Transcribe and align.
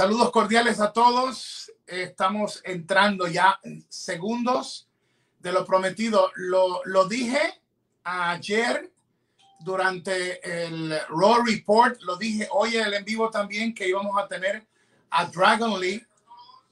saludos 0.00 0.30
cordiales 0.30 0.80
a 0.80 0.94
todos. 0.94 1.70
Estamos 1.86 2.62
entrando 2.64 3.28
ya 3.28 3.60
segundos 3.90 4.88
de 5.40 5.52
lo 5.52 5.66
prometido. 5.66 6.32
Lo, 6.36 6.80
lo 6.86 7.06
dije 7.06 7.60
ayer 8.04 8.90
durante 9.58 10.40
el 10.64 10.98
Raw 11.10 11.44
Report, 11.44 12.00
lo 12.00 12.16
dije 12.16 12.48
hoy 12.50 12.78
en 12.78 12.86
el 12.86 12.94
en 12.94 13.04
vivo 13.04 13.28
también 13.28 13.74
que 13.74 13.90
íbamos 13.90 14.16
a 14.16 14.26
tener 14.26 14.66
a 15.10 15.26
Dragon 15.26 15.78
Lee. 15.78 16.02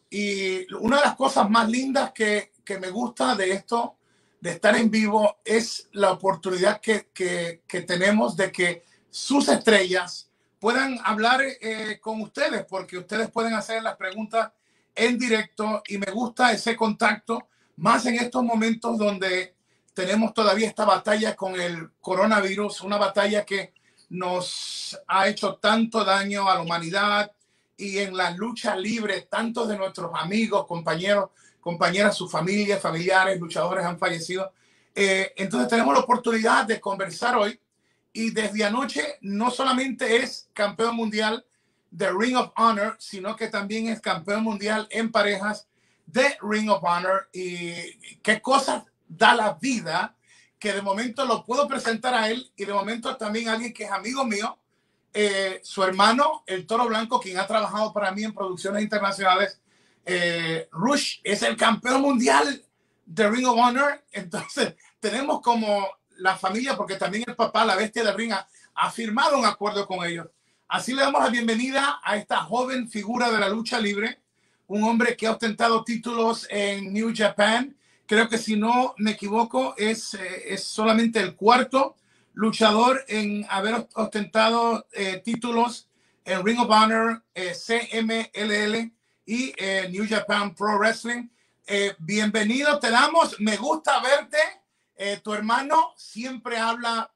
Y 0.08 0.72
una 0.76 0.96
de 0.96 1.02
las 1.02 1.14
cosas 1.14 1.50
más 1.50 1.68
lindas 1.68 2.12
que, 2.12 2.52
que 2.64 2.78
me 2.78 2.88
gusta 2.88 3.34
de 3.34 3.52
esto, 3.52 3.96
de 4.40 4.52
estar 4.52 4.74
en 4.74 4.90
vivo, 4.90 5.36
es 5.44 5.86
la 5.92 6.12
oportunidad 6.12 6.80
que, 6.80 7.10
que, 7.12 7.60
que 7.68 7.82
tenemos 7.82 8.38
de 8.38 8.50
que 8.50 8.84
sus 9.10 9.50
estrellas 9.50 10.27
puedan 10.60 10.98
hablar 11.04 11.40
eh, 11.42 11.98
con 12.00 12.20
ustedes, 12.20 12.64
porque 12.66 12.98
ustedes 12.98 13.30
pueden 13.30 13.54
hacer 13.54 13.82
las 13.82 13.96
preguntas 13.96 14.50
en 14.94 15.18
directo 15.18 15.82
y 15.86 15.98
me 15.98 16.10
gusta 16.10 16.52
ese 16.52 16.76
contacto, 16.76 17.48
más 17.76 18.06
en 18.06 18.16
estos 18.16 18.42
momentos 18.42 18.98
donde 18.98 19.54
tenemos 19.94 20.34
todavía 20.34 20.68
esta 20.68 20.84
batalla 20.84 21.36
con 21.36 21.60
el 21.60 21.90
coronavirus, 22.00 22.80
una 22.82 22.96
batalla 22.96 23.44
que 23.44 23.72
nos 24.10 24.98
ha 25.06 25.28
hecho 25.28 25.56
tanto 25.56 26.04
daño 26.04 26.48
a 26.48 26.54
la 26.54 26.62
humanidad 26.62 27.32
y 27.76 27.98
en 27.98 28.16
la 28.16 28.30
lucha 28.30 28.74
libre, 28.74 29.22
tantos 29.22 29.68
de 29.68 29.76
nuestros 29.76 30.10
amigos, 30.14 30.66
compañeros, 30.66 31.30
compañeras, 31.60 32.16
sus 32.16 32.30
familias, 32.30 32.80
familiares, 32.80 33.38
luchadores 33.38 33.84
han 33.84 33.98
fallecido. 33.98 34.52
Eh, 34.94 35.32
entonces 35.36 35.68
tenemos 35.68 35.94
la 35.94 36.00
oportunidad 36.00 36.64
de 36.64 36.80
conversar 36.80 37.36
hoy 37.36 37.60
y 38.12 38.30
desde 38.30 38.64
anoche 38.64 39.18
no 39.20 39.50
solamente 39.50 40.16
es 40.16 40.48
campeón 40.52 40.96
mundial 40.96 41.44
de 41.90 42.10
Ring 42.12 42.36
of 42.36 42.52
Honor, 42.56 42.96
sino 42.98 43.36
que 43.36 43.48
también 43.48 43.88
es 43.88 44.00
campeón 44.00 44.42
mundial 44.42 44.86
en 44.90 45.10
parejas 45.10 45.66
de 46.06 46.36
Ring 46.42 46.70
of 46.70 46.82
Honor. 46.82 47.28
Y 47.32 47.72
qué 48.22 48.40
cosas 48.40 48.84
da 49.08 49.34
la 49.34 49.54
vida 49.54 50.14
que 50.58 50.72
de 50.72 50.82
momento 50.82 51.24
lo 51.24 51.44
puedo 51.44 51.68
presentar 51.68 52.14
a 52.14 52.28
él 52.30 52.50
y 52.56 52.64
de 52.64 52.72
momento 52.72 53.16
también 53.16 53.48
a 53.48 53.52
alguien 53.52 53.72
que 53.72 53.84
es 53.84 53.90
amigo 53.90 54.24
mío, 54.24 54.58
eh, 55.14 55.60
su 55.62 55.82
hermano, 55.82 56.42
el 56.46 56.66
Toro 56.66 56.86
Blanco, 56.86 57.20
quien 57.20 57.38
ha 57.38 57.46
trabajado 57.46 57.92
para 57.92 58.10
mí 58.12 58.24
en 58.24 58.34
producciones 58.34 58.82
internacionales. 58.82 59.60
Eh, 60.04 60.68
Rush 60.72 61.20
es 61.22 61.42
el 61.42 61.56
campeón 61.56 62.02
mundial 62.02 62.64
de 63.06 63.30
Ring 63.30 63.46
of 63.46 63.58
Honor. 63.58 64.02
Entonces, 64.12 64.74
tenemos 65.00 65.40
como 65.40 65.86
la 66.18 66.36
familia, 66.36 66.76
porque 66.76 66.96
también 66.96 67.24
el 67.26 67.36
papá, 67.36 67.64
la 67.64 67.76
bestia 67.76 68.04
de 68.04 68.12
ring, 68.12 68.32
ha, 68.32 68.90
firmado 68.90 69.38
un 69.38 69.44
acuerdo 69.44 69.86
con 69.86 70.04
ellos. 70.04 70.26
Así 70.68 70.94
le 70.94 71.02
damos 71.02 71.22
la 71.22 71.30
bienvenida 71.30 72.00
a 72.02 72.16
esta 72.16 72.38
joven 72.38 72.88
figura 72.88 73.30
de 73.30 73.38
la 73.38 73.48
lucha 73.48 73.80
libre, 73.80 74.20
un 74.66 74.84
hombre 74.84 75.16
que 75.16 75.26
ha 75.26 75.32
ostentado 75.32 75.82
títulos 75.82 76.46
en 76.50 76.92
New 76.92 77.12
Japan. 77.14 77.74
Creo 78.06 78.28
que 78.28 78.38
si 78.38 78.56
no 78.56 78.94
me 78.98 79.12
equivoco, 79.12 79.74
es, 79.76 80.14
eh, 80.14 80.54
es 80.54 80.64
solamente 80.64 81.20
el 81.20 81.34
cuarto 81.34 81.96
luchador 82.34 83.04
en 83.08 83.46
haber 83.48 83.88
ostentado 83.94 84.86
eh, 84.92 85.22
títulos 85.24 85.88
en 86.24 86.44
Ring 86.44 86.60
of 86.60 86.70
Honor, 86.70 87.22
eh, 87.34 87.54
CMLL 87.54 88.92
y 89.24 89.52
New 89.90 90.06
Japan 90.08 90.54
Pro 90.54 90.78
Wrestling. 90.78 91.28
bienvenido, 91.98 92.78
te 92.78 92.90
damos, 92.90 93.38
me 93.40 93.56
gusta 93.56 94.00
verte 94.00 94.38
eh, 94.98 95.20
tu 95.22 95.32
hermano 95.32 95.92
siempre 95.96 96.58
habla, 96.58 97.10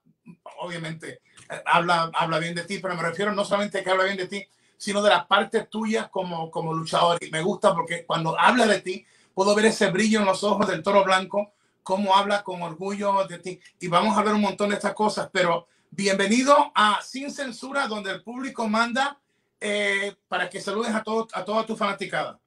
obviamente, 0.61 1.21
eh, 1.51 1.63
habla, 1.67 2.13
habla 2.15 2.39
bien 2.39 2.55
de 2.55 2.63
ti, 2.63 2.79
pero 2.79 2.95
me 2.95 3.03
refiero 3.03 3.33
no 3.33 3.45
solamente 3.45 3.81
a 3.81 3.85
que 3.85 3.91
habla 3.91 4.05
bien 4.05 4.17
de 4.17 4.29
ti, 4.29 4.47
sino 4.79 5.03
de 5.03 5.11
las 5.11 5.27
partes 5.27 5.69
tuyas 5.69 6.09
como, 6.09 6.49
como 6.49 6.73
luchador. 6.73 7.19
Y 7.21 7.31
me 7.31 7.43
gusta 7.43 7.75
porque 7.75 8.07
cuando 8.07 8.39
habla 8.39 8.67
de 8.67 8.81
ti, 8.81 9.05
puedo 9.35 9.53
ver 9.57 9.67
ese 9.67 9.91
brillo 9.91 10.21
en 10.21 10.27
los 10.27 10.45
ojos 10.45 10.69
del 10.69 10.83
toro 10.83 11.03
blanco, 11.03 11.53
cómo 11.83 12.17
habla 12.17 12.45
con 12.45 12.63
orgullo 12.63 13.27
de 13.27 13.39
ti. 13.39 13.61
Y 13.81 13.89
vamos 13.89 14.17
a 14.17 14.23
ver 14.23 14.35
un 14.35 14.41
montón 14.43 14.71
de 14.71 14.77
estas 14.77 14.95
cosas, 14.95 15.29
pero 15.33 15.67
bienvenido 15.91 16.71
a 16.77 17.01
Sin 17.03 17.33
Censura, 17.33 17.89
donde 17.89 18.13
el 18.13 18.23
público 18.23 18.69
manda 18.69 19.19
eh, 19.61 20.15
para 20.29 20.49
que 20.49 20.61
saludes 20.61 20.95
a, 20.95 21.03
todo, 21.03 21.27
a 21.33 21.45
toda 21.45 21.67
tu 21.67 21.77
fanaticada. 21.77 22.39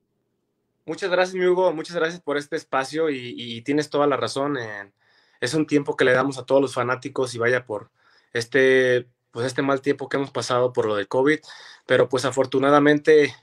Muchas 0.86 1.10
gracias, 1.10 1.36
mi 1.36 1.46
Hugo. 1.46 1.74
Muchas 1.74 1.98
gracias 1.98 2.22
por 2.22 2.38
este 2.38 2.56
espacio 2.56 3.10
y, 3.10 3.62
tienes 3.64 3.90
toda 3.90 4.08
la 4.08 4.16
razón. 4.16 4.58
Es 5.42 5.54
un 5.54 5.68
tiempo 5.68 5.96
que 5.96 6.06
le 6.06 6.14
damos 6.14 6.38
a 6.38 6.46
todos 6.46 6.62
los 6.62 6.74
fanáticos 6.74 7.34
y 7.36 7.38
vaya 7.38 7.66
por 7.66 7.92
este, 8.34 9.08
pues 9.32 9.46
este 9.46 9.62
mal 9.62 9.82
tiempo 9.82 10.10
que 10.10 10.18
hemos 10.18 10.32
pasado 10.32 10.74
por 10.74 10.86
lo 10.86 10.96
del 10.96 11.08
COVID, 11.08 11.40
pero 11.86 12.10
pues 12.10 12.26
afortunadamente 12.26 13.34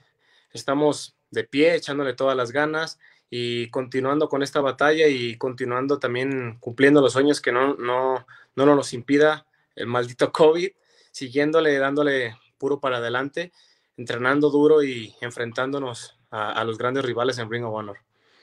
estamos 0.51 1.15
de 1.31 1.43
pie, 1.43 1.75
echándole 1.75 2.13
todas 2.13 2.37
las 2.37 2.51
ganas 2.51 2.99
y 3.29 3.69
continuando 3.69 4.29
con 4.29 4.43
esta 4.43 4.61
batalla 4.61 5.07
y 5.07 5.37
continuando 5.37 5.97
también 5.97 6.57
cumpliendo 6.59 7.01
los 7.01 7.13
sueños 7.13 7.41
que 7.41 7.51
no, 7.51 7.73
no, 7.75 8.27
no 8.55 8.65
nos 8.65 8.93
impida 8.93 9.47
el 9.75 9.87
maldito 9.87 10.31
COVID, 10.31 10.69
siguiéndole, 11.11 11.77
dándole 11.79 12.37
puro 12.57 12.79
para 12.79 12.97
adelante, 12.97 13.51
entrenando 13.97 14.49
duro 14.49 14.83
y 14.83 15.15
enfrentándonos 15.21 16.19
a, 16.29 16.51
a 16.51 16.63
los 16.63 16.77
grandes 16.77 17.03
rivales 17.03 17.37
en 17.39 17.49
Ring 17.49 17.65
of 17.65 17.73
Honor. 17.73 17.97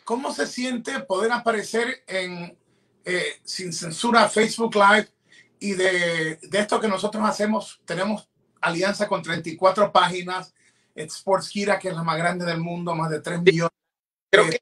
¿Cómo 0.05 0.32
se 0.32 0.47
siente 0.47 0.99
poder 1.00 1.31
aparecer 1.31 2.03
en 2.09 2.59
eh, 3.05 3.41
sin 3.44 3.72
censura 3.72 4.28
Facebook 4.28 4.75
Live 4.75 5.09
y 5.59 5.72
de, 5.72 6.38
de, 6.43 6.59
esto 6.59 6.81
que 6.81 6.88
nosotros 6.88 7.22
hacemos, 7.28 7.81
tenemos 7.84 8.28
alianza 8.61 9.09
con 9.09 9.22
34 9.22 9.93
páginas, 9.93 10.55
Sportskira, 10.97 11.78
que 11.78 11.88
es 11.88 11.94
la 11.94 12.03
más 12.03 12.19
grande 12.19 12.44
del 12.44 12.59
mundo, 12.59 12.94
más 12.94 13.11
de 13.11 13.21
3 13.21 13.43
millones. 13.43 13.72
Creo 14.31 14.49
que 14.49 14.59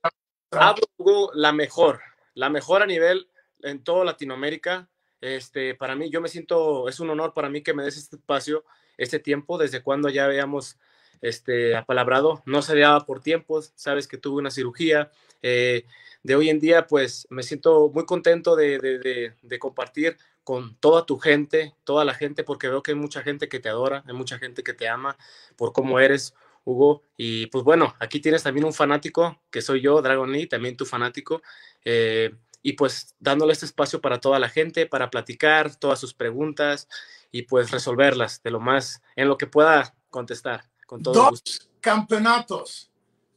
hablo 0.53 1.31
la 1.35 1.53
mejor, 1.53 2.01
la 2.35 2.49
mejor 2.49 2.83
a 2.83 2.87
nivel 2.87 3.29
en 3.63 3.83
toda 3.83 4.05
Latinoamérica. 4.05 4.89
Este, 5.21 5.75
para 5.75 5.97
mí, 5.97 6.11
yo 6.11 6.21
me 6.21 6.29
siento, 6.29 6.89
es 6.89 7.01
un 7.01 7.11
honor 7.11 7.35
para 7.35 7.49
mí 7.49 7.63
que 7.63 7.75
me 7.75 7.83
des 7.83 7.97
este 7.97 8.17
espacio, 8.17 8.65
este 8.97 9.19
tiempo, 9.19 9.59
desde 9.59 9.83
cuando 9.83 10.09
ya 10.09 10.25
habíamos 10.25 10.79
este, 11.21 11.77
apalabrado, 11.77 12.43
no 12.47 12.63
se 12.63 12.79
daba 12.79 13.05
por 13.05 13.21
tiempos, 13.21 13.73
sabes 13.75 14.07
que 14.07 14.19
tuve 14.19 14.39
una 14.39 14.51
cirugía, 14.51 15.11
eh, 15.43 15.85
de 16.23 16.37
hoy 16.37 16.51
en 16.51 16.59
día, 16.59 16.87
pues 16.87 17.27
me 17.31 17.43
siento 17.43 17.91
muy 17.95 18.05
contento 18.05 18.57
de, 18.57 19.35
compartir 19.59 20.17
con 20.45 20.77
toda 20.77 21.05
tu 21.07 21.19
gente, 21.19 21.75
toda 21.85 22.05
la 22.05 22.15
gente, 22.15 22.45
porque 22.45 22.69
veo 22.69 22.83
que 22.83 22.93
hay 22.93 22.97
mucha 22.97 23.23
gente 23.23 23.49
que 23.49 23.61
te 23.61 23.69
adora, 23.69 24.03
hay 24.07 24.15
mucha 24.15 24.39
gente 24.39 24.63
que 24.63 24.73
te 24.73 24.89
ama 24.89 25.17
por 25.57 25.73
cómo 25.73 26.01
eres, 26.01 26.35
Hugo. 26.65 27.03
Y 27.17 27.47
pues 27.47 27.65
bueno, 27.65 27.95
aquí 27.99 28.21
tienes 28.21 28.43
también 28.43 28.67
un 28.67 28.73
fanático, 28.73 29.41
que 29.51 29.63
soy 29.63 29.81
yo, 29.81 30.03
Dragon 30.03 30.31
Lee, 30.31 30.47
también 30.47 30.77
tu 30.77 30.87
fanático. 30.87 31.43
Eh, 31.85 32.35
y 32.63 32.73
pues 32.75 33.15
dándole 33.21 33.53
este 33.53 33.67
espacio 33.67 34.01
para 34.01 34.21
toda 34.21 34.39
la 34.39 34.49
gente, 34.49 34.87
para 34.87 35.11
platicar 35.11 35.77
todas 35.77 35.99
sus 36.01 36.15
preguntas 36.15 36.89
y 37.31 37.43
pues 37.43 37.71
resolverlas 37.71 38.43
de 38.43 38.51
lo 38.51 38.61
más, 38.61 39.03
en 39.17 39.29
lo 39.29 39.39
que 39.39 39.47
pueda 39.47 39.95
contestar. 40.11 40.65
Con 40.87 41.03
todo 41.03 41.15
Dos 41.15 41.71
campeonatos. 41.81 42.91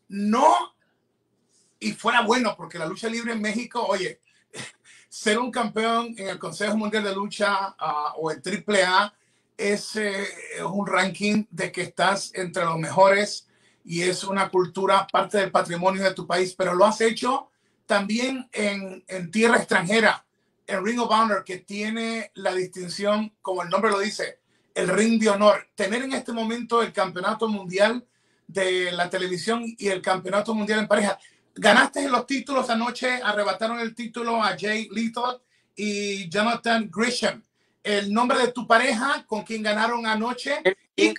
No 0.08 0.71
y 1.82 1.94
fuera 1.94 2.22
bueno, 2.22 2.56
porque 2.56 2.80
la 2.80 2.86
lucha 2.86 3.10
libre 3.10 3.34
en 3.34 3.42
México, 3.42 3.84
oye, 3.86 4.22
ser 5.10 5.40
un 5.40 5.52
campeón 5.52 6.14
en 6.18 6.30
el 6.30 6.40
Consejo 6.40 6.78
Mundial 6.78 7.04
de 7.04 7.14
Lucha 7.14 7.76
uh, 7.80 8.22
o 8.22 8.32
el 8.32 8.42
AAA 8.46 9.14
es, 9.58 9.96
eh, 9.96 10.28
es 10.56 10.62
un 10.62 10.86
ranking 10.88 11.44
de 11.50 11.72
que 11.72 11.82
estás 11.82 12.32
entre 12.36 12.64
los 12.64 12.78
mejores 12.78 13.48
y 13.84 14.04
es 14.04 14.24
una 14.24 14.50
cultura, 14.50 15.08
parte 15.12 15.40
del 15.40 15.52
patrimonio 15.52 16.04
de 16.04 16.14
tu 16.14 16.28
país, 16.28 16.54
pero 16.56 16.76
lo 16.76 16.86
has 16.86 17.02
hecho 17.02 17.50
también 17.88 18.48
en, 18.54 19.04
en 19.08 19.32
tierra 19.32 19.58
extranjera, 19.58 20.24
en 20.68 20.86
Ring 20.86 21.00
of 21.00 21.10
Honor, 21.10 21.44
que 21.44 21.58
tiene 21.58 22.32
la 22.36 22.54
distinción, 22.54 23.34
como 23.42 23.64
el 23.64 23.70
nombre 23.70 23.90
lo 23.90 24.00
dice, 24.00 24.40
el 24.76 24.88
ring 24.88 25.20
de 25.20 25.30
honor. 25.30 25.68
Tener 25.76 26.04
en 26.04 26.14
este 26.14 26.32
momento 26.32 26.82
el 26.82 26.94
campeonato 26.94 27.48
mundial 27.48 28.06
de 28.48 28.92
la 28.92 29.10
televisión 29.10 29.64
y 29.66 29.88
el 29.88 30.02
campeonato 30.02 30.54
mundial 30.54 30.80
en 30.80 30.88
pareja 30.88 31.20
ganaste 31.56 32.08
los 32.10 32.26
títulos 32.26 32.70
anoche, 32.70 33.22
arrebataron 33.24 33.80
el 33.80 33.96
título 33.96 34.44
a 34.44 34.58
Jay 34.58 34.88
Lethal 34.92 35.42
y 35.76 36.30
Jonathan 36.30 36.90
Grisham. 36.92 37.44
El 37.84 38.14
nombre 38.14 38.38
de 38.40 38.52
tu 38.52 38.68
pareja 38.68 39.26
con 39.26 39.44
quien 39.44 39.64
ganaron 39.64 40.06
anoche. 40.06 40.62
Y, 40.96 41.14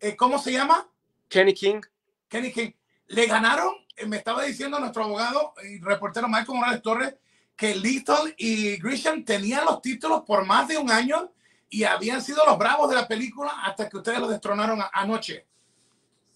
eh, 0.00 0.16
¿Cómo 0.16 0.38
se 0.38 0.52
llama? 0.52 0.88
Kenny 1.28 1.54
King. 1.54 1.80
Kenny 2.28 2.52
King. 2.52 2.72
Le 3.08 3.26
ganaron, 3.26 3.74
eh, 3.96 4.06
me 4.06 4.18
estaba 4.18 4.42
diciendo 4.42 4.78
nuestro 4.78 5.04
abogado 5.04 5.54
y 5.62 5.80
reportero 5.80 6.28
Michael 6.28 6.58
Morales 6.58 6.82
Torres, 6.82 7.14
que 7.56 7.74
Lethal 7.74 8.34
y 8.36 8.76
Grisham 8.76 9.24
tenían 9.24 9.64
los 9.64 9.80
títulos 9.80 10.22
por 10.26 10.44
más 10.44 10.68
de 10.68 10.78
un 10.78 10.90
año 10.90 11.32
y 11.70 11.84
habían 11.84 12.20
sido 12.20 12.44
los 12.46 12.58
bravos 12.58 12.90
de 12.90 12.96
la 12.96 13.08
película 13.08 13.52
hasta 13.64 13.88
que 13.88 13.96
ustedes 13.96 14.18
los 14.18 14.28
destronaron 14.28 14.80
anoche. 14.92 15.46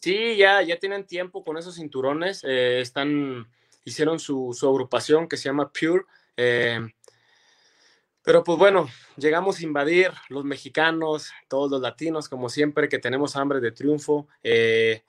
Sí, 0.01 0.37
ya, 0.37 0.63
ya 0.63 0.79
tienen 0.79 1.07
tiempo 1.07 1.45
con 1.45 1.57
esos 1.57 1.77
cinturones. 1.77 2.45
Eh, 2.45 2.81
están, 2.81 3.49
hicieron 3.85 4.19
su, 4.19 4.57
su, 4.59 4.69
agrupación 4.69 5.29
que 5.29 5.37
se 5.37 5.49
llama 5.49 5.73
Pure. 5.73 6.05
Eh, 6.37 6.81
pero 8.23 8.43
pues 8.43 8.59
bueno, 8.59 8.89
llegamos 9.17 9.61
a 9.61 9.63
invadir 9.63 10.11
los 10.29 10.45
mexicanos, 10.45 11.31
todos 11.49 11.71
los 11.71 11.81
latinos, 11.81 12.29
como 12.29 12.49
siempre, 12.49 12.89
que 12.89 12.99
tenemos 12.99 13.37
hambre 13.37 13.61
de 13.61 13.73
triunfo. 13.73 14.29
Eh, 14.43 15.05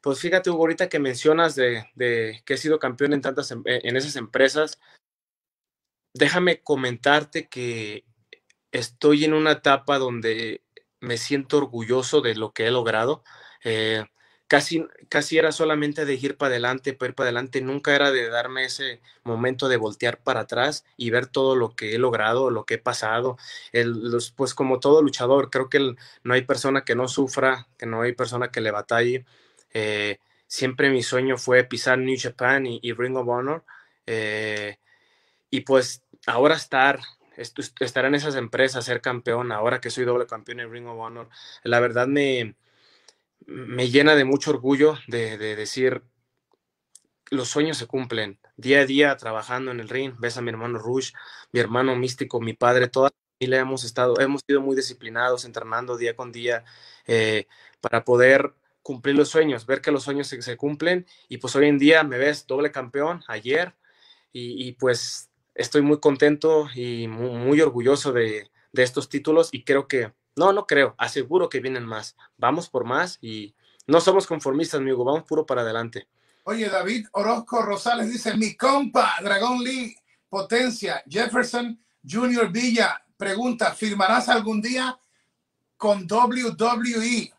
Pues 0.00 0.18
fíjate, 0.20 0.50
Hugo, 0.50 0.62
ahorita 0.62 0.88
que 0.88 0.98
mencionas 0.98 1.54
de, 1.54 1.86
que 2.44 2.54
he 2.54 2.56
sido 2.56 2.78
campeón 2.78 3.12
en 3.12 3.20
tantas 3.20 3.50
em, 3.52 3.62
en 3.66 3.96
esas 3.96 4.16
empresas, 4.16 4.80
déjame 6.14 6.62
comentarte 6.62 7.48
que 7.48 8.04
estoy 8.72 9.24
en 9.24 9.34
una 9.34 9.52
etapa 9.52 9.98
donde 9.98 10.62
me 11.00 11.18
siento 11.18 11.58
orgulloso 11.58 12.20
de 12.22 12.34
lo 12.34 12.52
que 12.52 12.66
he 12.66 12.70
logrado. 12.70 13.22
Casi, 14.52 14.86
casi 15.08 15.38
era 15.38 15.50
solamente 15.50 16.04
de 16.04 16.12
ir 16.12 16.36
para 16.36 16.50
adelante, 16.50 16.92
para 16.92 17.08
ir 17.08 17.14
para 17.14 17.28
adelante, 17.28 17.62
nunca 17.62 17.94
era 17.94 18.10
de 18.10 18.28
darme 18.28 18.66
ese 18.66 19.00
momento 19.24 19.66
de 19.66 19.78
voltear 19.78 20.18
para 20.18 20.40
atrás 20.40 20.84
y 20.98 21.08
ver 21.08 21.26
todo 21.26 21.56
lo 21.56 21.74
que 21.74 21.94
he 21.94 21.98
logrado, 21.98 22.50
lo 22.50 22.66
que 22.66 22.74
he 22.74 22.78
pasado. 22.78 23.38
pues 24.36 24.52
como 24.52 24.78
todo 24.78 25.00
luchador, 25.00 25.48
creo 25.48 25.70
que 25.70 25.94
no 26.22 26.34
hay 26.34 26.42
persona 26.42 26.84
que 26.84 26.94
no 26.94 27.08
sufra, 27.08 27.66
que 27.78 27.86
no 27.86 28.02
hay 28.02 28.12
persona 28.12 28.50
que 28.50 28.60
le 28.60 28.70
batalle. 28.70 29.24
Eh, 29.72 30.18
siempre 30.46 30.90
mi 30.90 31.02
sueño 31.02 31.38
fue 31.38 31.64
pisar 31.64 31.96
New 31.98 32.18
Japan 32.20 32.66
y, 32.66 32.92
Ring 32.92 33.16
of 33.16 33.28
Honor. 33.28 33.64
Eh, 34.06 34.76
y 35.48 35.62
pues 35.62 36.02
ahora 36.26 36.56
estar 36.56 37.00
estar 37.38 38.04
en 38.04 38.14
esas 38.14 38.36
empresas, 38.36 38.84
ser 38.84 39.00
campeón, 39.00 39.50
ahora 39.50 39.80
que 39.80 39.88
soy 39.88 40.04
doble 40.04 40.26
campeón 40.26 40.60
en 40.60 40.70
Ring 40.70 40.86
of 40.88 40.98
Honor, 41.00 41.30
la 41.64 41.80
verdad 41.80 42.06
me, 42.06 42.54
me 43.52 43.90
llena 43.90 44.14
de 44.14 44.24
mucho 44.24 44.50
orgullo 44.50 44.98
de, 45.06 45.38
decir, 45.38 46.02
los 47.30 47.48
sueños 47.48 47.78
se 47.78 47.86
cumplen 47.86 48.38
día 48.56 48.80
a 48.80 48.86
día 48.86 49.16
trabajando 49.16 49.70
en 49.70 49.80
el 49.80 49.88
ring. 49.88 50.14
Ves 50.18 50.36
a 50.36 50.42
mi 50.42 50.50
hermano 50.50 50.78
Rush, 50.78 51.12
mi 51.52 51.60
hermano 51.60 51.96
místico, 51.96 52.40
mi 52.40 52.52
padre, 52.54 52.88
toda 52.88 53.10
la 53.10 53.16
familia 53.38 53.60
hemos 53.60 53.84
estado, 53.84 54.20
hemos 54.20 54.42
sido 54.46 54.60
muy 54.60 54.76
disciplinados, 54.76 55.44
entrenando 55.44 55.96
día 55.96 56.16
con 56.16 56.32
día 56.32 56.64
eh, 57.06 57.46
para 57.80 58.04
poder 58.04 58.54
cumplir 58.82 59.16
los 59.16 59.28
sueños, 59.28 59.66
ver 59.66 59.80
que 59.80 59.92
los 59.92 60.04
sueños 60.04 60.26
se, 60.28 60.56
cumplen. 60.56 61.06
Y 61.28 61.38
pues 61.38 61.54
hoy 61.56 61.68
en 61.68 61.78
día 61.78 62.02
me 62.04 62.18
ves 62.18 62.46
doble 62.46 62.72
campeón 62.72 63.22
ayer 63.28 63.74
y 64.32 64.72
pues 64.72 65.32
estoy 65.54 65.82
muy 65.82 66.00
contento 66.00 66.68
y 66.74 67.08
muy, 67.08 67.60
orgulloso 67.60 68.12
de, 68.12 68.50
estos 68.72 69.08
títulos 69.08 69.50
y 69.52 69.64
creo 69.64 69.86
que, 69.86 70.12
no, 70.36 70.52
no 70.52 70.66
creo, 70.66 70.94
aseguro 70.98 71.48
que 71.48 71.60
vienen 71.60 71.84
más. 71.84 72.16
Vamos 72.36 72.68
por 72.68 72.84
más 72.84 73.18
y 73.20 73.54
no 73.86 74.00
somos 74.00 74.26
conformistas, 74.26 74.80
amigo, 74.80 75.04
vamos 75.04 75.24
puro 75.24 75.44
para 75.44 75.62
adelante. 75.62 76.08
Oye, 76.44 76.68
David 76.68 77.06
Orozco 77.12 77.62
Rosales 77.62 78.10
dice, 78.10 78.36
mi 78.36 78.56
compa, 78.56 79.14
Dragon 79.22 79.62
Lee, 79.62 79.96
potencia, 80.28 81.02
Jefferson 81.08 81.78
Junior 82.08 82.50
Villa, 82.50 83.04
pregunta, 83.16 83.72
¿firmarás 83.74 84.28
algún 84.28 84.60
día 84.60 84.98
con 85.76 86.06
WWE? 86.10 87.32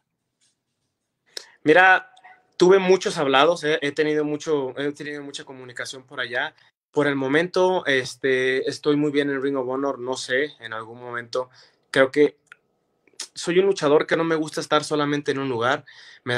Mira, 1.64 2.14
tuve 2.58 2.80
muchos 2.80 3.18
hablados, 3.18 3.64
he, 3.64 3.92
tenido 3.92 4.24
mucho, 4.24 4.78
he 4.78 4.92
tenido 4.94 5.22
mucha 5.24 5.44
comunicación 5.44 6.04
por 6.04 6.20
allá. 6.20 6.56
Por 6.92 7.08
el 7.08 7.16
momento, 7.16 7.86
este, 7.86 8.70
estoy 8.70 8.96
muy 8.96 9.12
bien 9.12 9.30
en 9.30 9.42
Ring 9.42 9.58
of 9.58 9.68
Honor, 9.68 10.00
no 10.00 10.16
sé, 10.16 10.54
en 10.60 10.74
algún 10.74 11.00
momento. 11.00 11.50
Creo 11.90 12.12
que 12.12 12.38
soy 13.34 13.60
un 13.60 13.66
luchador 13.66 14.08
que 14.08 14.18
no 14.18 14.24
me 14.24 14.36
gusta 14.36 14.62
estar 14.62 14.84
solamente 14.84 15.32
en 15.32 15.40
un 15.40 15.50
lugar, 15.50 15.86
me, 16.24 16.36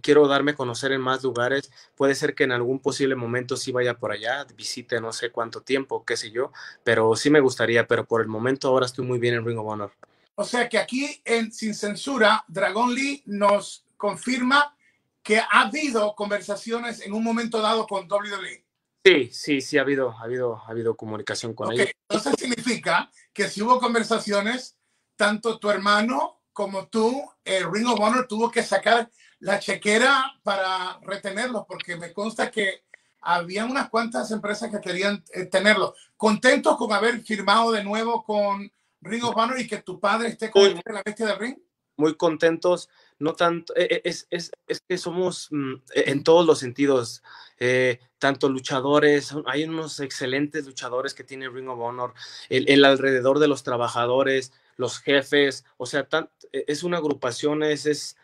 quiero 0.00 0.26
darme 0.28 0.52
a 0.52 0.56
conocer 0.56 0.92
en 0.92 1.00
más 1.00 1.22
lugares, 1.22 1.70
puede 1.96 2.14
ser 2.14 2.34
que 2.34 2.44
en 2.44 2.52
algún 2.52 2.80
posible 2.80 3.14
momento 3.14 3.56
sí 3.56 3.72
vaya 3.72 3.94
por 3.94 4.12
allá, 4.12 4.46
visite 4.56 5.00
no 5.00 5.12
sé 5.12 5.30
cuánto 5.30 5.62
tiempo, 5.62 6.04
qué 6.04 6.16
sé 6.16 6.30
yo, 6.30 6.52
pero 6.82 7.16
sí 7.16 7.30
me 7.30 7.40
gustaría, 7.40 7.86
pero 7.86 8.04
por 8.04 8.20
el 8.20 8.28
momento 8.28 8.68
ahora 8.68 8.86
estoy 8.86 9.06
muy 9.06 9.18
bien 9.18 9.34
en 9.34 9.44
Ring 9.44 9.58
of 9.58 9.66
Honor. 9.66 9.92
O 10.36 10.44
sea 10.44 10.68
que 10.68 10.78
aquí 10.78 11.22
en 11.24 11.52
Sin 11.52 11.74
Censura, 11.74 12.44
Dragon 12.48 12.92
Lee 12.94 13.22
nos 13.26 13.84
confirma 13.96 14.76
que 15.22 15.38
ha 15.38 15.62
habido 15.62 16.14
conversaciones 16.14 17.00
en 17.00 17.12
un 17.12 17.24
momento 17.24 17.62
dado 17.62 17.86
con 17.86 18.10
WWE. 18.10 18.64
Sí, 19.04 19.28
sí, 19.32 19.60
sí, 19.60 19.78
ha 19.78 19.82
habido, 19.82 20.10
ha 20.10 20.22
habido, 20.22 20.56
ha 20.56 20.70
habido 20.70 20.96
comunicación 20.96 21.54
con 21.54 21.68
okay. 21.68 21.80
ellos. 21.80 21.94
Entonces 22.08 22.34
significa 22.38 23.10
que 23.32 23.48
si 23.48 23.62
hubo 23.62 23.78
conversaciones, 23.78 24.76
tanto 25.16 25.58
tu 25.58 25.70
hermano 25.70 26.40
como 26.52 26.86
tú, 26.88 27.28
el 27.44 27.70
Ring 27.70 27.86
of 27.88 28.00
Honor 28.00 28.26
tuvo 28.28 28.50
que 28.50 28.62
sacar 28.62 29.10
la 29.40 29.58
chequera 29.58 30.38
para 30.42 30.98
retenerlos, 31.02 31.64
porque 31.66 31.96
me 31.96 32.12
consta 32.12 32.50
que 32.50 32.84
había 33.20 33.64
unas 33.64 33.88
cuantas 33.88 34.30
empresas 34.30 34.70
que 34.70 34.80
querían 34.80 35.24
eh, 35.32 35.46
tenerlo. 35.46 35.94
¿Contentos 36.16 36.76
con 36.76 36.92
haber 36.92 37.22
firmado 37.22 37.72
de 37.72 37.82
nuevo 37.82 38.22
con 38.22 38.70
Ring 39.00 39.24
of 39.24 39.36
Honor 39.36 39.58
y 39.58 39.66
que 39.66 39.82
tu 39.82 39.98
padre 39.98 40.28
esté 40.28 40.50
con 40.50 40.74
la 40.84 41.02
bestia 41.04 41.26
del 41.26 41.38
ring? 41.38 41.58
Muy 41.96 42.16
contentos 42.16 42.88
no 43.18 43.34
tanto, 43.34 43.74
e, 43.76 43.84
e, 43.84 44.02
es, 44.04 44.26
es, 44.30 44.50
es 44.66 44.80
que 44.80 44.98
somos 44.98 45.48
mm, 45.50 45.74
e, 45.94 46.10
en 46.10 46.24
todos 46.24 46.46
los 46.46 46.58
sentidos, 46.58 47.22
eh, 47.58 48.00
tanto 48.18 48.48
luchadores, 48.48 49.34
hay 49.46 49.64
unos 49.64 50.00
excelentes 50.00 50.66
luchadores 50.66 51.14
que 51.14 51.24
tiene 51.24 51.48
Ring 51.48 51.68
of 51.68 51.80
Honor, 51.80 52.14
el, 52.48 52.84
alrededor 52.84 53.38
de 53.38 53.48
los 53.48 53.62
trabajadores, 53.62 54.52
los 54.76 54.98
jefes, 55.00 55.64
o 55.76 55.86
sea, 55.86 56.08
es 56.52 56.82
una 56.82 56.98
agrupación, 56.98 57.62
es, 57.62 57.86
es 57.86 58.16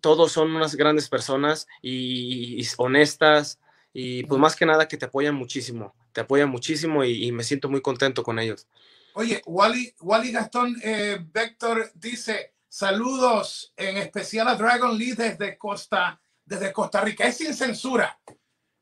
todos 0.00 0.32
son 0.32 0.54
unas 0.54 0.76
grandes 0.76 1.08
personas 1.08 1.66
y, 1.82 2.66
honestas 2.76 3.58
y 3.92 4.24
pues 4.24 4.40
más 4.40 4.54
que 4.54 4.66
nada 4.66 4.86
que 4.86 4.96
te 4.96 5.06
apoyan 5.06 5.34
muchísimo, 5.34 5.94
te 6.12 6.20
apoyan 6.20 6.48
muchísimo 6.48 7.04
y, 7.04 7.32
me 7.32 7.44
siento 7.44 7.68
muy 7.68 7.80
contento 7.80 8.22
con 8.22 8.38
ellos. 8.38 8.66
Oye, 9.14 9.42
Wally, 9.46 9.94
Wally 10.00 10.30
Gastón 10.30 10.76
eh, 10.82 11.18
Vector 11.32 11.90
dice, 11.94 12.54
Saludos 12.68 13.72
en 13.76 13.96
especial 13.96 14.46
a 14.46 14.54
Dragon 14.54 14.96
Lee 14.96 15.12
desde 15.12 15.56
Costa, 15.56 16.20
desde 16.44 16.72
Costa 16.72 17.00
Rica. 17.00 17.26
Es 17.26 17.38
sin 17.38 17.54
censura. 17.54 18.20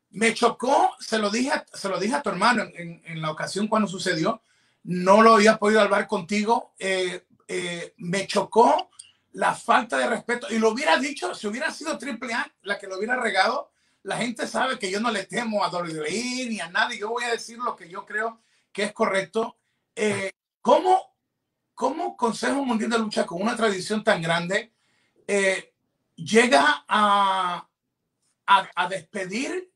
Me 0.09 0.33
chocó, 0.33 0.93
se 0.99 1.17
lo 1.17 1.29
dije, 1.29 1.51
se 1.73 1.87
lo 1.87 1.97
dije 1.97 2.15
a 2.15 2.21
tu 2.21 2.29
hermano 2.29 2.63
en, 2.63 3.01
en 3.05 3.21
la 3.21 3.31
ocasión 3.31 3.67
cuando 3.67 3.87
sucedió. 3.87 4.41
No 4.87 5.21
lo 5.21 5.35
había 5.35 5.57
podido 5.57 5.79
hablar 5.79 6.07
contigo. 6.07 6.73
Eh, 6.77 7.25
eh, 7.47 7.93
me 7.97 8.27
chocó 8.27 8.89
la 9.33 9.55
falta 9.55 9.97
de 9.97 10.07
respeto. 10.07 10.47
Y 10.49 10.59
lo 10.59 10.71
hubiera 10.71 10.97
dicho, 10.97 11.33
si 11.33 11.47
hubiera 11.47 11.71
sido 11.71 11.97
Triple 11.97 12.33
A 12.33 12.51
la 12.63 12.77
que 12.77 12.87
lo 12.87 12.97
hubiera 12.97 13.15
regado, 13.15 13.71
la 14.03 14.17
gente 14.17 14.47
sabe 14.47 14.77
que 14.77 14.91
yo 14.91 14.99
no 14.99 15.11
le 15.11 15.25
temo 15.25 15.63
a 15.63 15.69
WWE 15.69 16.47
ni 16.49 16.59
a 16.59 16.69
nadie. 16.69 16.99
Yo 16.99 17.09
voy 17.09 17.23
a 17.23 17.31
decir 17.31 17.57
lo 17.59 17.75
que 17.75 17.87
yo 17.89 18.05
creo 18.05 18.41
que 18.73 18.83
es 18.83 18.93
correcto. 18.93 19.57
Eh, 19.95 20.31
¿Cómo 20.61 21.17
¿cómo 21.77 22.17
Consejo 22.17 22.65
Mundial 22.65 22.89
de 22.89 22.97
Lucha, 22.97 23.27
con 23.27 23.39
una 23.39 23.55
tradición 23.55 24.03
tan 24.03 24.19
grande, 24.19 24.73
eh, 25.27 25.75
llega 26.15 26.83
a, 26.87 27.69
a, 28.47 28.87
despedir 28.89 29.71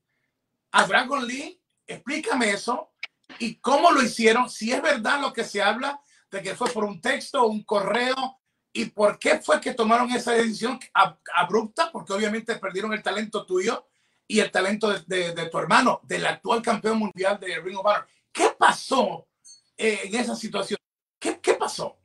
a 0.72 0.88
Dragon 0.88 1.27
Lee? 1.27 1.62
Explícame 1.86 2.50
eso. 2.50 2.90
¿Y 3.40 3.56
cómo 3.56 3.92
lo 3.92 4.02
hicieron? 4.02 4.50
Si 4.50 4.72
es 4.72 4.82
verdad 4.82 5.22
lo 5.22 5.34
que 5.34 5.44
se 5.44 5.62
habla 5.62 6.02
de 6.32 6.42
que 6.42 6.56
fue 6.56 6.70
por 6.72 6.86
un 6.86 7.00
texto 7.00 7.46
un 7.46 7.64
correo. 7.64 8.40
¿Y 8.74 8.86
por 8.86 9.20
qué 9.20 9.40
fue 9.40 9.60
que 9.60 9.74
tomaron 9.74 10.10
esa 10.12 10.32
decisión 10.32 10.80
abrupta? 11.34 11.92
Porque 11.92 12.14
obviamente 12.14 12.56
perdieron 12.56 12.94
el 12.94 13.04
talento 13.04 13.46
tuyo 13.46 13.86
y 14.26 14.40
el 14.40 14.50
talento 14.50 14.90
de, 14.90 15.50
tu 15.52 15.58
hermano, 15.60 16.00
del 16.04 16.26
actual 16.26 16.62
campeón 16.62 17.00
mundial 17.00 17.38
de 17.38 17.60
Ring 17.60 17.78
of 17.78 17.86
Honor. 17.86 18.08
¿Qué 18.32 18.50
pasó 18.58 19.28
eh, 19.76 20.00
en 20.06 20.16
esa 20.16 20.38
situación? 20.38 20.80
¿Qué, 21.20 21.54
pasó? 21.60 21.98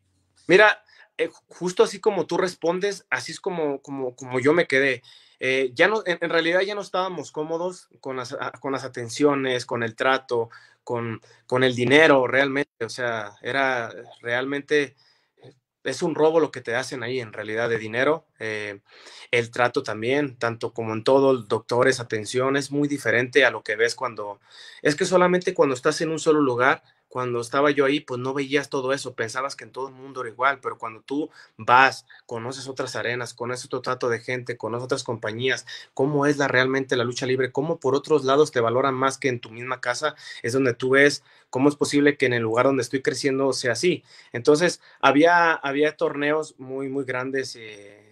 Mira, 0.48 0.84
eh, 1.16 1.30
justo 1.46 1.84
así 1.84 2.00
como 2.00 2.26
tú 2.26 2.36
respondes, 2.36 3.06
así 3.10 3.30
es 3.30 3.38
como, 3.38 3.80
como, 3.80 4.16
como 4.16 4.40
yo 4.40 4.52
me 4.52 4.66
quedé. 4.66 5.04
Eh, 5.40 5.70
ya 5.74 5.88
no, 5.88 6.02
en, 6.06 6.18
realidad 6.30 6.60
ya 6.60 6.74
no 6.74 6.80
estábamos 6.80 7.32
cómodos 7.32 7.88
con 8.00 8.16
las, 8.16 8.36
ah, 8.38 8.52
con 8.60 8.72
las 8.72 8.84
atenciones, 8.84 9.66
con 9.66 9.82
el 9.82 9.94
trato, 9.94 10.50
con, 10.84 11.20
con 11.46 11.64
el 11.64 11.74
dinero 11.74 12.26
realmente. 12.26 12.84
O 12.84 12.88
sea, 12.88 13.36
era 13.42 13.92
realmente, 14.20 14.96
eh, 15.42 15.52
es 15.84 16.02
un 16.02 16.14
robo 16.14 16.40
lo 16.40 16.50
que 16.50 16.60
te 16.60 16.74
hacen 16.74 17.02
ahí 17.02 17.20
en 17.20 17.32
realidad 17.32 17.68
de 17.68 17.78
dinero. 17.78 18.26
el 18.38 19.50
trato 19.50 19.82
también, 19.82 20.36
tanto 20.38 20.72
como 20.72 20.92
en 20.92 21.04
todo, 21.04 21.36
doctores, 21.42 22.00
atención, 22.00 22.56
es 22.56 22.70
muy 22.70 22.88
diferente 22.88 23.44
a 23.44 23.50
lo 23.50 23.62
que 23.62 23.76
ves 23.76 23.94
cuando, 23.94 24.40
es 24.82 24.96
que 24.96 25.04
solamente 25.04 25.54
cuando 25.54 25.74
estás 25.74 26.00
en 26.00 26.10
un 26.10 26.18
solo 26.18 26.40
lugar 26.40 26.82
cuando 27.08 27.40
estaba 27.40 27.70
yo 27.70 27.84
ahí, 27.84 28.00
pues 28.00 28.20
no 28.20 28.34
veías 28.34 28.68
todo 28.68 28.92
eso, 28.92 29.14
pensabas 29.14 29.56
que 29.56 29.64
en 29.64 29.72
todo 29.72 29.88
el 29.88 29.94
mundo 29.94 30.20
era 30.20 30.30
igual, 30.30 30.60
pero 30.60 30.78
cuando 30.78 31.00
tú 31.02 31.30
vas, 31.56 32.06
conoces 32.26 32.68
otras 32.68 32.96
arenas, 32.96 33.34
conoces 33.34 33.66
otro 33.66 33.80
trato 33.82 34.08
de 34.08 34.20
gente, 34.20 34.56
conoces 34.56 34.84
otras 34.84 35.04
compañías, 35.04 35.66
cómo 35.94 36.26
es 36.26 36.36
la, 36.38 36.48
realmente 36.48 36.96
la 36.96 37.04
lucha 37.04 37.26
libre, 37.26 37.52
cómo 37.52 37.78
por 37.80 37.94
otros 37.94 38.24
lados 38.24 38.52
te 38.52 38.60
valoran 38.60 38.94
más 38.94 39.18
que 39.18 39.28
en 39.28 39.40
tu 39.40 39.50
misma 39.50 39.80
casa, 39.80 40.14
es 40.42 40.52
donde 40.52 40.74
tú 40.74 40.90
ves 40.90 41.22
cómo 41.50 41.68
es 41.68 41.76
posible 41.76 42.16
que 42.16 42.26
en 42.26 42.32
el 42.34 42.42
lugar 42.42 42.66
donde 42.66 42.82
estoy 42.82 43.02
creciendo 43.02 43.52
sea 43.52 43.72
así. 43.72 44.04
Entonces, 44.32 44.80
había, 45.00 45.52
había 45.54 45.96
torneos 45.96 46.54
muy, 46.58 46.88
muy 46.88 47.04
grandes. 47.04 47.56
Eh, 47.56 48.05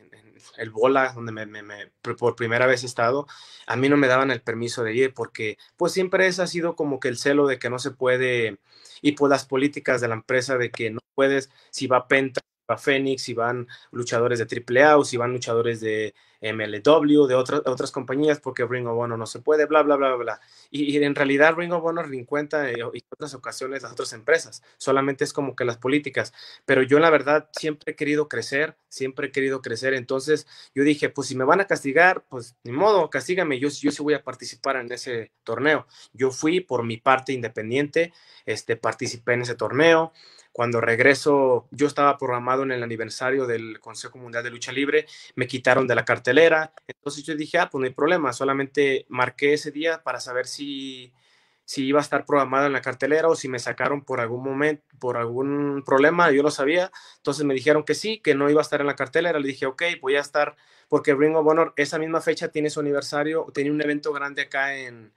el 0.56 0.70
Bola, 0.70 1.12
donde 1.14 1.32
me, 1.32 1.46
por 2.16 2.36
primera 2.36 2.66
vez 2.66 2.82
he 2.82 2.86
estado, 2.86 3.26
a 3.66 3.76
mí 3.76 3.88
no 3.88 3.96
me 3.96 4.08
daban 4.08 4.30
el 4.30 4.42
permiso 4.42 4.82
de 4.82 4.94
ir 4.94 5.14
porque 5.14 5.58
pues 5.76 5.92
siempre 5.92 6.26
ese 6.26 6.42
ha 6.42 6.46
sido 6.46 6.76
como 6.76 7.00
que 7.00 7.08
el 7.08 7.18
celo 7.18 7.46
de 7.46 7.58
que 7.58 7.70
no 7.70 7.78
se 7.78 7.90
puede 7.90 8.58
y 9.02 9.12
pues 9.12 9.30
las 9.30 9.46
políticas 9.46 10.00
de 10.00 10.08
la 10.08 10.14
empresa 10.14 10.56
de 10.56 10.70
que 10.70 10.90
no 10.90 11.00
puedes, 11.14 11.50
si 11.70 11.86
va 11.86 12.08
Penta, 12.08 12.40
a 12.66 12.76
Phoenix, 12.76 13.22
si 13.22 13.34
van 13.34 13.66
luchadores 13.90 14.38
de 14.38 14.46
AAA 14.46 14.96
o 14.96 15.04
si 15.04 15.16
van 15.16 15.32
luchadores 15.32 15.80
de 15.80 16.14
MLW, 16.52 17.26
de 17.26 17.34
otras 17.34 17.62
otras 17.64 17.90
compañías, 17.90 18.38
porque 18.38 18.66
Ring 18.66 18.86
of 18.86 18.98
Honor 18.98 19.18
no 19.18 19.26
se 19.26 19.40
puede, 19.40 19.64
bla, 19.64 19.82
bla, 19.82 19.96
bla, 19.96 20.14
bla. 20.14 20.40
Y, 20.70 21.02
en 21.02 21.14
realidad 21.14 21.54
Ring 21.56 21.72
of 21.72 21.84
Honor 21.84 22.10
ni 22.10 22.24
cuenta 22.24 22.70
eh, 22.70 22.76
y 22.92 23.02
otras 23.10 23.34
ocasiones 23.34 23.82
las 23.82 23.92
otras 23.92 24.12
empresas, 24.12 24.62
solamente 24.76 25.24
es 25.24 25.32
como 25.32 25.56
que 25.56 25.64
las 25.64 25.78
políticas. 25.78 26.32
Pero 26.66 26.82
yo 26.82 26.98
la 26.98 27.10
verdad 27.10 27.48
siempre 27.52 27.92
he 27.92 27.96
querido 27.96 28.28
crecer, 28.28 28.76
siempre 28.88 29.28
he 29.28 29.32
querido 29.32 29.62
crecer. 29.62 29.94
Entonces 29.94 30.46
yo 30.74 30.84
dije, 30.84 31.08
pues 31.08 31.28
si 31.28 31.36
me 31.36 31.44
van 31.44 31.60
a 31.60 31.66
castigar, 31.66 32.24
pues 32.28 32.56
ni 32.62 32.72
modo, 32.72 33.08
castígame, 33.10 33.58
yo, 33.58 33.68
yo 33.68 33.90
sí 33.90 34.02
voy 34.02 34.14
a 34.14 34.22
participar 34.22 34.76
en 34.76 34.92
ese 34.92 35.32
torneo. 35.44 35.86
Yo 36.12 36.30
fui 36.30 36.60
por 36.60 36.84
mi 36.84 36.98
parte 36.98 37.32
independiente, 37.32 38.12
este, 38.44 38.76
participé 38.76 39.34
en 39.34 39.42
ese 39.42 39.54
torneo. 39.54 40.12
Cuando 40.54 40.80
regreso, 40.80 41.66
yo 41.72 41.88
estaba 41.88 42.16
programado 42.16 42.62
en 42.62 42.70
el 42.70 42.84
aniversario 42.84 43.44
del 43.44 43.80
Consejo 43.80 44.18
Mundial 44.18 44.44
de 44.44 44.50
Lucha 44.50 44.70
Libre, 44.70 45.04
me 45.34 45.48
quitaron 45.48 45.88
de 45.88 45.96
la 45.96 46.04
cartelera, 46.04 46.72
entonces 46.86 47.24
yo 47.24 47.34
dije, 47.34 47.58
ah, 47.58 47.68
pues 47.68 47.80
no 47.80 47.86
hay 47.86 47.92
problema, 47.92 48.32
solamente 48.32 49.04
marqué 49.08 49.54
ese 49.54 49.72
día 49.72 50.04
para 50.04 50.20
saber 50.20 50.46
si, 50.46 51.12
si 51.64 51.86
iba 51.86 51.98
a 51.98 52.02
estar 52.02 52.24
programado 52.24 52.68
en 52.68 52.72
la 52.72 52.82
cartelera 52.82 53.26
o 53.26 53.34
si 53.34 53.48
me 53.48 53.58
sacaron 53.58 54.04
por 54.04 54.20
algún 54.20 54.44
momento, 54.44 54.84
por 55.00 55.16
algún 55.16 55.82
problema, 55.84 56.30
yo 56.30 56.44
lo 56.44 56.52
sabía, 56.52 56.92
entonces 57.16 57.44
me 57.44 57.52
dijeron 57.52 57.82
que 57.82 57.94
sí, 57.96 58.20
que 58.20 58.36
no 58.36 58.48
iba 58.48 58.60
a 58.60 58.62
estar 58.62 58.80
en 58.80 58.86
la 58.86 58.94
cartelera, 58.94 59.40
le 59.40 59.48
dije, 59.48 59.66
ok, 59.66 59.82
voy 60.00 60.14
a 60.14 60.20
estar, 60.20 60.54
porque 60.88 61.16
Ring 61.16 61.34
of 61.34 61.48
Honor 61.48 61.72
esa 61.76 61.98
misma 61.98 62.20
fecha 62.20 62.52
tiene 62.52 62.70
su 62.70 62.78
aniversario, 62.78 63.44
tenía 63.52 63.72
un 63.72 63.82
evento 63.82 64.12
grande 64.12 64.42
acá 64.42 64.76
en, 64.76 65.12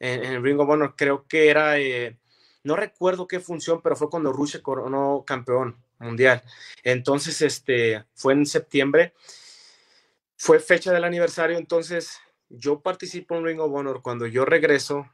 en, 0.00 0.42
Ring 0.42 0.58
of 0.58 0.68
Honor, 0.68 0.94
creo 0.96 1.28
que 1.28 1.48
era... 1.48 1.78
Eh, 1.78 2.16
no 2.62 2.76
recuerdo 2.76 3.26
qué 3.26 3.40
función, 3.40 3.80
pero 3.82 3.96
fue 3.96 4.10
cuando 4.10 4.32
Rusia 4.32 4.62
coronó 4.62 5.24
campeón 5.26 5.76
mundial. 5.98 6.42
Entonces, 6.82 7.40
este, 7.42 8.04
fue 8.14 8.34
en 8.34 8.46
septiembre, 8.46 9.14
fue 10.36 10.60
fecha 10.60 10.92
del 10.92 11.04
aniversario, 11.04 11.58
entonces 11.58 12.18
yo 12.48 12.80
participo 12.80 13.36
en 13.36 13.44
Ring 13.44 13.60
of 13.60 13.72
Honor. 13.72 14.02
Cuando 14.02 14.26
yo 14.26 14.44
regreso, 14.44 15.08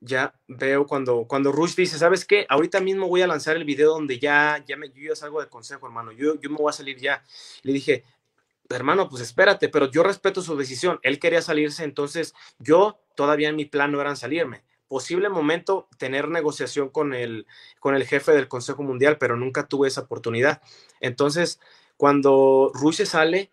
ya 0.00 0.34
veo 0.48 0.86
cuando, 0.86 1.26
cuando 1.26 1.52
Rush 1.52 1.74
dice, 1.74 1.98
¿sabes 1.98 2.24
qué? 2.24 2.46
Ahorita 2.48 2.80
mismo 2.80 3.06
voy 3.06 3.22
a 3.22 3.26
lanzar 3.26 3.56
el 3.56 3.64
video 3.64 3.90
donde 3.90 4.18
ya, 4.18 4.64
ya 4.66 4.76
me, 4.76 4.90
yo 4.90 5.14
ya 5.14 5.28
de 5.28 5.48
consejo, 5.48 5.86
hermano, 5.86 6.12
yo, 6.12 6.40
yo 6.40 6.50
me 6.50 6.56
voy 6.56 6.70
a 6.70 6.72
salir 6.72 6.96
ya. 6.98 7.22
Le 7.62 7.72
dije, 7.72 8.04
hermano, 8.68 9.08
pues 9.08 9.22
espérate, 9.22 9.68
pero 9.68 9.90
yo 9.90 10.02
respeto 10.02 10.42
su 10.42 10.56
decisión. 10.56 10.98
Él 11.02 11.18
quería 11.18 11.42
salirse, 11.42 11.84
entonces 11.84 12.34
yo 12.58 13.00
todavía 13.14 13.48
en 13.48 13.56
mi 13.56 13.66
plan 13.66 13.92
no 13.92 14.00
eran 14.00 14.16
salirme 14.16 14.64
posible 14.90 15.28
momento 15.28 15.88
tener 15.98 16.28
negociación 16.28 16.88
con 16.88 17.14
el, 17.14 17.46
con 17.78 17.94
el 17.94 18.04
jefe 18.04 18.32
del 18.32 18.48
Consejo 18.48 18.82
Mundial, 18.82 19.18
pero 19.18 19.36
nunca 19.36 19.68
tuve 19.68 19.86
esa 19.86 20.00
oportunidad. 20.00 20.60
Entonces, 21.00 21.60
cuando 21.96 22.72
Rusia 22.74 23.06
sale, 23.06 23.52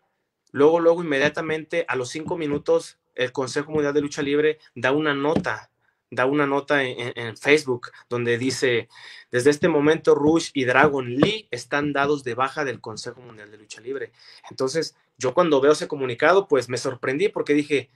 luego, 0.51 0.79
luego, 0.79 1.03
inmediatamente, 1.03 1.85
a 1.87 1.95
los 1.95 2.09
cinco 2.09 2.37
minutos, 2.37 2.97
el 3.13 3.31
Consejo 3.31 3.71
Mundial 3.71 3.93
de 3.93 4.01
Lucha 4.01 4.23
Libre 4.23 4.57
da 4.73 4.91
una 4.91 5.13
nota, 5.13 5.69
da 6.09 6.25
una 6.25 6.47
nota 6.47 6.81
en, 6.83 7.37
Facebook 7.37 7.91
donde 8.09 8.39
dice, 8.39 8.89
desde 9.29 9.51
este 9.51 9.67
momento 9.67 10.15
Rush 10.15 10.49
y 10.55 10.65
Dragon 10.65 11.07
Lee 11.07 11.47
están 11.51 11.93
dados 11.93 12.23
de 12.23 12.33
baja 12.33 12.65
del 12.65 12.81
Consejo 12.81 13.21
Mundial 13.21 13.51
de 13.51 13.57
Lucha 13.59 13.79
Libre. 13.79 14.11
Entonces, 14.49 14.95
yo 15.19 15.35
cuando 15.35 15.61
veo 15.61 15.73
ese 15.73 15.87
comunicado, 15.87 16.47
pues 16.47 16.67
me 16.67 16.79
sorprendí 16.79 17.29
porque 17.29 17.53
dije, 17.53 17.91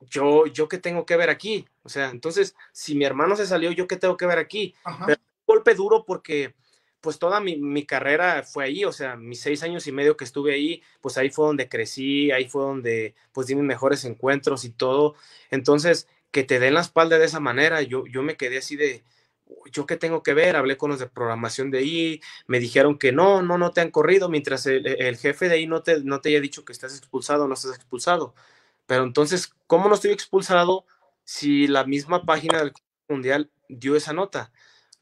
yo, 0.00 0.46
yo 0.46 0.68
qué 0.68 0.78
tengo 0.78 1.06
que 1.06 1.16
ver 1.16 1.30
aquí. 1.30 1.66
O 1.82 1.88
sea, 1.88 2.10
entonces, 2.10 2.54
si 2.72 2.94
mi 2.94 3.04
hermano 3.04 3.36
se 3.36 3.46
salió, 3.46 3.72
yo 3.72 3.86
qué 3.86 3.96
tengo 3.96 4.16
que 4.16 4.26
ver 4.26 4.38
aquí. 4.38 4.74
Pero 5.06 5.20
un 5.20 5.54
golpe 5.54 5.74
duro 5.74 6.04
porque 6.04 6.54
pues 7.00 7.18
toda 7.18 7.40
mi, 7.40 7.56
mi, 7.56 7.86
carrera 7.86 8.42
fue 8.42 8.64
ahí, 8.64 8.84
o 8.84 8.92
sea, 8.92 9.16
mis 9.16 9.40
seis 9.40 9.62
años 9.62 9.86
y 9.86 9.92
medio 9.92 10.16
que 10.16 10.24
estuve 10.24 10.54
ahí, 10.54 10.82
pues 11.00 11.16
ahí 11.16 11.30
fue 11.30 11.46
donde 11.46 11.68
crecí, 11.68 12.32
ahí 12.32 12.48
fue 12.48 12.62
donde 12.62 13.14
pues 13.32 13.46
di 13.46 13.54
mis 13.54 13.64
mejores 13.64 14.04
encuentros 14.04 14.64
y 14.64 14.70
todo. 14.70 15.14
Entonces, 15.50 16.08
que 16.30 16.42
te 16.44 16.58
den 16.58 16.74
la 16.74 16.80
espalda 16.80 17.18
de 17.18 17.26
esa 17.26 17.40
manera, 17.40 17.82
yo, 17.82 18.04
yo 18.06 18.22
me 18.22 18.36
quedé 18.36 18.58
así 18.58 18.76
de, 18.76 19.04
¿yo 19.72 19.86
qué 19.86 19.96
tengo 19.96 20.22
que 20.22 20.34
ver? 20.34 20.56
Hablé 20.56 20.76
con 20.76 20.90
los 20.90 20.98
de 20.98 21.06
programación 21.08 21.70
de 21.70 21.78
ahí, 21.78 22.20
me 22.46 22.58
dijeron 22.58 22.98
que 22.98 23.12
no, 23.12 23.42
no, 23.42 23.58
no 23.58 23.70
te 23.70 23.80
han 23.80 23.90
corrido, 23.90 24.28
mientras 24.28 24.66
el, 24.66 24.86
el 24.86 25.16
jefe 25.16 25.48
de 25.48 25.54
ahí 25.54 25.66
no 25.66 25.82
te, 25.82 26.02
no 26.02 26.20
te 26.20 26.30
haya 26.30 26.40
dicho 26.40 26.64
que 26.64 26.72
estás 26.72 26.98
expulsado, 26.98 27.46
no 27.46 27.54
estás 27.54 27.76
expulsado. 27.76 28.34
Pero 28.88 29.04
entonces, 29.04 29.52
¿cómo 29.66 29.88
no 29.88 29.94
estoy 29.94 30.12
expulsado 30.12 30.86
si 31.22 31.68
la 31.68 31.84
misma 31.84 32.24
página 32.24 32.58
del 32.58 32.72
Mundial 33.06 33.50
dio 33.68 33.96
esa 33.96 34.14
nota? 34.14 34.50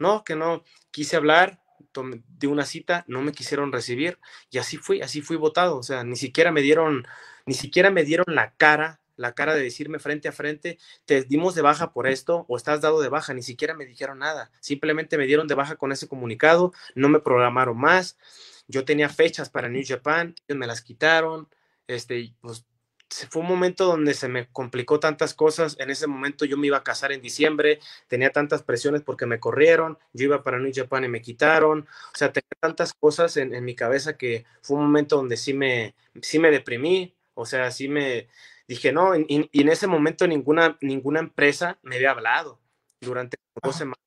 No, 0.01 0.25
que 0.25 0.35
no, 0.35 0.65
quise 0.91 1.15
hablar 1.15 1.61
de 1.95 2.47
una 2.49 2.67
cita, 2.67 3.05
no 3.07 3.23
me 3.23 3.33
quisieron 3.33 3.73
recibir 3.73 4.19
y 4.51 4.59
así 4.59 4.77
fui, 4.77 5.01
así 5.03 5.23
fui 5.23 5.37
votado, 5.37 5.79
o 5.79 5.83
sea, 5.85 6.03
ni 6.03 6.17
siquiera 6.17 6.51
me 6.51 6.63
dieron, 6.63 7.07
ni 7.47 7.55
siquiera 7.55 7.91
me 7.91 8.03
dieron 8.03 8.27
la 8.29 8.53
cara, 8.57 9.01
la 9.15 9.33
cara 9.35 9.55
de 9.55 9.63
decirme 9.63 10.01
frente 10.01 10.29
a 10.29 10.33
frente, 10.33 10.79
te 11.07 11.23
dimos 11.23 11.55
de 11.55 11.63
baja 11.63 11.93
por 11.93 12.09
esto 12.09 12.45
o 12.49 12.57
estás 12.57 12.81
dado 12.81 13.01
de 13.01 13.09
baja, 13.09 13.35
ni 13.35 13.43
siquiera 13.43 13.75
me 13.75 13.87
dijeron 13.87 14.19
nada, 14.19 14.51
simplemente 14.61 15.17
me 15.17 15.27
dieron 15.27 15.47
de 15.47 15.55
baja 15.55 15.77
con 15.77 15.93
ese 15.93 16.09
comunicado, 16.09 16.73
no 16.97 17.09
me 17.09 17.21
programaron 17.21 17.79
más, 17.79 18.19
yo 18.67 18.85
tenía 18.85 19.09
fechas 19.09 19.49
para 19.49 19.69
New 19.69 19.85
Japan, 19.87 20.35
me 20.49 20.67
las 20.67 20.83
quitaron, 20.83 21.49
este, 21.87 22.35
pues 22.41 22.67
fue 23.09 23.43
un 23.43 23.49
momento 23.49 23.87
donde 23.87 24.15
se 24.15 24.29
me 24.29 24.49
complicó 24.49 25.01
tantas 25.01 25.35
cosas. 25.35 25.77
En 25.79 25.91
ese 25.91 26.07
momento 26.07 26.45
yo 26.45 26.57
me 26.57 26.67
iba 26.67 26.79
a 26.79 26.85
casar 26.85 27.13
en 27.13 27.23
diciembre, 27.23 27.81
tenía 28.09 28.31
tantas 28.31 28.63
presiones 28.63 29.03
porque 29.03 29.27
me 29.27 29.41
corrieron, 29.41 29.99
yo 30.13 30.25
iba 30.25 30.43
para 30.43 30.59
New 30.59 30.73
Japan 30.75 31.05
y 31.05 31.09
me 31.09 31.23
quitaron. 31.23 31.87
O 32.15 32.17
sea, 32.17 32.33
tenía 32.33 32.49
tantas 32.61 32.95
cosas 32.95 33.37
en, 33.37 33.65
mi 33.65 33.75
cabeza 33.75 34.17
que 34.17 34.45
fue 34.63 34.77
un 34.77 34.85
momento 34.85 35.17
donde 35.17 35.37
sí 35.37 35.55
me, 35.55 35.95
sí 36.23 36.39
me 36.39 36.51
deprimí. 36.51 37.15
O 37.35 37.47
sea, 37.47 37.71
sí 37.71 37.89
me 37.89 38.29
dije, 38.67 38.93
no, 38.93 39.15
y, 39.17 39.49
en 39.53 39.69
ese 39.69 39.87
momento 39.87 40.27
ninguna, 40.27 40.77
ninguna 40.81 41.21
empresa 41.21 41.79
me 41.83 41.97
había 41.97 42.11
hablado 42.11 42.59
durante 43.01 43.37
dos 43.63 43.77
semanas 43.77 43.99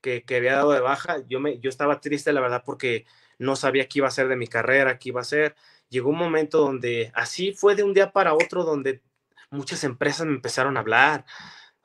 que, 0.00 0.22
que 0.24 0.36
había 0.36 0.56
dado 0.56 0.72
de 0.72 0.80
baja. 0.80 1.18
Yo, 1.28 1.40
me, 1.40 1.58
yo 1.58 1.70
estaba 1.70 2.00
triste, 2.00 2.32
la 2.32 2.40
verdad, 2.40 2.62
porque 2.64 3.06
no 3.38 3.56
sabía 3.56 3.88
qué 3.88 4.00
iba 4.00 4.08
a 4.08 4.12
ser 4.12 4.28
de 4.28 4.36
mi 4.36 4.46
carrera, 4.46 4.98
qué 4.98 5.08
iba 5.08 5.20
a 5.22 5.24
ser 5.24 5.56
llegó 5.90 6.10
un 6.10 6.18
momento 6.18 6.58
donde 6.58 7.12
así 7.14 7.52
fue 7.52 7.74
de 7.74 7.82
un 7.82 7.92
día 7.92 8.12
para 8.12 8.34
otro 8.34 8.64
donde 8.64 9.02
muchas 9.50 9.84
empresas 9.84 10.26
me 10.26 10.32
empezaron 10.32 10.76
a 10.76 10.80
hablar. 10.80 11.26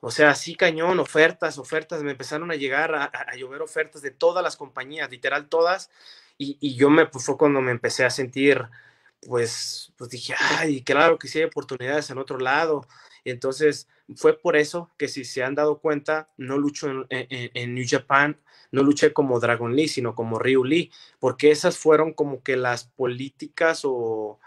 O 0.00 0.10
sea, 0.10 0.30
así 0.30 0.54
cañón, 0.54 1.00
ofertas, 1.00 1.58
ofertas, 1.58 2.02
me 2.02 2.12
empezaron 2.12 2.50
a 2.50 2.54
llegar 2.54 2.94
a, 2.94 3.36
llover 3.36 3.62
ofertas 3.62 4.02
de 4.02 4.10
todas 4.12 4.42
las 4.42 4.56
compañías, 4.56 5.10
literal 5.10 5.48
todas. 5.48 5.90
Y, 6.38 6.76
yo 6.76 6.90
me, 6.90 7.06
pues 7.06 7.24
fue 7.24 7.36
cuando 7.36 7.60
me 7.60 7.72
empecé 7.72 8.04
a 8.04 8.10
sentir, 8.10 8.62
pues, 9.26 9.92
pues 9.96 10.10
dije, 10.10 10.34
ay, 10.38 10.82
claro 10.82 11.18
que 11.18 11.28
sí 11.28 11.38
hay 11.38 11.44
oportunidades 11.46 12.10
en 12.10 12.18
otro 12.18 12.38
lado. 12.38 12.86
Y 13.24 13.30
entonces 13.30 13.88
fue 14.14 14.38
por 14.38 14.56
eso 14.56 14.90
que 14.96 15.08
si 15.08 15.24
se 15.24 15.42
han 15.42 15.54
dado 15.54 15.78
cuenta, 15.80 16.30
no 16.36 16.58
lucho 16.58 16.88
en, 16.88 17.06
en 17.10 17.74
New 17.74 17.84
Japan 17.88 18.38
no 18.70 18.82
luché 18.82 19.12
como 19.12 19.40
Dragon 19.40 19.74
Lee, 19.74 19.88
sino 19.88 20.14
como 20.14 20.38
Ryu 20.38 20.64
Lee, 20.64 20.92
porque 21.18 21.50
esas 21.50 21.78
fueron 21.78 22.12
como 22.12 22.42
que 22.42 22.56
las 22.56 22.84
políticas 22.84 23.82
o 23.84 24.38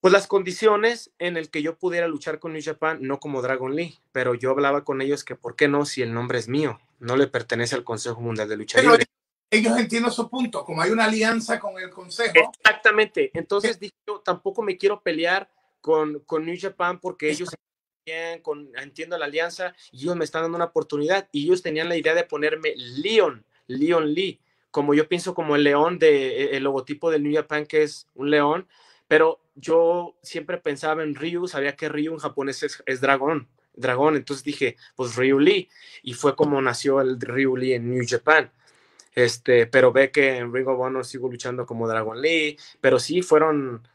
pues 0.00 0.12
las 0.12 0.26
condiciones 0.26 1.12
en 1.18 1.38
el 1.38 1.50
que 1.50 1.62
yo 1.62 1.78
pudiera 1.78 2.06
luchar 2.08 2.38
con 2.38 2.52
New 2.52 2.62
Japan, 2.62 2.98
no 3.00 3.20
como 3.20 3.40
Dragon 3.40 3.74
Lee, 3.74 3.98
pero 4.12 4.34
yo 4.34 4.50
hablaba 4.50 4.84
con 4.84 5.00
ellos 5.00 5.24
que 5.24 5.34
por 5.34 5.56
qué 5.56 5.66
no 5.66 5.86
si 5.86 6.02
el 6.02 6.12
nombre 6.12 6.38
es 6.38 6.46
mío, 6.46 6.78
no 7.00 7.16
le 7.16 7.26
pertenece 7.26 7.74
al 7.74 7.84
Consejo 7.84 8.20
Mundial 8.20 8.48
de 8.48 8.56
Lucha 8.56 8.82
Libre. 8.82 9.04
Ellos 9.50 9.78
entienden 9.78 10.12
su 10.12 10.28
punto, 10.28 10.64
como 10.64 10.82
hay 10.82 10.90
una 10.90 11.04
alianza 11.04 11.58
con 11.58 11.78
el 11.78 11.88
Consejo. 11.90 12.34
Exactamente, 12.34 13.30
entonces 13.34 13.80
dije 13.80 13.94
yo 14.06 14.20
tampoco 14.20 14.62
me 14.62 14.76
quiero 14.76 15.00
pelear 15.00 15.50
con, 15.80 16.20
con 16.20 16.44
New 16.44 16.56
Japan 16.60 17.00
porque 17.00 17.30
ellos 17.30 17.48
bien, 18.04 18.42
entiendo 18.80 19.16
la 19.16 19.26
alianza, 19.26 19.74
y 19.90 20.02
ellos 20.02 20.16
me 20.16 20.24
están 20.24 20.42
dando 20.42 20.56
una 20.56 20.66
oportunidad, 20.66 21.28
y 21.32 21.44
ellos 21.44 21.62
tenían 21.62 21.88
la 21.88 21.96
idea 21.96 22.14
de 22.14 22.24
ponerme 22.24 22.74
Leon, 22.76 23.44
Leon 23.66 24.12
Lee, 24.12 24.40
como 24.70 24.94
yo 24.94 25.08
pienso 25.08 25.34
como 25.34 25.56
el 25.56 25.64
león 25.64 25.98
de 25.98 26.42
e, 26.42 26.56
el 26.56 26.64
logotipo 26.64 27.10
del 27.10 27.22
New 27.22 27.34
Japan 27.34 27.64
que 27.64 27.82
es 27.82 28.08
un 28.14 28.30
león, 28.30 28.66
pero 29.08 29.40
yo 29.54 30.16
siempre 30.22 30.58
pensaba 30.58 31.02
en 31.02 31.14
Ryu, 31.14 31.46
sabía 31.46 31.76
que 31.76 31.88
Ryu 31.88 32.12
en 32.12 32.18
japonés 32.18 32.82
es, 32.84 33.00
dragón, 33.00 33.48
dragón, 33.74 34.16
entonces 34.16 34.44
dije, 34.44 34.76
pues 34.96 35.16
Ryu 35.16 35.38
Lee, 35.38 35.70
y 36.02 36.14
fue 36.14 36.36
como 36.36 36.60
nació 36.60 37.00
el 37.00 37.20
Ryu 37.20 37.56
Lee 37.56 37.74
en 37.74 37.90
New 37.90 38.04
Japan. 38.06 38.50
Este, 39.14 39.66
pero 39.68 39.92
ve 39.92 40.10
que 40.10 40.38
en 40.38 40.52
Ring 40.52 40.66
of 40.66 40.80
Honor 40.80 41.04
sigo 41.04 41.30
luchando 41.30 41.64
como 41.64 41.86
Dragon 41.86 42.20
Lee, 42.20 42.58
pero 42.80 42.98
sí 42.98 43.22
fueron, 43.22 43.86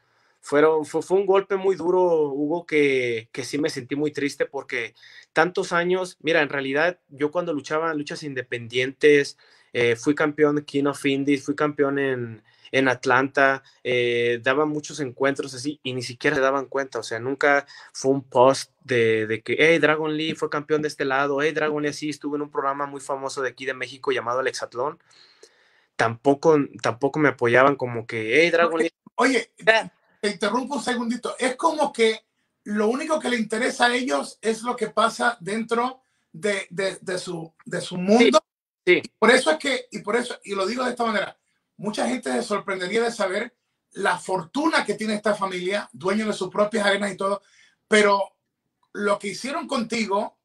fueron, 0.41 0.85
fue, 0.85 1.01
un 1.17 1.25
golpe 1.25 1.55
muy 1.55 1.75
duro, 1.75 2.29
Hugo, 2.31 2.65
que, 2.65 3.29
que 3.31 3.43
sí 3.43 3.57
me 3.57 3.69
sentí 3.69 3.95
muy 3.95 4.11
triste 4.11 4.45
porque 4.45 4.95
tantos 5.33 5.73
años, 5.73 6.17
mira, 6.21 6.41
en 6.41 6.49
realidad 6.49 6.99
yo 7.09 7.31
cuando 7.31 7.53
luchaba 7.53 7.91
en 7.91 7.97
luchas 7.97 8.23
independientes, 8.23 9.37
eh, 9.73 9.95
fui 9.95 10.15
campeón 10.15 10.55
de 10.55 10.65
King 10.65 10.85
of 10.85 11.05
Indies, 11.05 11.45
fui 11.45 11.55
campeón 11.55 11.99
en, 11.99 12.43
en 12.71 12.87
Atlanta, 12.87 13.63
eh, 13.83 14.39
daba 14.41 14.65
muchos 14.65 14.99
encuentros 14.99 15.53
así 15.53 15.79
y 15.83 15.93
ni 15.93 16.01
siquiera 16.01 16.35
se 16.35 16.41
daban 16.41 16.65
cuenta, 16.65 16.99
o 16.99 17.03
sea, 17.03 17.19
nunca 17.19 17.67
fue 17.93 18.11
un 18.11 18.23
post 18.23 18.71
de, 18.83 19.27
de, 19.27 19.41
que, 19.41 19.55
hey, 19.59 19.77
Dragon 19.79 20.15
Lee 20.15 20.35
fue 20.35 20.49
campeón 20.49 20.81
de 20.81 20.87
este 20.87 21.05
lado, 21.05 21.41
hey, 21.41 21.51
Dragon 21.51 21.81
Lee 21.81 21.89
así 21.89 22.09
estuvo 22.09 22.35
en 22.35 22.41
un 22.41 22.49
programa 22.49 22.85
muy 22.85 23.01
famoso 23.01 23.41
de 23.41 23.49
aquí 23.49 23.65
de 23.65 23.73
México 23.73 24.11
llamado 24.11 24.41
El 24.41 24.47
Exatlón 24.47 24.99
tampoco, 25.99 26.57
tampoco 26.81 27.19
me 27.19 27.27
apoyaban 27.27 27.75
como 27.75 28.07
que, 28.07 28.41
hey, 28.41 28.49
Dragon 28.51 28.79
Lee. 28.79 28.93
Oye, 29.15 29.51
te 30.19 30.29
interrumpo 30.29 30.75
un 30.75 30.83
segundito. 30.83 31.35
Es 31.37 31.55
como 31.55 31.91
que 31.91 32.25
lo 32.63 32.87
único 32.87 33.19
que 33.19 33.29
le 33.29 33.37
interesa 33.37 33.87
a 33.87 33.95
ellos 33.95 34.37
es 34.41 34.61
lo 34.61 34.75
que 34.75 34.89
pasa 34.89 35.37
dentro 35.39 36.01
de, 36.31 36.67
de, 36.69 37.17
su, 37.17 37.53
de 37.65 37.81
su 37.81 37.97
mundo. 37.97 38.39
Sí, 38.85 39.01
por 39.17 39.31
eso 39.31 39.51
es 39.51 39.57
que, 39.57 39.87
y 39.91 39.99
por 39.99 40.15
eso, 40.15 40.37
y 40.43 40.55
lo 40.55 40.65
digo 40.65 40.83
de 40.83 40.91
esta 40.91 41.05
manera, 41.05 41.37
mucha 41.77 42.07
gente 42.07 42.31
se 42.31 42.43
sorprendería 42.43 43.03
de 43.03 43.11
saber 43.11 43.55
la 43.91 44.17
fortuna 44.17 44.85
que 44.85 44.93
tiene 44.93 45.15
esta 45.15 45.35
familia, 45.35 45.89
dueño 45.93 46.27
de 46.27 46.33
sus 46.33 46.49
propias 46.49 46.85
arenas 46.85 47.11
y 47.11 47.17
todo, 47.17 47.41
pero 47.87 48.35
lo 48.93 49.17
que 49.17 49.29
hicieron 49.29 49.67
contigo 49.67 50.37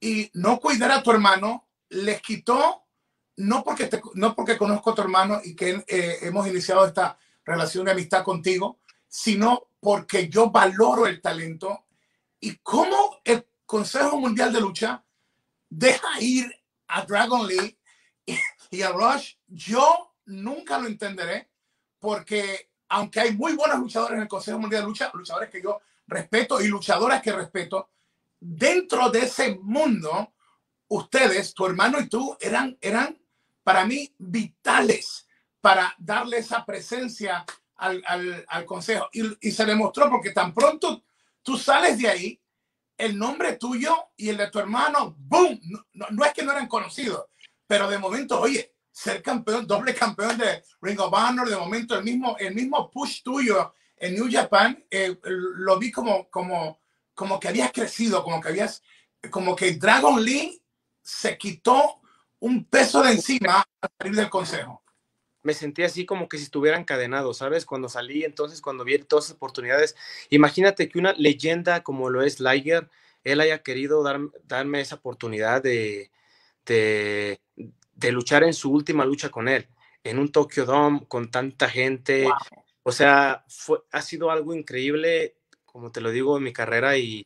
y 0.00 0.30
no 0.34 0.60
cuidar 0.60 0.92
a 0.92 1.02
tu 1.02 1.10
hermano 1.10 1.68
les 1.88 2.20
quitó, 2.20 2.84
no 3.36 3.62
porque, 3.62 3.88
no 4.14 4.34
porque 4.34 4.56
conozco 4.56 4.90
a 4.90 4.94
tu 4.94 5.02
hermano 5.02 5.40
y 5.44 5.54
que 5.54 5.84
eh, 5.86 6.18
hemos 6.22 6.46
iniciado 6.46 6.86
esta 6.86 7.18
relación 7.44 7.84
de 7.84 7.92
amistad 7.92 8.24
contigo, 8.24 8.80
sino 9.08 9.68
porque 9.80 10.28
yo 10.28 10.50
valoro 10.50 11.06
el 11.06 11.20
talento. 11.20 11.86
Y 12.40 12.56
cómo 12.56 13.20
el 13.24 13.46
Consejo 13.64 14.18
Mundial 14.18 14.52
de 14.52 14.60
Lucha 14.60 15.04
deja 15.68 16.20
ir 16.20 16.52
a 16.88 17.04
Dragon 17.04 17.46
Lee 17.46 17.78
y, 18.70 18.82
a 18.82 18.90
Rush, 18.90 19.34
yo 19.46 20.14
nunca 20.26 20.78
lo 20.78 20.86
entenderé 20.86 21.50
porque 21.98 22.70
aunque 22.88 23.20
hay 23.20 23.34
muy 23.34 23.54
buenos 23.54 23.78
luchadores 23.78 24.16
en 24.16 24.22
el 24.22 24.28
Consejo 24.28 24.58
Mundial 24.58 24.82
de 24.82 24.88
Lucha, 24.88 25.10
luchadores 25.14 25.50
que 25.50 25.62
yo 25.62 25.80
respeto 26.06 26.60
y 26.60 26.68
luchadoras 26.68 27.20
que 27.20 27.32
respeto, 27.32 27.90
dentro 28.38 29.10
de 29.10 29.20
ese 29.20 29.58
mundo, 29.60 30.32
ustedes, 30.88 31.52
tu 31.52 31.66
hermano 31.66 32.00
y 32.00 32.08
tú, 32.08 32.36
eran, 32.40 32.76
eran 32.80 33.18
para 33.64 33.84
mí 33.84 34.14
vitales 34.18 35.26
para 35.60 35.94
darle 35.98 36.38
esa 36.38 36.64
presencia 36.64 37.44
al, 37.76 38.44
al, 38.48 38.64
consejo. 38.64 39.08
Y, 39.12 39.50
se 39.50 39.64
demostró 39.64 40.08
porque 40.10 40.30
tan 40.30 40.54
pronto 40.54 41.04
tú 41.42 41.56
sales 41.56 41.98
de 41.98 42.08
ahí, 42.08 42.40
el 42.96 43.18
nombre 43.18 43.54
tuyo 43.54 43.94
y 44.16 44.30
el 44.30 44.38
de 44.38 44.50
tu 44.50 44.58
hermano, 44.58 45.14
¡boom! 45.18 45.60
No, 45.92 46.06
no, 46.10 46.24
es 46.24 46.32
que 46.32 46.42
no 46.42 46.52
eran 46.52 46.66
conocidos, 46.66 47.26
pero 47.66 47.88
de 47.88 47.98
momento, 47.98 48.40
oye, 48.40 48.74
ser 48.90 49.22
campeón, 49.22 49.66
doble 49.66 49.94
campeón 49.94 50.38
de 50.38 50.62
Ring 50.80 50.98
of 51.00 51.12
Honor, 51.12 51.48
de 51.48 51.56
momento 51.56 51.94
el 51.94 52.02
mismo, 52.02 52.36
el 52.38 52.54
mismo 52.54 52.90
push 52.90 53.22
tuyo 53.22 53.74
en 53.98 54.14
New 54.14 54.28
Japan, 54.30 54.82
eh, 54.90 55.18
lo 55.22 55.78
vi 55.78 55.92
como, 55.92 56.30
como, 56.30 56.80
como 57.14 57.38
que 57.38 57.48
habías 57.48 57.70
crecido, 57.72 58.24
como 58.24 58.40
que 58.40 58.48
habías, 58.48 58.82
como 59.30 59.54
que 59.54 59.74
Dragon 59.74 60.22
Lee 60.24 60.62
se 61.02 61.36
quitó 61.36 62.00
un 62.40 62.64
peso 62.64 63.02
de 63.02 63.12
encima 63.12 63.66
a 63.80 63.88
salir 63.98 64.16
del 64.16 64.30
consejo 64.30 64.82
me 65.46 65.54
sentí 65.54 65.84
así 65.84 66.04
como 66.04 66.28
que 66.28 66.38
si 66.38 66.42
estuviera 66.42 66.76
encadenado, 66.76 67.32
¿sabes? 67.32 67.64
Cuando 67.64 67.88
salí, 67.88 68.24
entonces, 68.24 68.60
cuando 68.60 68.82
vi 68.82 68.98
todas 68.98 69.26
esas 69.26 69.36
oportunidades, 69.36 69.94
imagínate 70.28 70.88
que 70.88 70.98
una 70.98 71.12
leyenda 71.12 71.84
como 71.84 72.10
lo 72.10 72.22
es 72.22 72.40
Liger, 72.40 72.90
él 73.22 73.40
haya 73.40 73.62
querido 73.62 74.02
dar, 74.02 74.18
darme 74.42 74.80
esa 74.80 74.96
oportunidad 74.96 75.62
de, 75.62 76.10
de, 76.64 77.38
luchar 78.10 78.42
en 78.42 78.54
su 78.54 78.72
última 78.72 79.04
lucha 79.04 79.28
con 79.28 79.46
él, 79.46 79.68
en 80.02 80.18
un 80.18 80.32
Tokyo 80.32 80.64
Dome 80.64 81.06
con 81.06 81.30
tanta 81.30 81.68
gente. 81.68 82.26
O 82.82 82.90
sea, 82.90 83.44
fue, 83.46 83.78
ha 83.92 84.02
sido 84.02 84.32
algo 84.32 84.52
increíble, 84.52 85.36
como 85.64 85.92
te 85.92 86.00
lo 86.00 86.10
digo, 86.10 86.36
en 86.38 86.42
mi 86.42 86.52
carrera 86.52 86.98
y, 86.98 87.24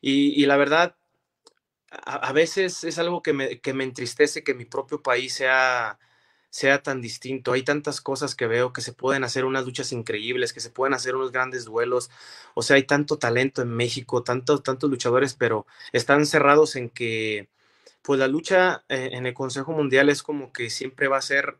y, 0.00 0.46
la 0.46 0.56
verdad, 0.56 0.94
a, 1.90 2.32
veces 2.32 2.84
es 2.84 2.96
algo 3.00 3.22
que 3.22 3.32
me, 3.32 3.60
que 3.60 3.74
me 3.74 3.82
entristece 3.82 4.44
que 4.44 4.54
mi 4.54 4.66
propio 4.66 5.02
país 5.02 5.34
sea 5.34 5.98
sea 6.56 6.82
tan 6.82 7.02
distinto. 7.02 7.52
Hay 7.52 7.62
tantas 7.64 8.00
cosas 8.00 8.34
que 8.34 8.46
veo 8.46 8.72
que 8.72 8.80
se 8.80 8.94
pueden 8.94 9.24
hacer 9.24 9.44
unas 9.44 9.66
luchas 9.66 9.92
increíbles, 9.92 10.54
que 10.54 10.60
se 10.60 10.70
pueden 10.70 10.94
hacer 10.94 11.14
unos 11.14 11.30
grandes 11.30 11.66
duelos. 11.66 12.10
O 12.54 12.62
sea, 12.62 12.76
hay 12.76 12.84
tanto 12.84 13.18
talento 13.18 13.60
en 13.60 13.68
México, 13.68 14.22
tantos, 14.22 14.62
tantos 14.62 14.88
luchadores, 14.88 15.34
pero 15.34 15.66
están 15.92 16.24
cerrados 16.24 16.74
en 16.76 16.88
que, 16.88 17.50
pues 18.00 18.18
la 18.18 18.26
lucha 18.26 18.84
eh, 18.88 19.10
en 19.12 19.26
el 19.26 19.34
Consejo 19.34 19.72
Mundial 19.72 20.08
es 20.08 20.22
como 20.22 20.50
que 20.50 20.70
siempre 20.70 21.08
va 21.08 21.18
a 21.18 21.22
ser 21.22 21.58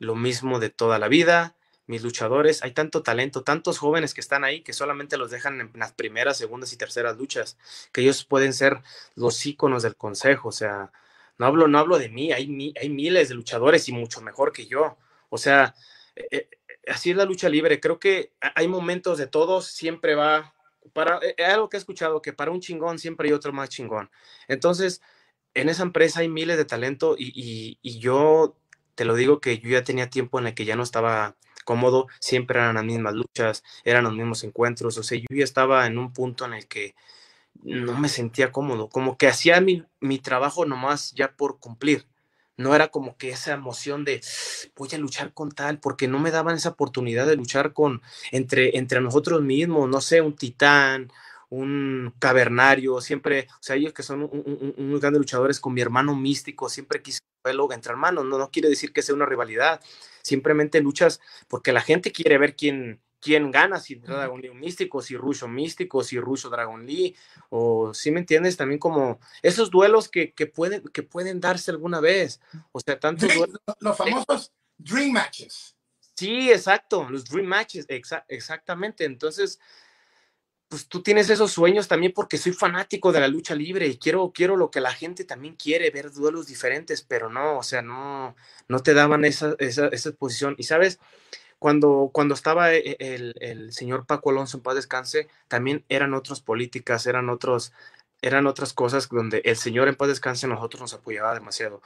lo 0.00 0.16
mismo 0.16 0.58
de 0.58 0.70
toda 0.70 0.98
la 0.98 1.06
vida. 1.06 1.54
Mis 1.86 2.02
luchadores, 2.02 2.64
hay 2.64 2.72
tanto 2.72 3.04
talento, 3.04 3.44
tantos 3.44 3.78
jóvenes 3.78 4.14
que 4.14 4.20
están 4.20 4.42
ahí 4.42 4.62
que 4.62 4.72
solamente 4.72 5.16
los 5.16 5.30
dejan 5.30 5.60
en 5.60 5.70
las 5.74 5.92
primeras, 5.92 6.38
segundas 6.38 6.72
y 6.72 6.76
terceras 6.76 7.16
luchas, 7.18 7.56
que 7.92 8.00
ellos 8.00 8.24
pueden 8.24 8.52
ser 8.52 8.82
los 9.14 9.46
íconos 9.46 9.84
del 9.84 9.94
consejo, 9.94 10.48
o 10.48 10.52
sea, 10.52 10.90
no 11.38 11.46
hablo, 11.46 11.68
no 11.68 11.78
hablo 11.78 11.98
de 11.98 12.08
mí, 12.08 12.32
hay, 12.32 12.74
hay 12.80 12.88
miles 12.88 13.28
de 13.28 13.34
luchadores 13.34 13.88
y 13.88 13.92
mucho 13.92 14.20
mejor 14.20 14.52
que 14.52 14.66
yo. 14.66 14.96
O 15.28 15.38
sea, 15.38 15.74
eh, 16.16 16.28
eh, 16.30 16.48
así 16.88 17.10
es 17.10 17.16
la 17.16 17.24
lucha 17.24 17.48
libre. 17.48 17.80
Creo 17.80 17.98
que 17.98 18.32
hay 18.54 18.68
momentos 18.68 19.18
de 19.18 19.26
todos, 19.26 19.66
siempre 19.66 20.14
va, 20.14 20.54
para, 20.92 21.20
eh, 21.22 21.44
algo 21.44 21.68
que 21.68 21.76
he 21.76 21.80
escuchado, 21.80 22.22
que 22.22 22.32
para 22.32 22.50
un 22.50 22.60
chingón 22.60 22.98
siempre 22.98 23.28
hay 23.28 23.34
otro 23.34 23.52
más 23.52 23.68
chingón. 23.68 24.10
Entonces, 24.48 25.02
en 25.54 25.68
esa 25.68 25.82
empresa 25.82 26.20
hay 26.20 26.28
miles 26.28 26.56
de 26.56 26.64
talento 26.64 27.16
y, 27.18 27.78
y, 27.82 27.98
yo 28.00 28.56
te 28.94 29.04
lo 29.04 29.14
digo 29.14 29.40
que 29.40 29.58
yo 29.58 29.70
ya 29.70 29.84
tenía 29.84 30.10
tiempo 30.10 30.38
en 30.38 30.48
el 30.48 30.54
que 30.54 30.64
ya 30.64 30.76
no 30.76 30.82
estaba 30.82 31.36
cómodo, 31.64 32.08
siempre 32.20 32.58
eran 32.58 32.74
las 32.76 32.84
mismas 32.84 33.14
luchas, 33.14 33.64
eran 33.84 34.04
los 34.04 34.14
mismos 34.14 34.44
encuentros, 34.44 34.98
o 34.98 35.02
sea, 35.02 35.18
yo 35.18 35.26
ya 35.30 35.44
estaba 35.44 35.86
en 35.86 35.98
un 35.98 36.12
punto 36.12 36.44
en 36.44 36.54
el 36.54 36.68
que 36.68 36.94
no 37.64 37.98
me 37.98 38.08
sentía 38.08 38.52
cómodo, 38.52 38.88
como 38.88 39.16
que 39.16 39.26
hacía 39.26 39.60
mi, 39.60 39.84
mi 40.00 40.18
trabajo 40.18 40.66
nomás 40.66 41.12
ya 41.12 41.32
por 41.32 41.58
cumplir. 41.58 42.06
No 42.56 42.74
era 42.74 42.88
como 42.88 43.16
que 43.16 43.30
esa 43.30 43.52
emoción 43.52 44.04
de 44.04 44.20
voy 44.76 44.88
a 44.92 44.98
luchar 44.98 45.32
con 45.34 45.50
tal, 45.50 45.80
porque 45.80 46.06
no 46.06 46.20
me 46.20 46.30
daban 46.30 46.54
esa 46.56 46.68
oportunidad 46.70 47.26
de 47.26 47.36
luchar 47.36 47.72
con 47.72 48.00
entre, 48.30 48.78
entre 48.78 49.00
nosotros 49.00 49.42
mismos, 49.42 49.88
no 49.88 50.00
sé, 50.00 50.20
un 50.20 50.36
titán, 50.36 51.10
un 51.48 52.14
cavernario, 52.18 53.00
siempre, 53.00 53.48
o 53.50 53.62
sea, 53.62 53.76
ellos 53.76 53.92
que 53.92 54.02
son 54.02 54.28
unos 54.76 55.00
grandes 55.00 55.18
luchadores 55.18 55.58
con 55.58 55.74
mi 55.74 55.80
hermano 55.80 56.14
místico, 56.14 56.68
siempre 56.68 57.02
quise 57.02 57.20
verlo 57.42 57.70
entre 57.72 57.92
hermanos, 57.92 58.24
no, 58.24 58.38
no 58.38 58.50
quiere 58.50 58.68
decir 58.68 58.92
que 58.92 59.02
sea 59.02 59.14
una 59.14 59.26
rivalidad, 59.26 59.80
simplemente 60.22 60.80
luchas 60.80 61.20
porque 61.48 61.72
la 61.72 61.80
gente 61.80 62.12
quiere 62.12 62.38
ver 62.38 62.56
quién, 62.56 63.00
quién 63.24 63.50
gana, 63.50 63.80
si 63.80 63.94
Dragon 63.94 64.38
Lee 64.38 64.50
místico, 64.50 65.00
si 65.00 65.16
Russo 65.16 65.48
místico, 65.48 66.04
si 66.04 66.20
Russo 66.20 66.50
Dragon 66.50 66.84
Lee, 66.84 67.16
o 67.48 67.94
si 67.94 68.10
me 68.10 68.20
entiendes, 68.20 68.58
también 68.58 68.78
como 68.78 69.18
esos 69.40 69.70
duelos 69.70 70.10
que, 70.10 70.34
que, 70.34 70.46
pueden, 70.46 70.82
que 70.92 71.02
pueden 71.02 71.40
darse 71.40 71.70
alguna 71.70 72.00
vez. 72.00 72.38
O 72.70 72.80
sea, 72.80 73.00
tantos 73.00 73.30
Los 73.80 73.96
famosos 73.96 74.52
Dream 74.76 75.12
Matches. 75.12 75.74
Sí, 76.14 76.52
exacto, 76.52 77.08
los 77.08 77.24
Dream 77.24 77.46
Matches, 77.46 77.86
exactamente. 78.28 79.06
Entonces, 79.06 79.58
pues 80.68 80.86
tú 80.86 81.02
tienes 81.02 81.30
esos 81.30 81.50
sueños 81.50 81.88
también 81.88 82.12
porque 82.12 82.36
soy 82.36 82.52
fanático 82.52 83.10
de 83.10 83.20
la 83.20 83.28
lucha 83.28 83.54
libre 83.54 83.86
y 83.86 83.96
quiero, 83.96 84.32
quiero 84.34 84.54
lo 84.56 84.70
que 84.70 84.82
la 84.82 84.92
gente 84.92 85.24
también 85.24 85.56
quiere, 85.56 85.90
ver 85.90 86.12
duelos 86.12 86.46
diferentes, 86.46 87.00
pero 87.00 87.30
no, 87.30 87.56
o 87.56 87.62
sea, 87.62 87.80
no, 87.80 88.36
no 88.68 88.80
te 88.80 88.92
daban 88.92 89.24
esa, 89.24 89.54
esa, 89.60 89.86
esa 89.88 90.12
posición. 90.12 90.56
Y 90.58 90.64
sabes, 90.64 91.00
cuando, 91.64 92.10
cuando 92.12 92.34
estaba 92.34 92.74
e, 92.74 92.94
e, 92.98 93.32
el, 93.40 93.72
señor 93.72 94.04
Paco 94.04 94.28
Alonso 94.28 94.58
en 94.58 94.62
paz 94.62 94.74
descanse, 94.74 95.28
también 95.48 95.82
eran 95.88 96.12
otras 96.12 96.42
políticas, 96.42 97.06
eran 97.06 97.30
otros, 97.30 97.72
eran 98.20 98.46
otras 98.46 98.74
cosas 98.74 99.08
donde 99.08 99.40
el 99.46 99.56
señor 99.56 99.88
en 99.88 99.94
paz 99.94 100.08
descanse 100.08 100.46
nosotros 100.46 100.82
nos 100.82 100.92
apoyaba 100.92 101.32
demasiado. 101.32 101.80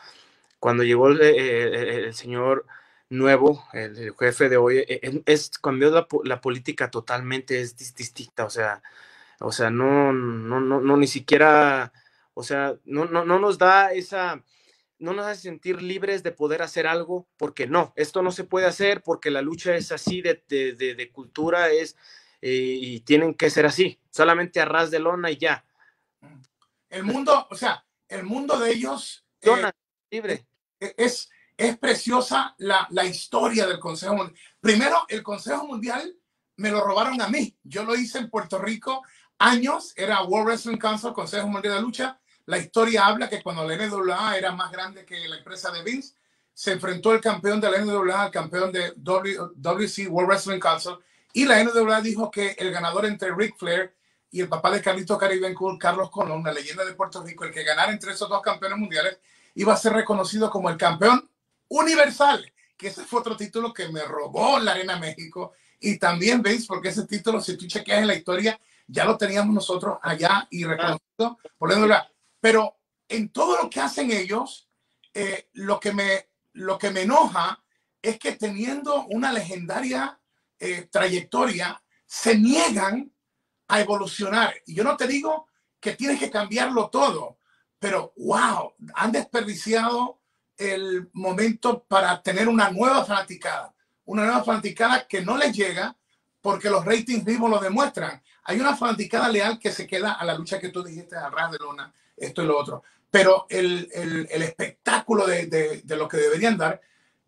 Cuando 0.58 0.82
llegó 0.82 1.06
el, 1.06 1.20
e, 1.20 2.12
señor 2.12 2.66
nuevo, 3.08 3.62
el, 3.72 4.16
jefe 4.18 4.48
de 4.48 4.56
hoy, 4.56 4.84
es, 5.26 5.50
cambió 5.60 5.92
la, 6.24 6.40
política 6.40 6.90
totalmente, 6.90 7.60
es 7.60 7.76
distinta, 7.76 8.46
o 8.46 8.50
sea, 8.50 8.82
o 9.38 9.52
sea, 9.52 9.70
no, 9.70 10.12
no, 10.12 10.58
no, 10.58 10.80
no, 10.80 10.96
ni 10.96 11.06
siquiera, 11.06 11.92
o 12.34 12.42
sea, 12.42 12.74
no, 12.84 13.04
no, 13.04 13.24
no 13.24 13.38
nos 13.38 13.58
da 13.58 13.92
esa, 13.92 14.42
no 14.98 15.12
nos 15.12 15.26
hace 15.26 15.42
sentir 15.42 15.80
libres 15.82 16.22
de 16.22 16.32
poder 16.32 16.62
hacer 16.62 16.86
algo, 16.86 17.28
porque 17.36 17.66
no, 17.66 17.92
esto 17.96 18.22
no 18.22 18.32
se 18.32 18.44
puede 18.44 18.66
hacer 18.66 19.02
porque 19.02 19.30
la 19.30 19.42
lucha 19.42 19.74
es 19.76 19.92
así 19.92 20.22
de, 20.22 20.42
de, 20.48 21.10
cultura, 21.12 21.70
es 21.70 21.96
eh, 22.40 22.78
y 22.80 23.00
tienen 23.00 23.34
que 23.34 23.50
ser 23.50 23.66
así, 23.66 24.00
solamente 24.10 24.60
a 24.60 24.64
ras 24.64 24.90
de 24.90 24.98
lona 24.98 25.30
y 25.30 25.36
ya. 25.36 25.64
El 26.88 27.04
mundo, 27.04 27.46
o 27.50 27.54
sea, 27.54 27.84
el 28.08 28.24
mundo 28.24 28.58
de 28.58 28.72
ellos 28.72 29.24
eh, 29.40 29.70
libre. 30.10 30.46
E, 30.80 30.94
es, 30.96 31.30
es 31.56 31.78
preciosa 31.78 32.54
la, 32.58 32.86
la 32.90 33.04
historia 33.04 33.66
del 33.66 33.78
Consejo 33.78 34.14
Mundial. 34.14 34.38
Primero, 34.60 35.04
el 35.08 35.22
Consejo 35.22 35.66
Mundial 35.66 36.16
me 36.56 36.70
lo 36.70 36.80
robaron 36.80 37.20
a 37.20 37.28
mí. 37.28 37.56
Yo 37.62 37.84
lo 37.84 37.94
hice 37.94 38.18
en 38.18 38.30
Puerto 38.30 38.58
Rico 38.58 39.02
años, 39.38 39.92
era 39.96 40.22
World 40.22 40.46
Wrestling 40.46 40.78
Council, 40.78 41.12
Consejo 41.12 41.46
Mundial 41.46 41.74
de 41.74 41.82
Lucha 41.82 42.20
la 42.48 42.56
historia 42.56 43.04
habla 43.04 43.28
que 43.28 43.42
cuando 43.42 43.68
la 43.68 43.76
NWA 43.76 44.38
era 44.38 44.52
más 44.52 44.72
grande 44.72 45.04
que 45.04 45.28
la 45.28 45.36
empresa 45.36 45.70
de 45.70 45.82
Vince, 45.82 46.14
se 46.54 46.72
enfrentó 46.72 47.12
el 47.12 47.20
campeón 47.20 47.60
de 47.60 47.70
la 47.70 47.78
NWA 47.78 48.22
al 48.22 48.30
campeón 48.30 48.72
de 48.72 48.94
WC 48.96 50.08
World 50.08 50.30
Wrestling 50.30 50.58
Council 50.58 50.94
y 51.34 51.44
la 51.44 51.62
NWA 51.62 52.00
dijo 52.00 52.30
que 52.30 52.52
el 52.58 52.70
ganador 52.70 53.04
entre 53.04 53.34
Ric 53.34 53.54
Flair 53.58 53.94
y 54.30 54.40
el 54.40 54.48
papá 54.48 54.70
de 54.70 54.80
Carlito 54.80 55.18
Caribe 55.18 55.52
Cool, 55.52 55.78
Carlos 55.78 56.10
Colón, 56.10 56.42
la 56.42 56.52
leyenda 56.52 56.86
de 56.86 56.94
Puerto 56.94 57.22
Rico, 57.22 57.44
el 57.44 57.52
que 57.52 57.64
ganara 57.64 57.92
entre 57.92 58.12
esos 58.12 58.30
dos 58.30 58.40
campeones 58.40 58.78
mundiales, 58.78 59.18
iba 59.54 59.74
a 59.74 59.76
ser 59.76 59.92
reconocido 59.92 60.48
como 60.48 60.70
el 60.70 60.78
campeón 60.78 61.28
universal. 61.68 62.50
que 62.78 62.88
ese 62.88 63.04
fue 63.04 63.20
otro 63.20 63.36
título 63.36 63.74
que 63.74 63.88
me 63.88 64.04
robó 64.04 64.58
la 64.58 64.72
Arena 64.72 64.96
México. 64.98 65.52
Y 65.80 65.98
también, 65.98 66.40
veis, 66.40 66.66
porque 66.66 66.88
ese 66.88 67.06
título, 67.06 67.42
si 67.42 67.58
tú 67.58 67.66
chequeas 67.66 68.00
en 68.00 68.06
la 68.06 68.14
historia, 68.14 68.58
ya 68.86 69.04
lo 69.04 69.18
teníamos 69.18 69.54
nosotros 69.54 69.98
allá 70.00 70.46
y 70.50 70.64
reconocido. 70.64 71.38
Pero 72.40 72.78
en 73.08 73.30
todo 73.30 73.60
lo 73.62 73.70
que 73.70 73.80
hacen 73.80 74.10
ellos, 74.10 74.68
eh, 75.14 75.48
lo, 75.54 75.80
que 75.80 75.92
me, 75.92 76.28
lo 76.52 76.78
que 76.78 76.90
me 76.90 77.02
enoja 77.02 77.62
es 78.00 78.18
que 78.18 78.32
teniendo 78.32 79.06
una 79.06 79.32
legendaria 79.32 80.20
eh, 80.58 80.88
trayectoria, 80.90 81.82
se 82.06 82.36
niegan 82.36 83.12
a 83.68 83.80
evolucionar. 83.80 84.54
Y 84.66 84.74
yo 84.74 84.84
no 84.84 84.96
te 84.96 85.06
digo 85.06 85.46
que 85.80 85.94
tienes 85.94 86.18
que 86.18 86.30
cambiarlo 86.30 86.88
todo, 86.90 87.38
pero 87.78 88.12
wow, 88.16 88.74
han 88.94 89.12
desperdiciado 89.12 90.20
el 90.56 91.08
momento 91.12 91.84
para 91.84 92.20
tener 92.22 92.48
una 92.48 92.70
nueva 92.70 93.04
fanaticada, 93.04 93.74
una 94.04 94.24
nueva 94.24 94.42
fanaticada 94.42 95.06
que 95.06 95.22
no 95.22 95.36
les 95.36 95.54
llega 95.54 95.96
porque 96.40 96.70
los 96.70 96.84
ratings 96.84 97.24
mismos 97.24 97.50
lo 97.50 97.58
demuestran. 97.60 98.22
Hay 98.44 98.58
una 98.58 98.76
fanaticada 98.76 99.28
leal 99.28 99.58
que 99.58 99.70
se 99.70 99.86
queda 99.86 100.12
a 100.12 100.24
la 100.24 100.34
lucha 100.34 100.58
que 100.58 100.70
tú 100.70 100.82
dijiste, 100.82 101.16
a 101.16 101.28
ras 101.30 101.52
de 101.52 101.58
luna, 101.58 101.92
esto 102.20 102.42
y 102.42 102.46
lo 102.46 102.58
otro. 102.58 102.82
Pero 103.10 103.46
el, 103.48 103.88
el, 103.92 104.28
el 104.30 104.42
espectáculo 104.42 105.26
de, 105.26 105.46
de, 105.46 105.80
de, 105.82 105.96
lo 105.96 106.08
que 106.08 106.18
deberían 106.18 106.58
dar 106.58 106.80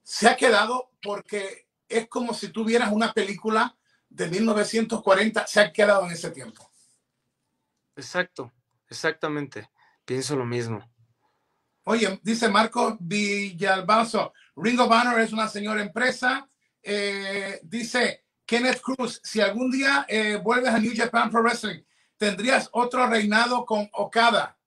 se 0.03 0.29
ha 0.29 0.37
quedado 0.37 0.91
porque 1.03 1.67
es 1.89 2.09
como 2.09 2.35
si 2.35 2.49
tuvieras 2.49 2.93
una 2.93 3.13
película 3.13 3.77
de 4.09 4.29
1940, 4.29 5.47
se 5.47 5.61
ha 5.61 5.73
quedado 5.73 6.05
en 6.07 6.13
ese 6.13 6.31
tiempo. 6.31 6.71
Exacto, 7.97 8.53
exactamente. 8.89 9.71
Pienso 10.05 10.37
lo 10.37 10.45
mismo. 10.45 10.85
Oye, 11.85 12.21
dice 12.23 12.49
Marco 12.49 12.97
Villalbazo, 13.01 14.33
Ring 14.57 14.81
of 14.81 14.91
Honor 14.91 15.21
es 15.21 15.33
una 15.33 15.49
señora 15.49 15.81
empresa. 15.81 16.49
Eh, 16.83 17.61
dice 17.63 18.25
Kenneth 18.45 18.81
Cruz, 18.81 19.21
si 19.25 19.41
algún 19.41 19.71
día 19.71 20.07
eh, 20.09 20.37
vuelves 20.37 20.71
a 20.71 20.79
New 20.79 20.93
Japan 20.95 21.31
Pro 21.31 21.43
Wrestling, 21.43 21.83
¿tendrías 22.17 22.69
otro 22.73 23.07
reinado 23.07 23.65
con 23.65 23.89
Okada? 23.93 24.59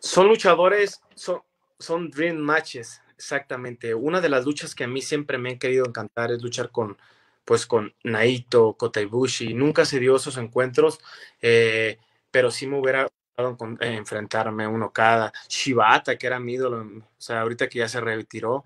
Son 0.00 0.28
luchadores, 0.28 1.00
son, 1.14 1.42
son 1.78 2.10
dream 2.10 2.36
matches, 2.36 3.02
exactamente. 3.16 3.94
Una 3.94 4.20
de 4.20 4.28
las 4.28 4.44
luchas 4.44 4.74
que 4.74 4.84
a 4.84 4.88
mí 4.88 5.02
siempre 5.02 5.38
me 5.38 5.50
han 5.50 5.58
querido 5.58 5.86
encantar 5.86 6.32
es 6.32 6.42
luchar 6.42 6.70
con, 6.70 6.98
pues, 7.44 7.66
con 7.66 7.94
Naito, 8.04 8.74
Kota 8.74 9.00
Ibushi. 9.00 9.54
Nunca 9.54 9.84
se 9.84 10.00
dio 10.00 10.16
esos 10.16 10.36
encuentros, 10.38 10.98
eh, 11.42 11.98
pero 12.30 12.50
sí 12.50 12.66
me 12.66 12.78
hubiera 12.80 13.08
con, 13.56 13.78
eh, 13.80 13.94
enfrentarme 13.96 14.64
a 14.64 14.68
un 14.68 14.82
Okada, 14.82 15.32
Shibata, 15.48 16.16
que 16.16 16.26
era 16.26 16.40
mi 16.40 16.54
ídolo, 16.54 16.82
o 16.82 17.02
sea, 17.18 17.40
ahorita 17.42 17.68
que 17.68 17.78
ya 17.80 17.88
se 17.88 18.00
retiró, 18.00 18.64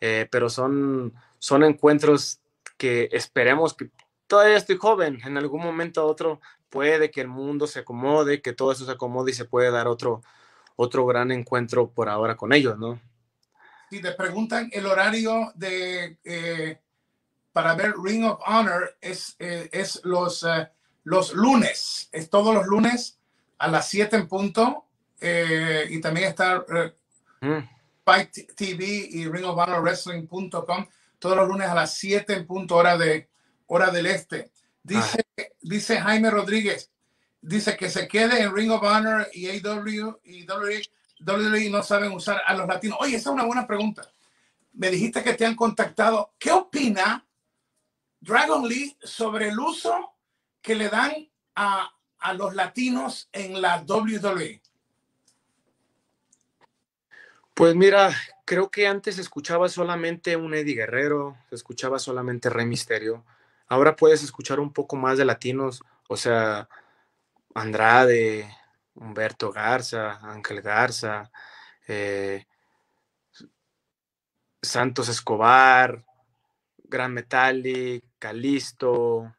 eh, 0.00 0.28
pero 0.30 0.50
son, 0.50 1.14
son 1.38 1.64
encuentros 1.64 2.40
que 2.76 3.08
esperemos 3.12 3.74
que 3.74 3.90
todavía 4.26 4.56
estoy 4.56 4.76
joven, 4.76 5.20
en 5.24 5.36
algún 5.36 5.62
momento 5.62 6.04
u 6.04 6.08
otro 6.08 6.40
puede 6.70 7.10
que 7.10 7.20
el 7.20 7.28
mundo 7.28 7.66
se 7.66 7.80
acomode, 7.80 8.42
que 8.42 8.52
todo 8.52 8.72
eso 8.72 8.84
se 8.84 8.92
acomode 8.92 9.30
y 9.30 9.34
se 9.34 9.44
puede 9.44 9.70
dar 9.70 9.86
otro, 9.88 10.22
otro 10.76 11.06
gran 11.06 11.32
encuentro 11.32 11.90
por 11.90 12.08
ahora 12.08 12.36
con 12.36 12.52
ellos, 12.52 12.78
¿no? 12.78 13.00
Si 13.90 14.00
te 14.00 14.12
preguntan 14.12 14.68
el 14.72 14.86
horario 14.86 15.52
de 15.54 16.18
eh, 16.24 16.78
para 17.52 17.74
ver 17.74 17.94
Ring 18.02 18.24
of 18.24 18.40
Honor 18.46 18.96
es, 19.00 19.34
eh, 19.38 19.70
es 19.72 20.00
los, 20.04 20.42
uh, 20.42 20.66
los 21.04 21.32
lunes, 21.32 22.08
es 22.12 22.28
todos 22.28 22.54
los 22.54 22.66
lunes 22.66 23.18
a 23.58 23.68
las 23.68 23.88
7 23.88 24.14
en 24.16 24.28
punto. 24.28 24.84
Eh, 25.18 25.86
y 25.88 26.00
también 26.02 26.28
está 26.28 26.62
mm. 27.40 27.58
Fight 28.04 28.54
TV 28.54 28.84
y 29.10 29.26
Ring 29.26 29.46
of 29.46 29.56
Honor 29.56 29.80
Wrestling.com 29.80 30.86
todos 31.18 31.36
los 31.36 31.48
lunes 31.48 31.68
a 31.68 31.74
las 31.74 31.94
7 31.94 32.34
en 32.34 32.46
punto 32.46 32.76
hora, 32.76 32.98
de, 32.98 33.30
hora 33.66 33.90
del 33.90 34.06
este. 34.06 34.50
Dice, 34.82 35.24
ah. 35.38 35.42
dice 35.62 35.98
Jaime 35.98 36.30
Rodríguez, 36.30 36.90
dice 37.40 37.76
que 37.76 37.90
se 37.90 38.08
quede 38.08 38.42
en 38.42 38.54
Ring 38.54 38.70
of 38.70 38.82
Honor 38.82 39.28
y 39.32 39.48
AW 39.48 40.20
y 40.24 40.46
WWE, 40.46 41.70
no 41.70 41.82
saben 41.82 42.12
usar 42.12 42.42
a 42.46 42.54
los 42.54 42.66
latinos. 42.66 42.98
Oye, 43.00 43.16
esa 43.16 43.30
es 43.30 43.34
una 43.34 43.44
buena 43.44 43.66
pregunta. 43.66 44.10
Me 44.72 44.90
dijiste 44.90 45.22
que 45.22 45.34
te 45.34 45.46
han 45.46 45.54
contactado. 45.54 46.32
¿Qué 46.38 46.52
opina 46.52 47.26
Dragon 48.20 48.68
Lee 48.68 48.96
sobre 49.02 49.48
el 49.48 49.58
uso 49.58 50.14
que 50.60 50.74
le 50.74 50.88
dan 50.88 51.12
a, 51.54 51.90
a 52.18 52.34
los 52.34 52.54
latinos 52.54 53.28
en 53.32 53.60
la 53.62 53.82
WWE? 53.86 54.60
Pues 57.54 57.74
mira, 57.74 58.14
creo 58.44 58.70
que 58.70 58.86
antes 58.86 59.18
escuchaba 59.18 59.68
solamente 59.70 60.36
un 60.36 60.52
Eddie 60.52 60.74
Guerrero, 60.74 61.38
escuchaba 61.50 61.98
solamente 61.98 62.50
Rey 62.50 62.66
Misterio. 62.66 63.24
Ahora 63.66 63.96
puedes 63.96 64.22
escuchar 64.22 64.60
un 64.60 64.72
poco 64.72 64.96
más 64.96 65.16
de 65.16 65.24
latinos, 65.24 65.82
o 66.06 66.18
sea, 66.18 66.68
Andrade, 67.56 68.54
Humberto 68.94 69.50
Garza, 69.50 70.20
Ángel 70.22 70.60
Garza, 70.60 71.30
eh, 71.88 72.44
Santos 74.60 75.08
Escobar, 75.08 76.04
Gran 76.76 77.14
Metallic, 77.14 78.04
Calisto, 78.18 79.34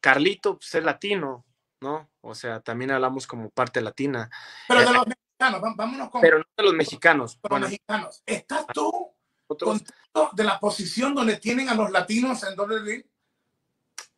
Carlito, 0.00 0.56
pues 0.56 0.74
es 0.74 0.84
latino, 0.84 1.44
¿no? 1.80 2.10
O 2.22 2.34
sea, 2.34 2.60
también 2.60 2.90
hablamos 2.90 3.26
como 3.26 3.50
parte 3.50 3.80
latina. 3.80 4.28
Pero 4.66 4.80
de 4.80 4.86
eh, 4.86 4.92
los 4.92 5.06
mexicanos, 5.06 5.76
vámonos 5.76 6.10
con. 6.10 6.20
Pero 6.20 6.38
no 6.38 6.44
de 6.56 6.62
los 6.64 6.74
mexicanos. 6.74 7.38
Los 7.48 7.60
mexicanos. 7.60 8.22
¿Estás 8.26 8.66
tú 8.74 9.14
contento 9.46 10.30
de 10.32 10.44
la 10.44 10.58
posición 10.58 11.14
donde 11.14 11.36
tienen 11.36 11.68
a 11.68 11.74
los 11.74 11.90
latinos 11.90 12.42
en 12.42 12.58
WWE? 12.58 13.06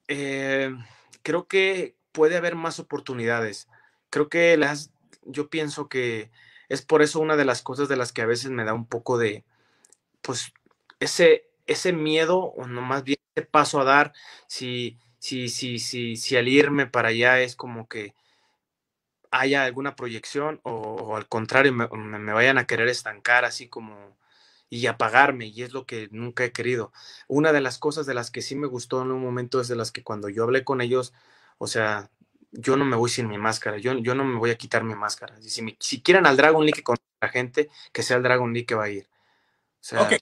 Eh, 0.09 0.75
creo 1.23 1.47
que 1.47 1.97
puede 2.13 2.37
haber 2.37 2.55
más 2.55 2.79
oportunidades. 2.79 3.69
Creo 4.11 4.29
que 4.29 4.57
las, 4.57 4.93
yo 5.25 5.49
pienso 5.49 5.89
que 5.89 6.31
es 6.69 6.83
por 6.83 7.03
eso 7.03 7.21
una 7.21 7.37
de 7.37 7.45
las 7.45 7.63
cosas 7.63 7.89
de 7.89 7.97
las 7.97 8.13
que 8.13 8.23
a 8.23 8.27
veces 8.27 8.51
me 8.51 8.65
da 8.65 8.75
un 8.75 8.87
poco 8.87 9.19
de, 9.19 9.45
pues, 10.23 10.53
ese, 11.01 11.47
ese 11.67 11.93
miedo, 11.93 12.39
o 12.39 12.67
no 12.67 12.83
más 12.83 13.05
bien 13.05 13.19
ese 13.35 13.47
paso 13.47 13.81
a 13.81 13.85
dar, 13.85 14.13
si, 14.47 14.99
si, 15.19 15.49
si, 15.49 15.79
si, 15.79 16.17
si 16.17 16.37
al 16.37 16.49
irme 16.49 16.87
para 16.87 17.09
allá 17.09 17.41
es 17.41 17.57
como 17.57 17.89
que 17.89 18.15
haya 19.31 19.65
alguna 19.65 19.97
proyección 19.97 20.61
o, 20.63 21.17
al 21.17 21.27
contrario 21.27 21.73
me, 21.73 21.89
me, 21.89 22.33
vayan 22.33 22.59
a 22.59 22.67
querer 22.67 22.89
estancar 22.89 23.45
así 23.45 23.69
como 23.69 24.17
y 24.69 24.87
apagarme 24.87 25.47
y 25.47 25.63
es 25.63 25.73
lo 25.73 25.87
que 25.87 26.09
nunca 26.13 26.45
he 26.45 26.53
querido. 26.53 26.93
Una 27.29 27.53
de 27.53 27.61
las 27.61 27.79
cosas 27.79 28.07
de 28.07 28.15
las 28.15 28.31
que 28.31 28.43
sí 28.43 28.57
me 28.57 28.67
gustó 28.67 29.03
en 29.03 29.11
un 29.11 29.23
momento 29.23 29.61
es 29.61 29.69
de 29.69 29.77
las 29.77 29.93
que 29.93 30.03
cuando 30.03 30.29
yo 30.29 30.45
hablé 30.45 30.65
con 30.65 30.81
ellos, 30.81 31.13
o 31.63 31.69
sea, 31.69 32.11
yo 32.51 32.77
no 32.77 32.85
me 32.85 32.97
voy 32.97 33.09
sin 33.09 33.29
mi 33.29 33.39
máscara, 33.39 33.79
yo, 33.79 33.97
yo 33.99 34.17
no 34.17 34.25
me 34.25 34.37
voy 34.37 34.51
a 34.51 34.59
quitar 34.59 34.83
mi 34.83 34.97
máscara. 34.97 35.41
Si, 35.41 35.77
si 35.79 36.03
quieren 36.03 36.27
al 36.27 36.37
Dragon 36.37 36.65
League 36.65 36.83
con 36.83 36.97
la 37.21 37.29
gente, 37.29 37.71
que 37.93 38.03
sea 38.03 38.17
el 38.17 38.25
Dragon 38.25 38.53
League 38.53 38.67
que 38.67 38.75
va 38.75 38.85
a 38.85 38.91
ir. 38.91 39.09
ok, 39.93 40.15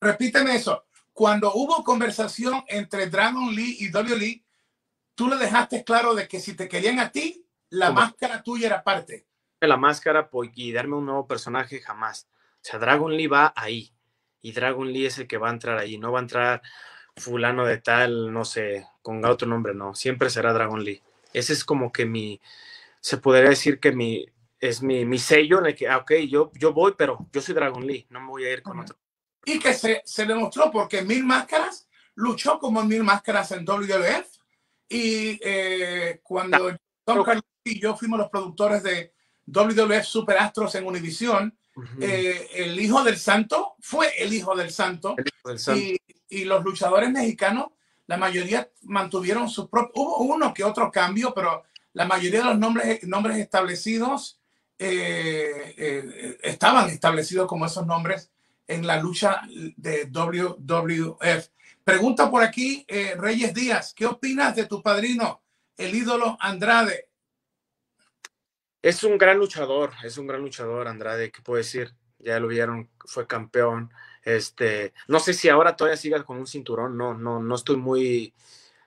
repíteme 0.00 0.56
eso. 0.56 0.84
Cuando 1.12 1.54
hubo 1.54 1.84
conversación 1.84 2.64
entre 2.66 3.06
Dragon 3.06 3.54
Lee 3.54 3.76
y 3.78 3.90
W 3.90 4.16
Lee, 4.16 4.44
tú 5.14 5.28
le 5.28 5.36
dejaste 5.36 5.84
claro 5.84 6.16
de 6.16 6.26
que 6.26 6.40
si 6.40 6.54
te 6.54 6.68
querían 6.68 6.98
a 6.98 7.12
ti, 7.12 7.46
la 7.68 7.92
máscara 7.92 8.42
tuya 8.42 8.66
era 8.66 8.82
parte. 8.82 9.28
La 9.60 9.76
máscara 9.76 10.28
y 10.56 10.72
darme 10.72 10.96
un 10.96 11.06
nuevo 11.06 11.28
personaje 11.28 11.80
jamás. 11.80 12.26
O 12.56 12.62
sea, 12.62 12.80
Dragon 12.80 13.16
Lee 13.16 13.28
va 13.28 13.52
ahí. 13.54 13.94
Y 14.40 14.50
Dragon 14.50 14.92
Lee 14.92 15.06
es 15.06 15.18
el 15.18 15.28
que 15.28 15.38
va 15.38 15.50
a 15.50 15.52
entrar 15.52 15.78
ahí. 15.78 15.98
No 15.98 16.10
va 16.10 16.18
a 16.18 16.22
entrar 16.22 16.62
fulano 17.22 17.64
de 17.64 17.78
tal, 17.78 18.32
no 18.32 18.44
sé, 18.44 18.86
con 19.00 19.24
otro 19.24 19.48
nombre, 19.48 19.74
no. 19.74 19.94
Siempre 19.94 20.30
será 20.30 20.52
Dragon 20.52 20.82
Lee. 20.82 21.02
Ese 21.32 21.52
es 21.52 21.64
como 21.64 21.92
que 21.92 22.04
mi, 22.04 22.40
se 23.00 23.16
podría 23.16 23.48
decir 23.48 23.80
que 23.80 23.92
mi, 23.92 24.26
es 24.60 24.82
mi, 24.82 25.04
mi 25.04 25.18
sello 25.18 25.58
en 25.58 25.66
el 25.66 25.74
que, 25.74 25.88
ah, 25.88 25.98
ok, 25.98 26.12
yo, 26.28 26.50
yo 26.54 26.72
voy, 26.72 26.94
pero 26.96 27.26
yo 27.32 27.40
soy 27.40 27.54
Dragon 27.54 27.86
Lee, 27.86 28.06
no 28.10 28.20
me 28.20 28.28
voy 28.28 28.44
a 28.44 28.52
ir 28.52 28.62
con 28.62 28.78
otro. 28.78 28.96
Y 29.44 29.58
que 29.58 29.74
se, 29.74 30.02
se 30.04 30.24
demostró 30.24 30.70
porque 30.70 31.02
Mil 31.02 31.24
Máscaras 31.24 31.88
luchó 32.14 32.58
como 32.58 32.84
Mil 32.84 33.02
Máscaras 33.02 33.50
en 33.52 33.64
WWF 33.64 34.26
y 34.88 35.40
eh, 35.42 36.20
cuando 36.22 36.76
Tom 37.04 37.24
Carlos 37.24 37.44
y 37.64 37.80
yo 37.80 37.96
fuimos 37.96 38.18
los 38.18 38.28
productores 38.28 38.82
de 38.82 39.12
WWF 39.46 40.04
Super 40.04 40.38
Astros 40.38 40.74
en 40.74 40.86
Univision, 40.86 41.56
eh, 42.00 42.48
el 42.54 42.78
Hijo 42.80 43.02
del 43.02 43.18
Santo 43.18 43.76
fue 43.80 44.12
el 44.18 44.32
Hijo 44.32 44.54
del 44.56 44.70
Santo, 44.70 45.16
Y, 45.74 45.96
y, 46.28 46.44
los 46.44 46.62
luchadores 46.62 47.10
mexicanos, 47.10 47.68
la 48.06 48.16
mayoría 48.16 48.70
mantuvieron 48.82 49.48
su 49.48 49.68
propio, 49.68 49.92
hubo 50.02 50.18
uno 50.18 50.54
que 50.54 50.64
otro 50.64 50.90
cambio, 50.90 51.34
pero 51.34 51.64
la 51.94 52.04
mayoría 52.04 52.40
de 52.40 52.46
los 52.46 52.58
nombres, 52.58 53.02
nombres 53.04 53.38
establecidos 53.38 54.40
eh, 54.78 56.38
estaban 56.42 56.90
establecidos 56.90 57.46
como 57.46 57.66
esos 57.66 57.86
nombres 57.86 58.30
en 58.66 58.86
la 58.86 59.00
lucha 59.00 59.42
de 59.76 60.06
WWF. 60.06 61.48
Pregunta 61.84 62.30
por 62.30 62.42
aquí, 62.42 62.84
eh, 62.88 63.14
Reyes 63.16 63.52
Díaz, 63.52 63.92
¿qué 63.94 64.06
opinas 64.06 64.54
de 64.54 64.66
tu 64.66 64.82
padrino, 64.82 65.42
el 65.76 65.94
ídolo 65.94 66.36
Andrade? 66.40 67.08
Es 68.82 69.04
un 69.04 69.16
gran 69.16 69.38
luchador, 69.38 69.92
es 70.04 70.18
un 70.18 70.26
gran 70.26 70.42
luchador, 70.42 70.88
Andrade, 70.88 71.30
¿qué 71.30 71.40
puedo 71.40 71.58
decir? 71.58 71.94
ya 72.22 72.40
lo 72.40 72.48
vieron, 72.48 72.88
fue 73.04 73.26
campeón. 73.26 73.92
Este, 74.22 74.94
no 75.08 75.20
sé 75.20 75.34
si 75.34 75.48
ahora 75.48 75.76
todavía 75.76 75.96
siga 75.96 76.22
con 76.24 76.38
un 76.38 76.46
cinturón, 76.46 76.96
no, 76.96 77.14
no, 77.14 77.42
no 77.42 77.54
estoy 77.54 77.76
muy, 77.76 78.32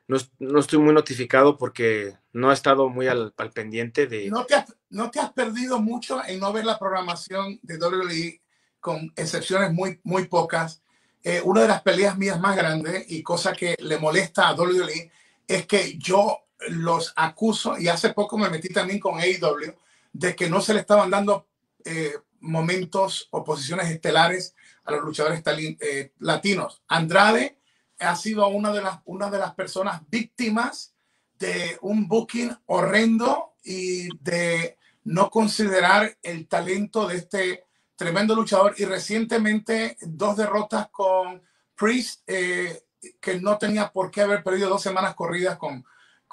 no, 0.07 0.17
estoy 0.59 0.79
muy 0.79 0.93
notificado 0.93 1.57
porque 1.57 2.17
no 2.31 2.51
he 2.51 2.53
estado 2.53 2.89
muy 2.89 3.07
al, 3.07 3.33
pendiente 3.53 4.07
de... 4.07 4.29
¿No 4.29 4.45
te, 4.45 4.55
has, 4.55 4.73
¿No 4.89 5.11
te 5.11 5.19
has 5.19 5.31
perdido 5.33 5.79
mucho 5.79 6.21
en 6.25 6.39
no 6.39 6.53
ver 6.53 6.65
la 6.65 6.79
programación 6.79 7.59
de 7.61 7.77
WWE, 7.77 8.41
con 8.79 9.11
excepciones 9.15 9.73
muy, 9.73 9.99
muy 10.03 10.25
pocas? 10.27 10.81
Eh, 11.23 11.41
una 11.43 11.63
de 11.63 11.67
las 11.67 11.81
peleas 11.81 12.17
mías 12.17 12.39
más 12.39 12.55
grandes 12.55 13.05
y 13.11 13.23
cosa 13.23 13.53
que 13.53 13.75
le 13.79 13.97
molesta 13.97 14.47
a 14.47 14.53
WWE 14.53 15.11
es 15.47 15.65
que 15.65 15.97
yo 15.97 16.39
los 16.69 17.13
acuso, 17.15 17.77
y 17.77 17.87
hace 17.89 18.13
poco 18.13 18.37
me 18.37 18.49
metí 18.49 18.69
también 18.69 18.99
con 18.99 19.19
AEW, 19.19 19.73
de 20.15 20.33
que 20.33 20.49
no 20.49 20.61
se 20.61 20.73
le 20.73 20.79
estaban 20.79 21.09
dando 21.09 21.49
eh, 21.83 22.13
momentos 22.39 23.27
o 23.31 23.43
posiciones 23.43 23.89
estelares 23.89 24.55
a 24.85 24.91
los 24.93 25.03
luchadores 25.03 25.43
eh, 25.45 26.13
latinos. 26.19 26.81
Andrade 26.87 27.59
ha 27.99 28.15
sido 28.15 28.47
una 28.47 28.71
de 28.71 28.81
las, 28.81 28.99
una 29.03 29.29
de 29.29 29.39
las 29.39 29.53
personas 29.55 30.01
víctimas 30.09 30.95
de 31.37 31.77
un 31.81 32.07
booking 32.07 32.55
horrendo 32.67 33.55
y 33.61 34.07
de 34.19 34.77
no 35.03 35.29
considerar 35.29 36.17
el 36.23 36.47
talento 36.47 37.07
de 37.07 37.17
este 37.17 37.65
tremendo 37.97 38.35
luchador. 38.35 38.73
Y 38.77 38.85
recientemente 38.85 39.97
dos 39.99 40.37
derrotas 40.37 40.87
con 40.91 41.41
Priest, 41.75 42.21
eh, 42.27 42.85
que 43.19 43.41
no 43.41 43.57
tenía 43.57 43.91
por 43.91 44.11
qué 44.11 44.21
haber 44.21 44.43
perdido 44.43 44.69
dos 44.69 44.81
semanas 44.81 45.13
corridas 45.13 45.57
con, 45.57 45.85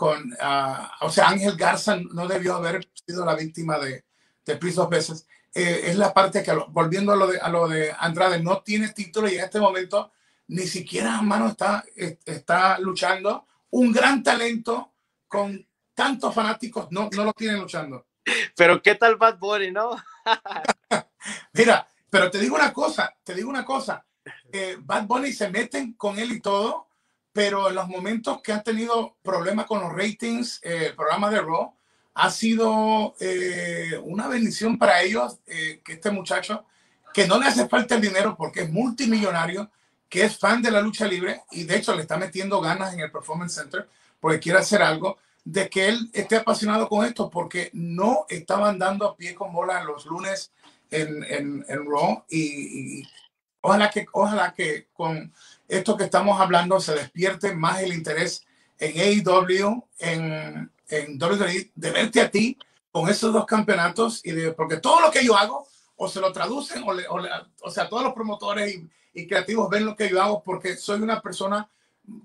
con 0.03 0.37
ah, 0.41 0.97
o 1.03 1.11
sea, 1.11 1.29
Ángel 1.29 1.55
Garza 1.55 1.97
no 2.12 2.27
debió 2.27 2.57
haber 2.57 2.91
sido 3.07 3.25
la 3.25 3.37
víctima 3.37 3.79
de, 3.79 4.05
de 4.45 4.57
Priest 4.57 4.79
dos 4.79 4.88
veces. 4.88 5.29
Eh, 5.55 5.83
es 5.85 5.97
la 5.97 6.12
parte 6.12 6.43
que, 6.43 6.53
volviendo 6.71 7.12
a 7.12 7.17
lo, 7.17 7.29
de, 7.29 7.38
a 7.38 7.49
lo 7.49 7.69
de 7.69 7.95
Andrade, 7.97 8.43
no 8.43 8.62
tiene 8.62 8.88
título 8.88 9.29
y 9.29 9.37
en 9.37 9.45
este 9.45 9.61
momento 9.61 10.11
ni 10.49 10.67
siquiera, 10.67 11.23
mano, 11.23 11.47
está, 11.47 11.85
está 11.95 12.81
luchando. 12.81 13.47
Un 13.71 13.93
gran 13.93 14.25
talento 14.25 14.93
con 15.29 15.65
tantos 15.95 16.35
fanáticos 16.35 16.88
no, 16.91 17.09
no 17.12 17.25
lo 17.25 17.33
tienen 17.33 17.61
luchando. 17.61 18.09
Pero 18.57 18.83
qué 18.83 18.97
tal 18.97 19.15
Bad 19.15 19.38
Bunny, 19.38 19.71
¿no? 19.71 19.95
Mira, 21.53 21.87
pero 22.11 22.29
te 22.29 22.41
digo 22.41 22.57
una 22.57 22.73
cosa, 22.73 23.15
te 23.23 23.37
digo 23.37 23.49
una 23.49 23.65
cosa. 23.65 24.05
Eh, 24.51 24.79
Bad 24.81 25.07
Bunny 25.07 25.33
se 25.33 25.49
meten 25.49 25.93
con 25.93 26.19
él 26.19 26.33
y 26.33 26.41
todo, 26.41 26.88
pero 27.33 27.68
en 27.68 27.75
los 27.75 27.88
momentos 27.88 28.40
que 28.42 28.53
han 28.53 28.62
tenido 28.62 29.16
problemas 29.23 29.66
con 29.66 29.81
los 29.81 29.92
ratings, 29.92 30.61
eh, 30.62 30.87
el 30.88 30.95
programa 30.95 31.31
de 31.31 31.40
Raw, 31.40 31.75
ha 32.14 32.31
sido 32.31 33.14
eh, 33.21 33.99
una 34.05 34.29
bendición 34.29 34.79
para 34.79 35.01
ellos 35.03 35.38
que 35.47 35.92
este 35.95 36.11
muchacho, 36.11 36.66
que 37.14 37.27
no 37.27 37.38
le 37.38 37.47
hace 37.47 37.68
falta 37.68 37.95
el 37.95 38.03
dinero 38.03 38.37
porque 38.37 38.62
es 38.62 38.71
multimillonario, 38.71 39.71
que 40.11 40.25
es 40.25 40.38
fan 40.38 40.61
de 40.61 40.71
la 40.71 40.83
lucha 40.83 41.07
libre 41.07 41.42
y 41.51 41.64
de 41.64 41.77
hecho 41.77 41.95
le 41.95 42.03
está 42.03 42.18
metiendo 42.18 42.61
ganas 42.61 42.92
en 42.92 43.01
el 43.01 43.11
Performance 43.11 43.55
Center 43.55 43.88
porque 44.21 44.40
quiere 44.40 44.59
hacer 44.59 44.83
algo, 44.83 45.16
de 45.45 45.68
que 45.68 45.88
él 45.88 46.11
esté 46.12 46.37
apasionado 46.37 46.88
con 46.88 47.05
esto 47.05 47.31
porque 47.31 47.71
no 47.73 48.27
estaban 48.29 48.79
dando 48.79 49.07
a 49.07 49.16
pie 49.16 49.35
con 49.35 49.53
bola 49.53 49.83
los 49.83 50.07
lunes 50.07 50.53
en, 50.90 51.25
en, 51.25 51.64
en 51.66 51.90
Raw 51.90 52.25
y, 52.29 53.03
ojalá, 53.62 53.90
que, 53.90 54.07
ojalá 54.12 54.53
que 54.53 54.88
con 54.92 55.33
esto 55.77 55.97
que 55.97 56.05
estamos 56.05 56.41
hablando 56.41 56.81
se 56.81 56.95
despierte 56.95 57.55
más 57.55 57.81
el 57.83 57.93
interés 57.93 58.45
en 58.79 59.27
AEW, 59.27 59.85
en, 59.99 60.71
en 60.89 61.23
WWE, 61.23 61.71
de 61.75 61.91
verte 61.91 62.21
a 62.21 62.31
ti 62.31 62.59
con 62.91 63.09
esos 63.09 63.33
dos 63.33 63.47
campeonatos 63.47 64.21
y 64.25 64.33
de, 64.33 64.53
porque 64.53 64.79
todo 64.79 65.01
lo 65.01 65.11
que 65.11 65.25
yo 65.25 65.37
hago 65.37 65.67
o 65.97 66.09
se 66.09 66.21
lo 66.21 66.33
traducen 66.33 66.83
o, 66.83 66.91
o, 66.91 67.23
o 67.63 67.71
sea, 67.71 67.89
todos 67.89 68.03
los 68.05 68.13
promotores 68.13 68.75
y 68.75 68.89
y 69.15 69.27
creativos 69.27 69.69
ven 69.69 69.85
lo 69.85 69.97
que 69.97 70.09
yo 70.09 70.23
hago 70.23 70.43
porque 70.43 70.77
soy 70.77 71.01
una 71.01 71.21
persona 71.21 71.69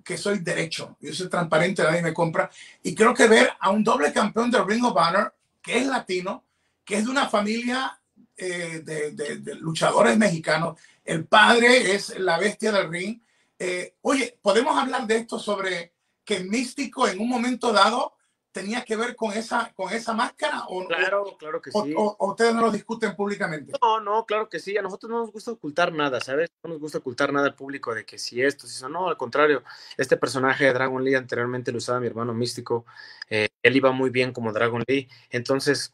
que 0.03 0.17
soy 0.17 0.39
derecho, 0.39 0.97
yo 0.99 1.13
soy 1.13 1.29
transparente, 1.29 1.83
nadie 1.83 2.01
me 2.01 2.13
compra. 2.13 2.49
Y 2.81 2.95
creo 2.95 3.13
que 3.13 3.27
ver 3.27 3.51
a 3.59 3.69
un 3.69 3.83
doble 3.83 4.11
campeón 4.11 4.49
de 4.49 4.63
Ring 4.63 4.83
of 4.83 4.95
Honor, 4.95 5.33
que 5.61 5.77
es 5.77 5.85
latino, 5.85 6.43
que 6.83 6.97
es 6.97 7.05
de 7.05 7.11
una 7.11 7.29
familia 7.29 7.99
eh, 8.35 8.81
de, 8.83 9.55
luchadores 9.55 10.17
mexicanos, 10.17 10.79
el 11.05 11.25
padre 11.25 11.93
es 11.93 12.17
la 12.17 12.37
bestia 12.37 12.71
del 12.71 12.89
ring. 12.89 13.19
Eh, 13.59 13.95
oye, 14.01 14.37
podemos 14.41 14.77
hablar 14.77 15.07
de 15.07 15.17
esto 15.17 15.39
sobre 15.39 15.93
que 16.23 16.41
Místico 16.41 17.07
en 17.07 17.19
un 17.19 17.29
momento 17.29 17.71
dado 17.71 18.17
tenía 18.57 18.83
que 18.83 18.95
ver 18.95 19.15
con 19.15 19.33
esa, 19.33 19.71
con 19.75 19.93
esa 19.93 20.13
máscara? 20.13 20.65
O, 20.67 20.85
claro, 20.87 21.37
claro 21.37 21.61
que 21.61 21.71
sí. 21.71 21.93
O, 21.95 22.17
ustedes 22.27 22.55
no 22.55 22.61
lo 22.61 22.71
discuten 22.71 23.15
públicamente? 23.15 23.73
No, 23.81 23.99
no, 23.99 24.25
claro 24.25 24.49
que 24.49 24.59
sí. 24.59 24.75
A 24.77 24.81
nosotros 24.81 25.11
no 25.11 25.19
nos 25.19 25.31
gusta 25.31 25.51
ocultar 25.51 25.93
nada, 25.93 26.19
¿sabes? 26.21 26.49
No 26.63 26.71
nos 26.71 26.79
gusta 26.79 26.97
ocultar 26.97 27.31
nada 27.31 27.47
al 27.47 27.55
público 27.55 27.93
de 27.93 28.05
que 28.05 28.17
si 28.17 28.41
esto, 28.41 28.65
si 28.67 28.75
eso. 28.75 28.89
No, 28.89 29.09
al 29.09 29.17
contrario. 29.17 29.63
Este 29.95 30.17
personaje 30.17 30.65
de 30.65 30.73
Dragon 30.73 31.03
Lee 31.03 31.15
anteriormente 31.15 31.71
lo 31.71 31.77
usaba 31.77 31.99
mi 31.99 32.07
hermano 32.07 32.33
místico. 32.33 32.85
Eh, 33.29 33.49
él 33.61 33.75
iba 33.75 33.91
muy 33.91 34.09
bien 34.09 34.33
como 34.33 34.51
Dragon 34.51 34.83
Lee. 34.87 35.07
Entonces, 35.29 35.93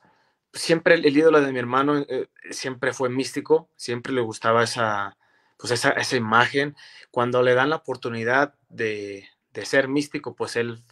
siempre 0.53 0.95
el, 0.95 1.17
ídolo 1.17 1.41
de 1.41 1.51
mi 1.51 1.59
hermano 1.59 1.97
eh, 2.07 2.27
siempre 2.51 2.93
fue 2.93 3.09
místico. 3.09 3.69
Siempre 3.75 4.13
le 4.13 4.21
gustaba 4.21 4.63
esa, 4.63 5.17
pues 5.57 5.71
esa, 5.71 5.91
esa 5.91 6.15
imagen. 6.15 6.75
Cuando 7.11 7.41
le 7.41 7.53
dan 7.53 7.69
la 7.69 7.77
oportunidad 7.77 8.55
de, 8.69 9.27
de 9.53 9.65
ser 9.65 9.87
místico, 9.87 10.35
pues 10.35 10.55
él 10.55 10.83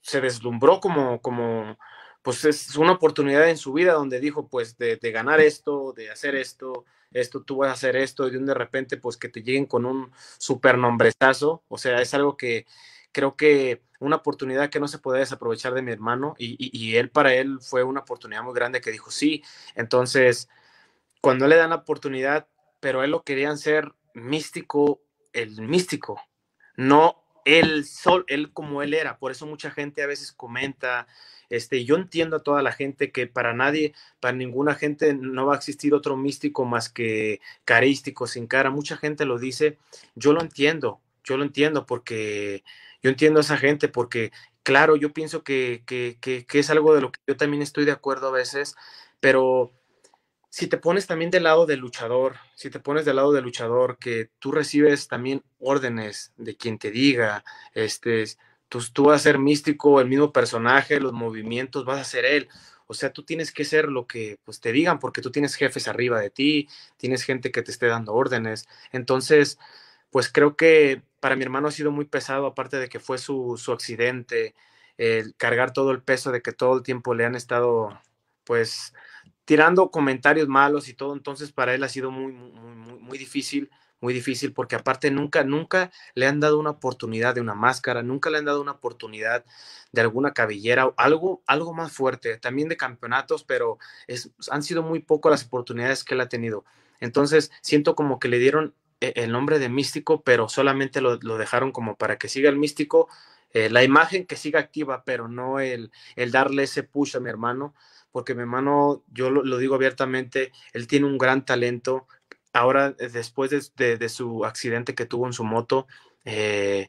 se 0.00 0.20
deslumbró 0.20 0.80
como, 0.80 1.20
como, 1.20 1.76
pues 2.22 2.44
es 2.44 2.76
una 2.76 2.92
oportunidad 2.92 3.48
en 3.48 3.58
su 3.58 3.72
vida 3.72 3.92
donde 3.92 4.20
dijo, 4.20 4.48
pues, 4.48 4.78
de, 4.78 4.98
ganar 5.12 5.40
esto, 5.40 5.92
de 5.94 6.10
hacer 6.10 6.34
esto, 6.34 6.84
esto, 7.10 7.42
tú 7.42 7.58
vas 7.58 7.70
a 7.70 7.72
hacer 7.72 7.96
esto, 7.96 8.26
y 8.28 8.30
de 8.30 8.54
repente, 8.54 8.96
pues, 8.96 9.16
que 9.16 9.28
te 9.28 9.42
lleguen 9.42 9.66
con 9.66 9.84
un 9.84 10.10
super 10.38 10.78
nombrezazo, 10.78 11.62
o 11.68 11.78
sea, 11.78 12.00
es 12.00 12.14
algo 12.14 12.36
que 12.36 12.66
creo 13.12 13.36
que 13.36 13.82
una 14.00 14.16
oportunidad 14.16 14.70
que 14.70 14.80
no 14.80 14.88
se 14.88 14.98
puede 14.98 15.20
desaprovechar 15.20 15.74
de 15.74 15.82
mi 15.82 15.92
hermano, 15.92 16.34
y, 16.38 16.56
y, 16.58 16.96
él 16.96 17.10
para 17.10 17.34
él 17.34 17.58
fue 17.60 17.82
una 17.82 18.00
oportunidad 18.00 18.42
muy 18.42 18.54
grande 18.54 18.80
que 18.80 18.90
dijo 18.90 19.10
sí, 19.10 19.42
entonces, 19.74 20.48
cuando 21.20 21.46
le 21.48 21.56
dan 21.56 21.70
la 21.70 21.76
oportunidad, 21.76 22.46
pero 22.80 23.02
él 23.02 23.10
lo 23.10 23.22
querían 23.22 23.58
ser 23.58 23.92
místico, 24.14 25.02
el 25.32 25.60
místico, 25.62 26.20
no 26.76 27.24
él, 27.48 27.86
sol, 27.86 28.24
él 28.28 28.52
como 28.52 28.82
él 28.82 28.92
era. 28.94 29.18
Por 29.18 29.32
eso 29.32 29.46
mucha 29.46 29.70
gente 29.70 30.02
a 30.02 30.06
veces 30.06 30.32
comenta, 30.32 31.06
este, 31.48 31.84
yo 31.84 31.96
entiendo 31.96 32.36
a 32.36 32.42
toda 32.42 32.62
la 32.62 32.72
gente 32.72 33.10
que 33.10 33.26
para 33.26 33.54
nadie, 33.54 33.94
para 34.20 34.36
ninguna 34.36 34.74
gente 34.74 35.14
no 35.14 35.46
va 35.46 35.54
a 35.54 35.56
existir 35.56 35.94
otro 35.94 36.16
místico 36.16 36.66
más 36.66 36.90
que 36.90 37.40
carístico, 37.64 38.26
sin 38.26 38.46
cara. 38.46 38.70
Mucha 38.70 38.96
gente 38.98 39.24
lo 39.24 39.38
dice, 39.38 39.78
yo 40.14 40.32
lo 40.34 40.42
entiendo, 40.42 41.00
yo 41.24 41.36
lo 41.38 41.44
entiendo 41.44 41.86
porque 41.86 42.64
yo 43.02 43.10
entiendo 43.10 43.40
a 43.40 43.42
esa 43.42 43.56
gente 43.56 43.88
porque, 43.88 44.30
claro, 44.62 44.96
yo 44.96 45.12
pienso 45.12 45.42
que, 45.42 45.82
que, 45.86 46.18
que, 46.20 46.44
que 46.44 46.58
es 46.58 46.68
algo 46.68 46.94
de 46.94 47.00
lo 47.00 47.12
que 47.12 47.20
yo 47.26 47.36
también 47.36 47.62
estoy 47.62 47.86
de 47.86 47.92
acuerdo 47.92 48.28
a 48.28 48.32
veces, 48.32 48.76
pero 49.20 49.72
si 50.50 50.66
te 50.66 50.78
pones 50.78 51.06
también 51.06 51.30
del 51.30 51.44
lado 51.44 51.66
del 51.66 51.80
luchador, 51.80 52.36
si 52.54 52.70
te 52.70 52.80
pones 52.80 53.04
del 53.04 53.16
lado 53.16 53.32
del 53.32 53.44
luchador, 53.44 53.98
que 53.98 54.30
tú 54.38 54.52
recibes 54.52 55.08
también 55.08 55.42
órdenes 55.58 56.32
de 56.36 56.56
quien 56.56 56.78
te 56.78 56.90
diga, 56.90 57.44
este, 57.74 58.24
tú, 58.68 59.04
vas 59.04 59.20
a 59.20 59.24
ser 59.24 59.38
místico, 59.38 60.00
el 60.00 60.08
mismo 60.08 60.32
personaje, 60.32 61.00
los 61.00 61.12
movimientos, 61.12 61.84
vas 61.84 62.00
a 62.00 62.04
ser 62.04 62.24
él. 62.24 62.48
O 62.86 62.94
sea, 62.94 63.12
tú 63.12 63.22
tienes 63.24 63.52
que 63.52 63.64
ser 63.64 63.88
lo 63.88 64.06
que 64.06 64.38
pues, 64.44 64.60
te 64.60 64.72
digan 64.72 64.98
porque 64.98 65.20
tú 65.20 65.30
tienes 65.30 65.54
jefes 65.54 65.88
arriba 65.88 66.20
de 66.20 66.30
ti, 66.30 66.68
tienes 66.96 67.22
gente 67.22 67.50
que 67.52 67.62
te 67.62 67.70
esté 67.70 67.86
dando 67.86 68.14
órdenes. 68.14 68.66
Entonces, 68.92 69.58
pues 70.10 70.30
creo 70.32 70.56
que 70.56 71.02
para 71.20 71.36
mi 71.36 71.42
hermano 71.44 71.68
ha 71.68 71.72
sido 71.72 71.90
muy 71.90 72.06
pesado, 72.06 72.46
aparte 72.46 72.78
de 72.78 72.88
que 72.88 73.00
fue 73.00 73.18
su, 73.18 73.56
su 73.58 73.72
accidente, 73.72 74.54
el 74.96 75.34
cargar 75.36 75.72
todo 75.72 75.90
el 75.90 76.02
peso 76.02 76.32
de 76.32 76.42
que 76.42 76.52
todo 76.52 76.76
el 76.78 76.82
tiempo 76.82 77.14
le 77.14 77.24
han 77.26 77.34
estado, 77.34 78.00
pues, 78.44 78.94
tirando 79.48 79.90
comentarios 79.90 80.46
malos 80.46 80.90
y 80.90 80.92
todo, 80.92 81.14
entonces 81.14 81.52
para 81.52 81.72
él 81.74 81.82
ha 81.82 81.88
sido 81.88 82.10
muy, 82.10 82.32
muy, 82.32 82.98
muy, 83.00 83.16
difícil, 83.16 83.70
muy 83.98 84.12
difícil, 84.12 84.52
porque 84.52 84.76
aparte 84.76 85.10
nunca, 85.10 85.42
nunca 85.42 85.90
le 86.14 86.26
han 86.26 86.38
dado 86.38 86.58
una 86.58 86.68
oportunidad 86.68 87.34
de 87.34 87.40
una 87.40 87.54
máscara, 87.54 88.02
nunca 88.02 88.28
le 88.28 88.36
han 88.36 88.44
dado 88.44 88.60
una 88.60 88.72
oportunidad 88.72 89.46
de 89.90 90.02
alguna 90.02 90.34
cabellera, 90.34 90.92
algo, 90.98 91.42
algo 91.46 91.72
más 91.72 91.92
fuerte, 91.92 92.36
también 92.36 92.68
de 92.68 92.76
campeonatos, 92.76 93.42
pero 93.42 93.78
es, 94.06 94.30
han 94.50 94.62
sido 94.62 94.82
muy 94.82 94.98
pocas 94.98 95.30
las 95.30 95.46
oportunidades 95.46 96.04
que 96.04 96.12
él 96.12 96.20
ha 96.20 96.28
tenido. 96.28 96.66
Entonces 97.00 97.50
siento 97.62 97.94
como 97.94 98.18
que 98.18 98.28
le 98.28 98.38
dieron 98.38 98.74
eh, 99.00 99.14
el 99.16 99.32
nombre 99.32 99.58
de 99.58 99.70
místico, 99.70 100.20
pero 100.20 100.50
solamente 100.50 101.00
lo, 101.00 101.16
dejaron 101.16 101.72
como 101.72 101.96
para 101.96 102.18
que 102.18 102.28
siga 102.28 102.50
el 102.50 102.58
místico, 102.58 103.08
eh, 103.54 103.70
la 103.70 103.82
imagen 103.82 104.26
que 104.26 104.36
siga 104.36 104.60
activa, 104.60 105.04
pero 105.06 105.26
no 105.26 105.58
el, 105.58 105.90
el 106.16 106.32
darle 106.32 106.64
ese 106.64 106.82
push 106.82 107.16
a 107.16 107.20
mi 107.20 107.30
hermano 107.30 107.72
porque 108.12 108.34
mi 108.34 108.42
hermano, 108.42 109.02
yo 109.08 109.30
lo, 109.30 109.58
digo 109.58 109.74
abiertamente, 109.74 110.52
él 110.72 110.86
tiene 110.86 111.06
un 111.06 111.18
gran 111.18 111.44
talento. 111.44 112.06
Ahora, 112.52 112.94
eh, 112.98 113.08
después 113.08 113.50
de, 113.50 114.08
su 114.08 114.44
accidente 114.44 114.94
que 114.94 115.06
tuvo 115.06 115.26
en 115.26 115.32
su 115.32 115.44
moto, 115.44 115.86
eh, 116.24 116.88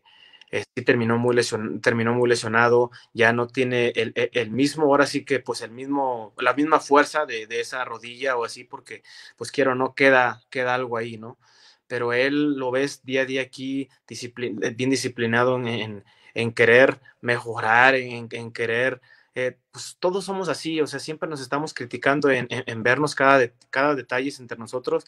eh, 0.51 0.63
sí 0.75 0.83
terminó 0.83 1.17
muy, 1.17 1.35
terminó 1.81 2.13
muy 2.13 2.27
lesionado, 2.27 2.91
ya 3.13 3.33
no 3.33 3.47
tiene 3.47 3.89
el, 3.95 4.13
e, 4.15 4.31
el, 4.33 4.49
mismo, 4.49 4.85
ahora 4.85 5.05
sí 5.05 5.23
que 5.23 5.39
pues 5.39 5.61
el 5.61 5.71
mismo, 5.71 6.33
la 6.39 6.53
misma 6.53 6.79
fuerza 6.79 7.25
de, 7.25 7.47
esa 7.49 7.85
rodilla 7.85 8.35
o 8.35 8.45
así, 8.45 8.63
porque 8.63 9.03
pues 9.37 9.51
quiero, 9.51 9.75
no 9.75 9.93
queda, 9.93 10.41
queda 10.49 10.73
algo 10.75 10.97
ahí, 10.97 11.17
¿no? 11.17 11.37
Pero 11.87 12.13
él 12.13 12.55
lo 12.55 12.71
ves 12.71 13.03
día 13.05 13.21
a 13.21 13.25
día 13.25 13.41
aquí, 13.41 13.89
eh, 14.09 14.73
bien 14.75 14.89
disciplinado 14.89 15.57
en, 15.57 16.03
en, 16.33 16.51
querer 16.53 16.99
mejorar, 17.21 17.95
en 17.95 18.51
querer, 18.51 19.01
eh, 19.47 19.57
pues 19.71 19.95
todos 19.99 20.25
somos 20.25 20.49
así, 20.49 20.81
o 20.81 20.87
sea, 20.87 20.99
siempre 20.99 21.29
nos 21.29 21.41
estamos 21.41 21.73
criticando 21.73 22.29
en, 22.29 22.47
vernos 22.83 23.15
cada, 23.15 23.49
cada 23.69 23.95
detalle 23.95 24.33
entre 24.39 24.57
nosotros 24.57 25.05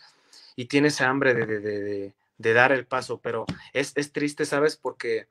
y 0.56 0.66
tiene 0.66 0.88
esa 0.90 1.10
hambre 1.10 1.34
de, 1.34 2.14
dar 2.38 2.72
el 2.72 2.86
paso, 2.86 3.20
pero 3.20 3.46
es, 3.74 3.94
es 3.96 4.12
triste, 4.12 4.46
¿sabes? 4.46 4.78
Porque 4.78 5.28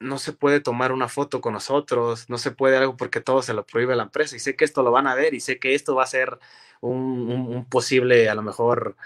no 0.00 0.18
se 0.18 0.32
puede 0.32 0.60
tomar 0.60 0.92
una 0.92 1.08
foto 1.08 1.40
con 1.40 1.52
nosotros, 1.52 2.28
no 2.30 2.38
se 2.38 2.50
puede 2.50 2.78
algo 2.78 2.96
porque 2.96 3.20
todo 3.20 3.42
se 3.42 3.52
lo 3.52 3.66
prohíbe 3.66 3.94
la 3.94 4.04
empresa. 4.04 4.34
Y 4.34 4.38
sé 4.40 4.56
que 4.56 4.64
esto 4.64 4.82
lo 4.82 4.90
van 4.90 5.06
a 5.06 5.14
ver 5.14 5.34
y 5.34 5.40
sé 5.40 5.58
que 5.58 5.74
esto 5.74 5.94
va 5.94 6.04
a 6.04 6.06
ser 6.06 6.38
un, 6.80 7.66
posible, 7.68 8.28
a 8.30 8.34
lo 8.34 8.42
mejor, 8.42 8.96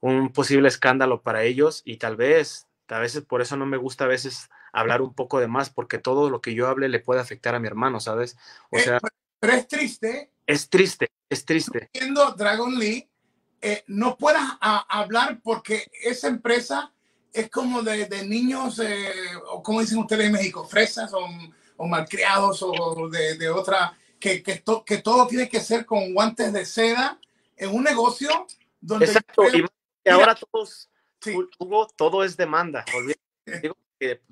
un 0.00 0.32
posible 0.32 0.68
escándalo 0.68 1.22
para 1.22 1.44
ellos 1.44 1.82
y 1.84 1.98
tal 1.98 2.16
vez, 2.16 2.66
a 2.92 2.98
veces 2.98 3.22
por 3.22 3.40
eso 3.40 3.56
no 3.56 3.66
me 3.66 3.76
gusta 3.76 4.04
a 4.04 4.08
veces 4.08 4.50
hablar 4.72 5.02
un 5.02 5.14
poco 5.14 5.40
de 5.40 5.48
más 5.48 5.70
porque 5.70 5.98
todo 5.98 6.30
lo 6.30 6.40
que 6.40 6.54
yo 6.54 6.68
hable 6.68 6.88
le 6.88 7.00
puede 7.00 7.20
afectar 7.20 7.54
a 7.54 7.60
mi 7.60 7.66
hermano, 7.66 8.00
¿sabes? 8.00 8.36
O 8.70 8.78
eh, 8.78 8.82
sea, 8.82 9.00
pero 9.40 9.54
es 9.54 9.66
triste. 9.66 10.30
Es 10.46 10.68
triste, 10.68 11.10
es 11.28 11.44
triste. 11.44 11.90
Viendo 11.92 12.32
Dragon 12.32 12.78
Lee 12.78 13.08
eh, 13.60 13.84
no 13.86 14.16
puedas 14.16 14.42
hablar 14.60 15.40
porque 15.42 15.90
esa 16.02 16.28
empresa 16.28 16.92
es 17.32 17.48
como 17.48 17.82
de, 17.82 18.26
niños, 18.26 18.78
eh, 18.80 19.12
o 19.50 19.62
como 19.62 19.80
dicen 19.80 19.98
ustedes 19.98 20.26
en 20.26 20.32
México, 20.32 20.64
fresas 20.64 21.12
o, 21.14 21.86
malcriados 21.86 22.62
o 22.62 23.08
de, 23.08 23.48
otra, 23.48 23.96
que, 24.18 24.42
que, 24.42 24.62
que, 24.84 24.98
todo 24.98 25.26
tiene 25.26 25.48
que 25.48 25.60
ser 25.60 25.86
con 25.86 26.12
guantes 26.12 26.52
de 26.52 26.64
seda 26.64 27.18
en 27.56 27.74
un 27.74 27.84
negocio 27.84 28.46
donde... 28.80 29.06
Exacto, 29.06 29.44
y 30.04 30.08
ahora 30.08 30.34
todos, 30.34 30.90
Hugo, 31.58 31.88
todo 31.96 32.24
es 32.24 32.36
demanda, 32.36 32.84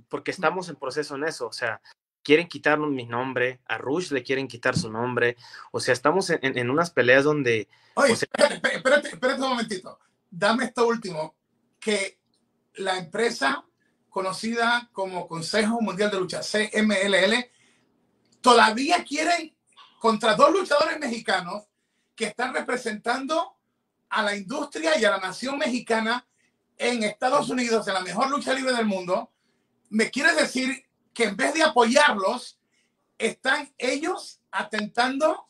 porque 0.08 0.30
estamos 0.30 0.68
en 0.68 0.76
proceso 0.76 1.14
en 1.16 1.24
eso, 1.24 1.46
o 1.46 1.52
sea, 1.52 1.80
quieren 2.22 2.48
quitarnos 2.48 2.90
mi 2.90 3.06
nombre, 3.06 3.60
a 3.66 3.78
Rush 3.78 4.10
le 4.12 4.22
quieren 4.22 4.48
quitar 4.48 4.76
su 4.76 4.90
nombre, 4.90 5.36
o 5.72 5.80
sea, 5.80 5.92
estamos 5.92 6.30
en, 6.30 6.70
unas 6.70 6.90
peleas 6.90 7.24
donde... 7.24 7.68
Oye, 7.94 8.12
espérate, 8.12 9.08
espérate, 9.08 9.42
un 9.42 9.48
momentito, 9.48 9.98
dame 10.30 10.64
esto 10.64 10.86
último, 10.86 11.36
que 11.78 12.18
la 12.74 12.98
empresa 12.98 13.64
conocida 14.08 14.90
como 14.92 15.26
Consejo 15.26 15.80
Mundial 15.80 16.10
de 16.10 16.18
Lucha, 16.18 16.40
CMLL, 16.40 17.50
todavía 18.40 19.04
quieren 19.04 19.54
contra 19.98 20.34
dos 20.34 20.52
luchadores 20.52 20.98
mexicanos 20.98 21.64
que 22.14 22.26
están 22.26 22.52
representando 22.52 23.56
a 24.08 24.22
la 24.22 24.36
industria 24.36 24.98
y 24.98 25.04
a 25.04 25.10
la 25.10 25.18
nación 25.18 25.58
mexicana 25.58 26.26
en 26.80 27.04
Estados 27.04 27.50
Unidos, 27.50 27.86
en 27.86 27.94
la 27.94 28.00
mejor 28.00 28.30
lucha 28.30 28.54
libre 28.54 28.72
del 28.72 28.86
mundo, 28.86 29.30
me 29.90 30.10
quieres 30.10 30.34
decir 30.36 30.86
que 31.12 31.24
en 31.24 31.36
vez 31.36 31.52
de 31.52 31.62
apoyarlos, 31.62 32.58
están 33.18 33.70
ellos 33.76 34.40
atentando 34.50 35.46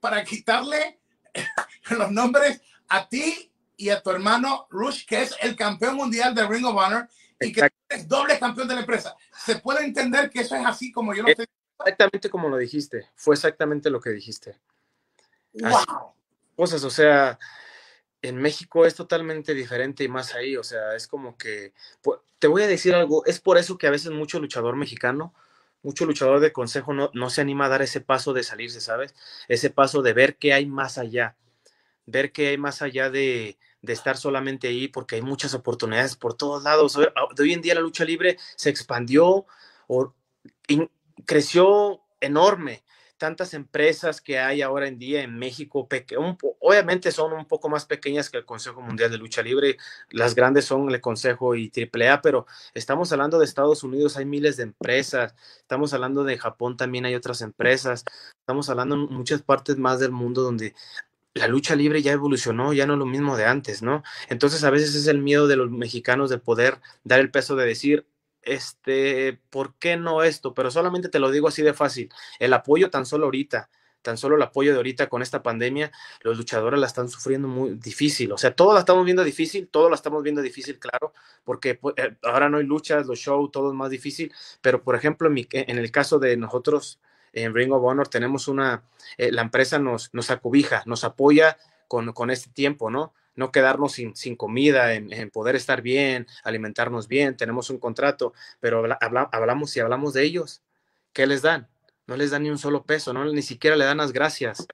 para 0.00 0.24
quitarle 0.24 0.98
los 1.90 2.10
nombres 2.10 2.62
a 2.88 3.06
ti 3.06 3.52
y 3.76 3.90
a 3.90 4.02
tu 4.02 4.10
hermano 4.10 4.66
Rush, 4.70 5.04
que 5.04 5.20
es 5.20 5.36
el 5.42 5.54
campeón 5.54 5.96
mundial 5.96 6.34
de 6.34 6.48
Ring 6.48 6.64
of 6.64 6.76
Honor 6.76 7.06
y 7.38 7.52
que 7.52 7.68
es 7.90 8.08
doble 8.08 8.38
campeón 8.38 8.66
de 8.66 8.74
la 8.74 8.80
empresa. 8.80 9.14
¿Se 9.44 9.56
puede 9.56 9.84
entender 9.84 10.30
que 10.30 10.40
eso 10.40 10.56
es 10.56 10.64
así 10.64 10.90
como 10.90 11.14
yo 11.14 11.22
lo 11.22 11.28
estoy 11.28 11.46
Exactamente 11.80 12.30
como 12.30 12.48
lo 12.48 12.56
dijiste, 12.56 13.10
fue 13.16 13.34
exactamente 13.34 13.90
lo 13.90 14.00
que 14.00 14.10
dijiste. 14.10 14.56
Wow. 15.52 16.14
cosas, 16.56 16.84
o 16.84 16.90
sea, 16.90 17.38
en 18.22 18.36
México 18.36 18.86
es 18.86 18.94
totalmente 18.94 19.52
diferente 19.52 20.04
y 20.04 20.08
más 20.08 20.34
ahí, 20.34 20.56
o 20.56 20.64
sea, 20.64 20.94
es 20.94 21.08
como 21.08 21.36
que, 21.36 21.74
te 22.38 22.46
voy 22.46 22.62
a 22.62 22.68
decir 22.68 22.94
algo, 22.94 23.24
es 23.26 23.40
por 23.40 23.58
eso 23.58 23.76
que 23.76 23.88
a 23.88 23.90
veces 23.90 24.12
mucho 24.12 24.38
luchador 24.38 24.76
mexicano, 24.76 25.34
mucho 25.82 26.06
luchador 26.06 26.38
de 26.40 26.52
consejo 26.52 26.94
no, 26.94 27.10
no 27.14 27.30
se 27.30 27.40
anima 27.40 27.66
a 27.66 27.68
dar 27.68 27.82
ese 27.82 28.00
paso 28.00 28.32
de 28.32 28.44
salirse, 28.44 28.80
¿sabes? 28.80 29.14
Ese 29.48 29.70
paso 29.70 30.02
de 30.02 30.12
ver 30.12 30.36
qué 30.36 30.52
hay 30.52 30.66
más 30.66 30.96
allá, 30.98 31.36
ver 32.06 32.30
qué 32.30 32.48
hay 32.48 32.58
más 32.58 32.82
allá 32.82 33.10
de, 33.10 33.58
de 33.82 33.92
estar 33.92 34.16
solamente 34.16 34.68
ahí, 34.68 34.86
porque 34.86 35.16
hay 35.16 35.22
muchas 35.22 35.54
oportunidades 35.54 36.14
por 36.14 36.34
todos 36.34 36.62
lados. 36.62 36.96
Hoy 36.96 37.52
en 37.52 37.62
día 37.62 37.74
la 37.74 37.80
lucha 37.80 38.04
libre 38.04 38.38
se 38.54 38.70
expandió 38.70 39.44
o 39.88 40.14
creció 41.26 42.00
enorme 42.20 42.84
tantas 43.22 43.54
empresas 43.54 44.20
que 44.20 44.40
hay 44.40 44.62
ahora 44.62 44.88
en 44.88 44.98
día 44.98 45.22
en 45.22 45.38
México, 45.38 45.86
obviamente 46.58 47.12
son 47.12 47.32
un 47.32 47.46
poco 47.46 47.68
más 47.68 47.84
pequeñas 47.84 48.28
que 48.28 48.38
el 48.38 48.44
Consejo 48.44 48.80
Mundial 48.80 49.12
de 49.12 49.16
Lucha 49.16 49.42
Libre, 49.42 49.76
las 50.10 50.34
grandes 50.34 50.64
son 50.64 50.90
el 50.90 51.00
Consejo 51.00 51.54
y 51.54 51.70
AAA, 51.70 52.20
pero 52.20 52.46
estamos 52.74 53.12
hablando 53.12 53.38
de 53.38 53.44
Estados 53.44 53.84
Unidos, 53.84 54.16
hay 54.16 54.24
miles 54.24 54.56
de 54.56 54.64
empresas, 54.64 55.36
estamos 55.56 55.94
hablando 55.94 56.24
de 56.24 56.36
Japón, 56.36 56.76
también 56.76 57.04
hay 57.04 57.14
otras 57.14 57.42
empresas, 57.42 58.04
estamos 58.40 58.68
hablando 58.68 58.96
en 58.96 59.02
muchas 59.02 59.40
partes 59.40 59.78
más 59.78 60.00
del 60.00 60.10
mundo 60.10 60.42
donde 60.42 60.74
la 61.34 61.46
lucha 61.46 61.76
libre 61.76 62.02
ya 62.02 62.10
evolucionó, 62.10 62.72
ya 62.72 62.88
no 62.88 62.94
es 62.94 62.98
lo 62.98 63.06
mismo 63.06 63.36
de 63.36 63.44
antes, 63.44 63.82
¿no? 63.82 64.02
Entonces 64.30 64.64
a 64.64 64.70
veces 64.70 64.96
es 64.96 65.06
el 65.06 65.18
miedo 65.18 65.46
de 65.46 65.54
los 65.54 65.70
mexicanos 65.70 66.28
de 66.28 66.38
poder 66.38 66.80
dar 67.04 67.20
el 67.20 67.30
peso 67.30 67.54
de 67.54 67.66
decir, 67.66 68.04
este, 68.42 69.40
¿por 69.50 69.74
qué 69.74 69.96
no 69.96 70.22
esto? 70.22 70.54
Pero 70.54 70.70
solamente 70.70 71.08
te 71.08 71.18
lo 71.18 71.30
digo 71.30 71.48
así 71.48 71.62
de 71.62 71.74
fácil. 71.74 72.10
El 72.38 72.52
apoyo 72.52 72.90
tan 72.90 73.06
solo 73.06 73.26
ahorita, 73.26 73.70
tan 74.02 74.18
solo 74.18 74.36
el 74.36 74.42
apoyo 74.42 74.72
de 74.72 74.76
ahorita 74.76 75.08
con 75.08 75.22
esta 75.22 75.42
pandemia, 75.42 75.92
los 76.22 76.36
luchadores 76.36 76.78
la 76.78 76.86
están 76.86 77.08
sufriendo 77.08 77.48
muy 77.48 77.70
difícil. 77.74 78.32
O 78.32 78.38
sea, 78.38 78.54
todo 78.54 78.74
la 78.74 78.80
estamos 78.80 79.04
viendo 79.04 79.24
difícil, 79.24 79.68
todo 79.68 79.88
la 79.88 79.94
estamos 79.94 80.22
viendo 80.22 80.42
difícil, 80.42 80.78
claro, 80.78 81.12
porque 81.44 81.76
pues, 81.76 81.94
eh, 81.98 82.16
ahora 82.22 82.48
no 82.48 82.58
hay 82.58 82.64
luchas, 82.64 83.06
los 83.06 83.18
shows, 83.18 83.50
todo 83.50 83.70
es 83.70 83.74
más 83.74 83.90
difícil. 83.90 84.32
Pero, 84.60 84.82
por 84.82 84.94
ejemplo, 84.96 85.28
en, 85.28 85.46
en 85.52 85.78
el 85.78 85.90
caso 85.90 86.18
de 86.18 86.36
nosotros 86.36 87.00
en 87.32 87.54
Ring 87.54 87.72
of 87.72 87.82
Honor, 87.82 88.08
tenemos 88.08 88.48
una, 88.48 88.84
eh, 89.16 89.32
la 89.32 89.42
empresa 89.42 89.78
nos, 89.78 90.12
nos 90.12 90.30
acobija, 90.30 90.82
nos 90.86 91.04
apoya 91.04 91.56
con, 91.88 92.12
con 92.12 92.30
este 92.30 92.50
tiempo, 92.50 92.90
¿no? 92.90 93.14
No 93.34 93.50
quedarnos 93.52 93.92
sin, 93.92 94.14
sin 94.16 94.36
comida, 94.36 94.94
en, 94.94 95.30
poder 95.30 95.56
estar 95.56 95.82
bien, 95.82 96.26
alimentarnos 96.44 97.08
bien, 97.08 97.36
tenemos 97.36 97.70
un 97.70 97.78
contrato, 97.78 98.32
pero 98.60 98.84
hablamos 99.00 99.76
y 99.76 99.80
hablamos 99.80 100.12
de 100.14 100.24
ellos. 100.24 100.62
¿Qué 101.12 101.26
les 101.26 101.42
dan? 101.42 101.68
No 102.06 102.16
les 102.16 102.30
dan 102.30 102.42
ni 102.42 102.50
un 102.50 102.58
solo 102.58 102.84
peso, 102.84 103.12
¿no? 103.12 103.24
ni 103.24 103.42
siquiera 103.42 103.76
le 103.76 103.84
dan 103.84 103.98
las 103.98 104.12
gracias, 104.12 104.66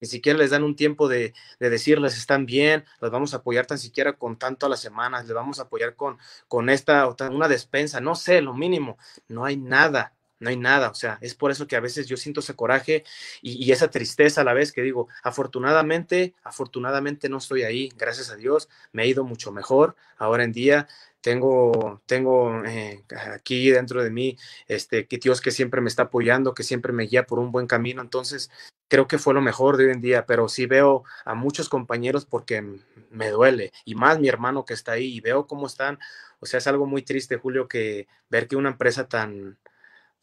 ni 0.00 0.08
siquiera 0.08 0.38
les 0.38 0.50
dan 0.50 0.62
un 0.62 0.76
tiempo 0.76 1.08
de, 1.08 1.34
de 1.58 1.70
decirles 1.70 2.16
están 2.16 2.46
bien, 2.46 2.84
los 3.00 3.10
vamos 3.10 3.34
a 3.34 3.38
apoyar 3.38 3.66
tan 3.66 3.78
siquiera 3.78 4.12
con 4.14 4.38
tanto 4.38 4.66
a 4.66 4.68
las 4.68 4.80
semanas, 4.80 5.26
les 5.26 5.34
vamos 5.34 5.58
a 5.58 5.62
apoyar 5.62 5.96
con, 5.96 6.18
con 6.48 6.70
esta, 6.70 7.08
una 7.30 7.48
despensa, 7.48 8.00
no 8.00 8.14
sé, 8.14 8.40
lo 8.42 8.54
mínimo, 8.54 8.98
no 9.28 9.44
hay 9.44 9.56
nada 9.56 10.15
no 10.38 10.50
hay 10.50 10.56
nada, 10.56 10.90
o 10.90 10.94
sea, 10.94 11.18
es 11.20 11.34
por 11.34 11.50
eso 11.50 11.66
que 11.66 11.76
a 11.76 11.80
veces 11.80 12.06
yo 12.06 12.16
siento 12.16 12.40
ese 12.40 12.54
coraje 12.54 13.04
y, 13.42 13.72
esa 13.72 13.90
tristeza 13.90 14.42
a 14.42 14.44
la 14.44 14.54
vez 14.54 14.72
que 14.72 14.82
digo, 14.82 15.08
afortunadamente, 15.22 16.34
afortunadamente 16.42 17.28
no 17.28 17.38
estoy 17.38 17.62
ahí, 17.62 17.90
gracias 17.96 18.30
a 18.30 18.36
Dios, 18.36 18.68
me 18.92 19.02
ha 19.02 19.06
ido 19.06 19.24
mucho 19.24 19.52
mejor 19.52 19.96
ahora 20.18 20.44
en 20.44 20.52
día, 20.52 20.88
tengo, 21.20 22.02
tengo 22.06 22.64
eh, 22.64 23.02
aquí 23.34 23.70
dentro 23.70 24.02
de 24.02 24.10
mí, 24.10 24.38
este, 24.68 25.06
que 25.06 25.18
Dios 25.18 25.40
que 25.40 25.50
siempre 25.50 25.80
me 25.80 25.88
está 25.88 26.04
apoyando, 26.04 26.54
que 26.54 26.62
siempre 26.62 26.92
me 26.92 27.04
guía 27.04 27.26
por 27.26 27.38
un 27.38 27.50
buen 27.50 27.66
camino, 27.66 28.02
entonces 28.02 28.50
creo 28.88 29.08
que 29.08 29.18
fue 29.18 29.34
lo 29.34 29.40
mejor 29.40 29.76
de 29.76 29.86
hoy 29.86 29.92
en 29.92 30.00
día, 30.00 30.26
pero 30.26 30.48
sí 30.48 30.66
veo 30.66 31.04
a 31.24 31.34
muchos 31.34 31.68
compañeros 31.68 32.24
porque 32.26 32.62
me 33.10 33.30
duele, 33.30 33.72
y 33.84 33.94
más 33.94 34.20
mi 34.20 34.28
hermano 34.28 34.64
que 34.64 34.74
está 34.74 34.92
ahí, 34.92 35.16
y 35.16 35.20
veo 35.20 35.46
cómo 35.46 35.66
están, 35.66 35.98
o 36.40 36.46
sea, 36.46 36.58
es 36.58 36.66
algo 36.66 36.86
muy 36.86 37.02
triste, 37.02 37.36
Julio, 37.38 37.68
que 37.68 38.06
ver 38.28 38.46
que 38.46 38.56
una 38.56 38.68
empresa 38.70 39.08
tan, 39.08 39.58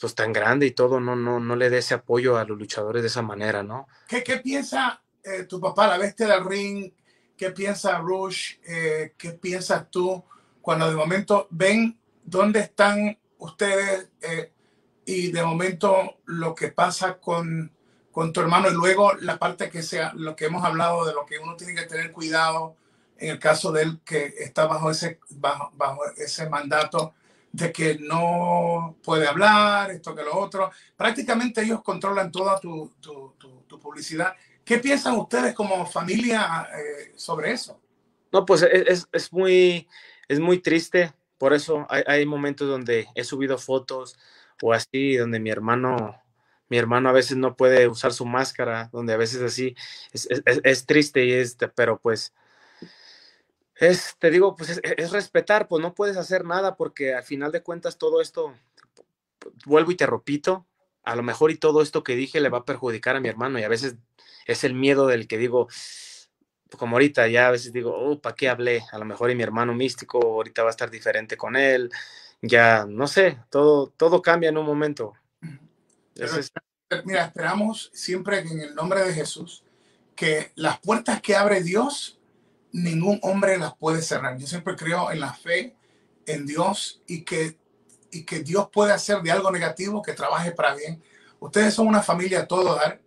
pues 0.04 0.16
tan 0.16 0.34
grande 0.34 0.66
y 0.66 0.72
todo, 0.72 1.00
no, 1.00 1.16
no, 1.16 1.40
no 1.40 1.56
le 1.56 1.70
dé 1.70 1.78
ese 1.78 1.94
apoyo 1.94 2.36
a 2.36 2.44
los 2.44 2.58
luchadores 2.58 3.02
de 3.04 3.08
esa 3.08 3.22
manera, 3.22 3.64
¿no? 3.64 3.88
¿Qué, 4.06 4.22
qué 4.22 4.40
piensa 4.40 5.02
eh, 5.24 5.46
tu 5.46 5.62
papá, 5.62 5.88
la 5.88 5.98
bestia 5.98 6.28
del 6.28 6.44
ring? 6.44 6.92
¿Qué 7.38 7.52
piensa 7.52 8.00
Rush? 8.00 8.56
Eh, 8.68 9.14
¿Qué 9.18 9.32
piensas 9.32 9.90
tú 9.90 10.22
cuando 10.62 10.90
de 10.90 10.96
momento 10.98 11.48
ven 11.52 11.98
dónde 12.22 12.60
están 12.60 13.18
ustedes 13.38 14.10
eh, 14.20 14.52
y 15.06 15.32
de 15.32 15.42
momento 15.42 16.18
lo 16.26 16.54
que 16.54 16.68
pasa 16.68 17.18
con, 17.18 17.72
con 18.12 18.34
tu 18.34 18.42
hermano 18.42 18.70
y 18.70 18.74
luego 18.74 19.14
la 19.22 19.40
parte 19.40 19.70
que 19.70 19.84
sea, 19.84 20.12
lo 20.16 20.36
que 20.36 20.48
hemos 20.48 20.66
hablado 20.66 21.06
de 21.06 21.14
lo 21.14 21.26
que 21.26 21.40
uno 21.40 21.56
tiene 21.56 21.76
que 21.76 21.88
tener 21.88 22.12
cuidado 22.12 22.76
en 23.20 23.30
el 23.30 23.40
caso 23.40 23.72
de 23.72 23.84
él 23.84 24.02
que 24.04 24.34
está 24.40 24.68
bajo 24.68 24.92
ese, 24.92 25.22
bajo, 25.30 25.72
bajo 25.78 26.02
ese 26.18 26.50
mandato 26.50 27.14
de 27.54 27.72
que 27.72 27.98
no 28.00 28.98
puede 29.02 29.28
hablar, 29.28 29.92
esto 29.92 30.14
que 30.14 30.24
lo 30.24 30.38
otro. 30.38 30.72
Prácticamente 30.98 31.62
ellos 31.62 31.82
controlan 31.82 32.32
toda 32.32 32.60
tu, 32.60 32.92
tu, 33.00 33.34
tu, 33.38 33.80
publicidad. 33.80 34.36
¿Qué 34.66 34.80
piensan 34.80 35.16
ustedes 35.16 35.54
como 35.54 35.86
familia 35.86 36.68
eh, 36.74 37.14
sobre 37.16 37.52
eso? 37.52 37.80
No, 38.32 38.46
pues 38.46 38.64
es, 38.64 39.08
es, 39.12 39.32
muy, 39.32 39.88
es 40.28 40.40
muy 40.40 40.60
triste 40.60 41.14
por 41.44 41.54
eso 41.54 41.86
hay, 41.90 42.26
momentos 42.26 42.70
donde 42.70 43.10
he 43.16 43.26
subido 43.26 43.58
fotos 43.58 44.18
o 44.62 44.72
así, 44.72 45.18
donde 45.18 45.42
mi 45.42 45.50
hermano, 45.50 46.16
mi 46.70 46.78
hermano 46.78 47.10
a 47.10 47.12
veces 47.12 47.36
no 47.36 47.58
puede 47.58 47.90
usar 47.90 48.14
su 48.14 48.26
máscara, 48.26 48.90
donde 48.94 49.12
a 49.12 49.18
veces 49.18 49.42
así 49.42 49.76
es, 50.14 50.86
triste 50.86 51.26
y 51.26 51.34
este, 51.34 51.68
pero 51.68 52.00
pues 52.00 52.34
es, 53.76 54.16
te 54.20 54.30
digo, 54.30 54.56
pues 54.56 54.82
es, 54.84 55.12
respetar, 55.12 55.68
pues 55.68 55.82
no 55.82 55.94
puedes 55.94 56.18
hacer 56.18 56.46
nada 56.46 56.76
porque 56.76 57.14
al 57.14 57.24
final 57.24 57.52
de 57.52 57.64
cuentas 57.64 57.98
todo 57.98 58.22
esto, 58.22 58.54
vuelvo 59.66 59.92
y 59.92 59.96
te 59.96 60.06
repito, 60.06 60.68
a 61.04 61.16
lo 61.16 61.24
mejor 61.24 61.52
y 61.52 61.58
todo 61.58 61.82
esto 61.82 62.04
que 62.04 62.16
dije 62.16 62.40
le 62.40 62.50
va 62.50 62.60
a 62.60 62.66
perjudicar 62.66 63.16
a 63.16 63.20
mi 63.20 63.30
hermano 63.30 63.60
y 63.60 63.64
a 63.64 63.70
veces 63.70 63.96
es 64.46 64.64
el 64.64 64.74
miedo 64.74 65.08
del 65.08 65.28
que 65.28 65.38
digo, 65.38 65.68
como 66.78 66.96
ahorita 66.96 67.28
ya 67.28 67.48
a 67.48 67.52
veces 67.52 67.74
digo, 67.74 67.96
oh, 67.96 68.20
¿para 68.20 68.36
qué 68.36 68.50
hablé? 68.50 68.84
A 68.92 68.98
lo 68.98 69.06
mejor 69.06 69.32
y 69.32 69.36
mi 69.36 69.44
hermano 69.44 69.74
místico 69.74 70.20
ahorita 70.20 70.64
va 70.64 70.70
a 70.70 70.72
estar 70.72 70.90
diferente 70.90 71.38
con 71.38 71.56
él, 71.56 71.90
ya 72.42 72.86
no 72.88 73.08
sé, 73.08 73.40
todo, 73.50 73.88
todo 73.88 74.22
cambia 74.22 74.50
en 74.50 74.58
un 74.58 74.66
momento. 74.66 75.14
Mira, 77.06 77.26
esperamos 77.26 77.90
siempre 77.94 78.40
en 78.40 78.60
el 78.60 78.76
nombre 78.76 79.04
de 79.04 79.14
Jesús 79.14 79.64
que 80.16 80.52
las 80.56 80.80
puertas 80.80 81.22
que 81.22 81.36
abre 81.36 81.64
Dios, 81.64 82.20
ningún 82.74 83.20
hombre 83.22 83.58
las 83.58 83.76
puede 83.76 84.02
cerrar. 84.02 84.38
Yo 84.38 84.48
siempre 84.48 84.76
creo 84.76 85.12
en 85.12 85.22
la 85.22 85.34
fe, 85.34 85.76
en 86.26 86.46
Dios 86.46 87.02
y 87.08 87.22
que, 87.22 87.58
y 88.12 88.24
que 88.24 88.40
Dios 88.40 88.68
puede 88.72 88.92
hacer 88.92 89.22
de 89.22 89.32
algo 89.32 89.52
negativo 89.52 90.02
que 90.02 90.14
trabaje 90.14 90.52
para 90.52 90.76
bien. 90.76 91.02
Ustedes 91.40 91.74
son 91.74 91.88
una 91.88 92.02
familia 92.02 92.48
todo 92.48 92.76
dar 92.76 93.00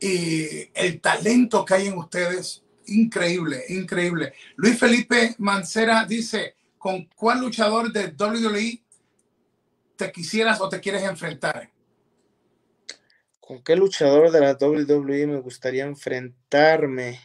y 0.00 0.68
el 0.74 1.00
talento 1.00 1.64
que 1.64 1.74
hay 1.74 1.86
en 1.86 1.96
ustedes 1.96 2.64
increíble, 2.86 3.64
increíble. 3.68 4.34
Luis 4.56 4.78
Felipe 4.78 5.36
Mancera 5.38 6.04
dice, 6.04 6.56
¿con 6.76 7.08
cuál 7.14 7.40
luchador 7.40 7.92
de 7.92 8.08
WWE 8.18 8.82
te 9.96 10.10
quisieras 10.10 10.60
o 10.60 10.68
te 10.68 10.80
quieres 10.80 11.04
enfrentar? 11.04 11.70
¿Con 13.40 13.62
qué 13.62 13.76
luchador 13.76 14.30
de 14.32 14.40
la 14.40 14.56
WWE 14.60 15.26
me 15.26 15.40
gustaría 15.40 15.84
enfrentarme? 15.84 17.20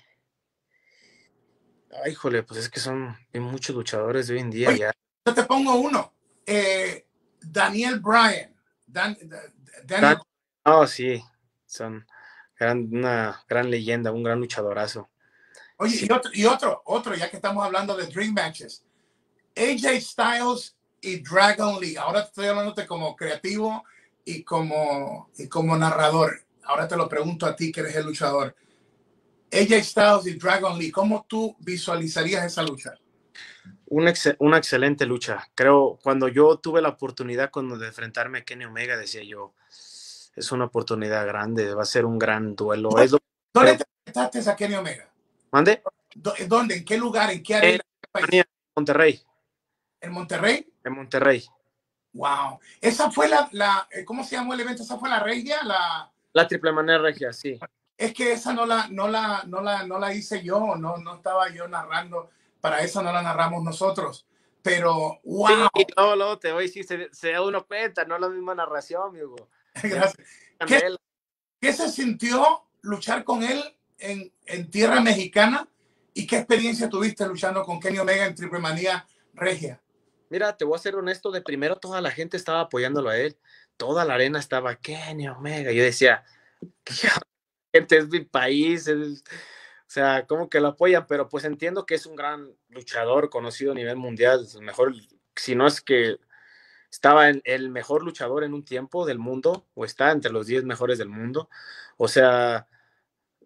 Ay, 2.04 2.14
jole, 2.14 2.44
pues 2.44 2.60
es 2.60 2.70
que 2.70 2.80
son 2.80 3.16
muchos 3.34 3.76
luchadores 3.76 4.28
de 4.28 4.36
hoy 4.36 4.40
en 4.42 4.52
día 4.52 4.72
ya. 4.76 4.92
Yo 5.26 5.34
te 5.34 5.44
pongo 5.44 5.76
uno. 5.76 6.14
Eh, 6.46 7.06
Daniel 7.42 8.00
Bryan. 8.00 8.56
Daniel... 8.86 10.20
Oh, 10.64 10.86
sí. 10.88 11.22
Son 11.66 12.06
una 12.60 13.44
gran 13.48 13.70
leyenda, 13.70 14.12
un 14.12 14.24
gran 14.24 14.40
luchadorazo. 14.40 15.10
Oye, 15.78 16.08
y, 16.08 16.12
otro, 16.12 16.32
y 16.34 16.46
otro, 16.46 16.82
otro, 16.86 17.16
ya 17.16 17.30
que 17.30 17.36
estamos 17.36 17.64
hablando 17.64 17.96
de 17.96 18.08
Dream 18.08 18.34
Matches. 18.34 18.84
AJ 19.56 20.02
Styles 20.02 20.76
y 21.02 21.20
Dragon 21.22 21.80
Lee. 21.80 21.98
Ahora 21.98 22.22
estoy 22.22 22.48
hablándote 22.48 22.88
como 22.88 23.16
creativo 23.16 23.84
y 24.26 24.44
como, 24.44 25.30
y 25.38 25.48
como 25.48 25.78
narrador. 25.78 26.46
Ahora 26.64 26.88
te 26.88 26.98
lo 26.98 27.08
pregunto 27.08 27.46
a 27.46 27.56
ti, 27.56 27.72
que 27.72 27.82
eres 27.82 27.96
el 27.96 28.06
luchador. 28.06 28.56
AJ 29.52 29.84
Styles 29.84 30.28
y 30.28 30.34
Dragon 30.34 30.78
Lee, 30.78 30.92
¿cómo 30.92 31.26
tú 31.28 31.56
visualizarías 31.60 32.46
esa 32.46 32.64
lucha? 32.64 32.94
Una, 33.88 34.14
una 34.40 34.58
excelente 34.58 35.06
lucha. 35.06 35.48
Creo, 35.56 35.98
cuando 36.04 36.28
yo 36.28 36.58
tuve 36.58 36.82
la 36.82 36.90
oportunidad 36.90 37.52
cuando 37.52 37.78
de 37.78 37.88
enfrentarme 37.88 38.40
a 38.40 38.44
Kenny 38.44 38.66
Omega, 38.66 38.98
decía 38.98 39.24
yo, 39.24 39.54
es 40.36 40.52
una 40.52 40.66
oportunidad 40.66 41.26
grande, 41.26 41.74
va 41.74 41.84
a 41.84 41.86
ser 41.86 42.06
un 42.06 42.20
gran 42.20 42.56
duelo. 42.56 42.90
¿Dónde, 42.90 43.78
te 43.78 43.84
enfrentaste 44.06 44.50
a 44.50 44.56
Kenny 44.56 44.76
Omega? 44.76 45.10
¿Mande? 45.52 45.82
¿Dónde? 46.48 46.78
¿En 46.78 46.86
qué 46.86 46.98
lugar? 46.98 47.32
¿En 47.32 47.42
qué 47.42 47.56
área? 47.56 47.80
En 48.14 48.46
Monterrey. 48.76 49.22
¿En 50.02 50.12
Monterrey? 50.12 50.74
En 50.84 50.94
Monterrey. 50.94 51.46
Wow. 52.14 52.60
Esa 52.82 53.10
fue 53.12 53.28
la, 53.28 53.48
la, 53.52 53.88
eh, 53.92 54.04
¿cómo 54.04 54.24
se 54.24 54.36
llamó 54.36 54.54
el 54.54 54.60
evento? 54.60 54.84
¿Esa 54.84 54.98
fue 54.98 55.10
la 55.10 55.20
regia? 55.20 55.64
La, 55.64 56.12
la 56.34 56.48
triple 56.48 56.72
manera 56.72 57.00
regia, 57.00 57.32
sí. 57.32 57.60
Es 57.98 58.14
que 58.14 58.34
esa 58.34 58.54
no 58.54 58.66
la, 58.66 58.88
no 58.90 59.08
la, 59.08 59.44
no 59.48 59.62
la, 59.62 59.84
no 59.86 59.98
la 59.98 60.14
hice 60.14 60.44
yo, 60.44 60.76
no, 60.76 60.98
no 60.98 61.16
estaba 61.16 61.50
yo 61.50 61.68
narrando, 61.68 62.30
para 62.62 62.82
eso 62.82 63.02
no 63.02 63.12
la 63.12 63.24
narramos 63.24 63.64
nosotros. 63.64 64.28
Pero, 64.62 65.20
wow. 65.24 65.68
Sí, 65.76 65.86
no, 65.96 66.16
no, 66.16 66.38
te 66.38 66.52
voy 66.52 66.66
a 66.66 66.68
se, 66.68 67.10
se 67.12 67.32
da 67.32 67.42
uno 67.42 67.66
cuenta, 67.66 68.06
no 68.06 68.20
la 68.20 68.30
misma 68.30 68.54
narración, 68.54 69.02
amigo. 69.10 69.50
Gracias. 69.82 70.28
¿Qué, 70.68 70.96
¿Qué, 71.60 71.74
se 71.74 71.90
sintió 71.90 72.68
luchar 72.82 73.24
con 73.24 73.44
él 73.44 73.64
en, 73.98 74.32
en, 74.46 74.70
tierra 74.70 75.02
mexicana? 75.02 75.68
¿Y 76.14 76.28
qué 76.28 76.38
experiencia 76.38 76.90
tuviste 76.90 77.26
luchando 77.26 77.64
con 77.64 77.80
Kenny 77.80 77.98
Omega 78.00 78.26
en 78.26 78.36
Triple 78.36 78.60
Manía 78.60 79.08
Regia? 79.34 79.82
Mira, 80.30 80.56
te 80.56 80.66
voy 80.66 80.76
a 80.76 80.80
ser 80.80 80.96
honesto, 80.96 81.32
de 81.32 81.42
primero 81.42 81.78
toda 81.78 82.02
la 82.02 82.12
gente 82.12 82.38
estaba 82.38 82.62
apoyándolo 82.62 83.10
a 83.10 83.18
él, 83.18 83.38
toda 83.78 84.04
la 84.04 84.16
arena 84.16 84.40
estaba 84.40 84.76
Kenny 84.76 85.30
Omega. 85.30 85.72
Yo 85.72 85.84
decía, 85.84 86.26
es 87.78 88.10
mi 88.10 88.22
país, 88.22 88.88
o 88.88 89.04
sea, 89.88 90.26
como 90.28 90.50
que 90.50 90.60
lo 90.60 90.70
apoyan, 90.70 91.06
pero 91.08 91.30
pues 91.30 91.46
entiendo 91.46 91.86
que 91.86 91.96
es 91.96 92.06
un 92.06 92.16
gran 92.16 92.54
luchador 92.70 93.30
conocido 93.30 93.72
a 93.72 93.76
nivel 93.76 93.98
mundial, 93.98 94.46
mejor, 94.62 94.94
si 95.36 95.56
no 95.56 95.68
es 95.68 95.82
que 95.82 96.18
estaba 96.92 97.30
en 97.30 97.42
el 97.46 97.70
mejor 97.70 98.04
luchador 98.04 98.44
en 98.44 98.54
un 98.54 98.64
tiempo 98.66 99.06
del 99.06 99.20
mundo, 99.20 99.68
o 99.76 99.86
está 99.86 100.12
entre 100.12 100.32
los 100.32 100.48
10 100.48 100.66
mejores 100.66 100.98
del 100.98 101.10
mundo, 101.10 101.50
o 101.98 102.08
sea, 102.08 102.68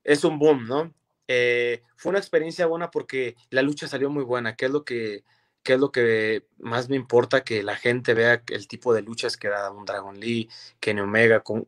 es 0.03 0.23
un 0.23 0.39
boom, 0.39 0.67
¿no? 0.67 0.93
Eh, 1.27 1.83
fue 1.95 2.11
una 2.11 2.19
experiencia 2.19 2.65
buena 2.65 2.91
porque 2.91 3.35
la 3.49 3.61
lucha 3.61 3.87
salió 3.87 4.09
muy 4.09 4.23
buena, 4.23 4.55
que 4.55 4.65
es 4.65 4.71
lo 4.71 4.83
que 4.83 5.23
qué 5.63 5.73
es 5.73 5.79
lo 5.79 5.91
que 5.91 6.47
más 6.59 6.89
me 6.89 6.95
importa 6.95 7.43
que 7.43 7.63
la 7.63 7.75
gente 7.75 8.13
vea 8.13 8.43
el 8.47 8.67
tipo 8.67 8.93
de 8.93 9.01
luchas 9.01 9.37
que 9.37 9.49
da 9.49 9.71
un 9.71 9.85
Dragon 9.85 10.19
Lee, 10.19 10.49
Kenny 10.79 11.01
Omega, 11.01 11.41
con 11.41 11.67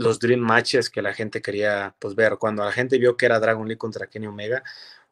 los 0.00 0.18
Dream 0.18 0.40
Matches 0.40 0.88
que 0.88 1.02
la 1.02 1.12
gente 1.12 1.42
quería 1.42 1.94
pues, 1.98 2.14
ver. 2.14 2.38
Cuando 2.38 2.64
la 2.64 2.72
gente 2.72 2.98
vio 2.98 3.16
que 3.16 3.26
era 3.26 3.38
Dragon 3.38 3.68
Lee 3.68 3.76
contra 3.76 4.06
Kenny 4.06 4.26
Omega, 4.26 4.62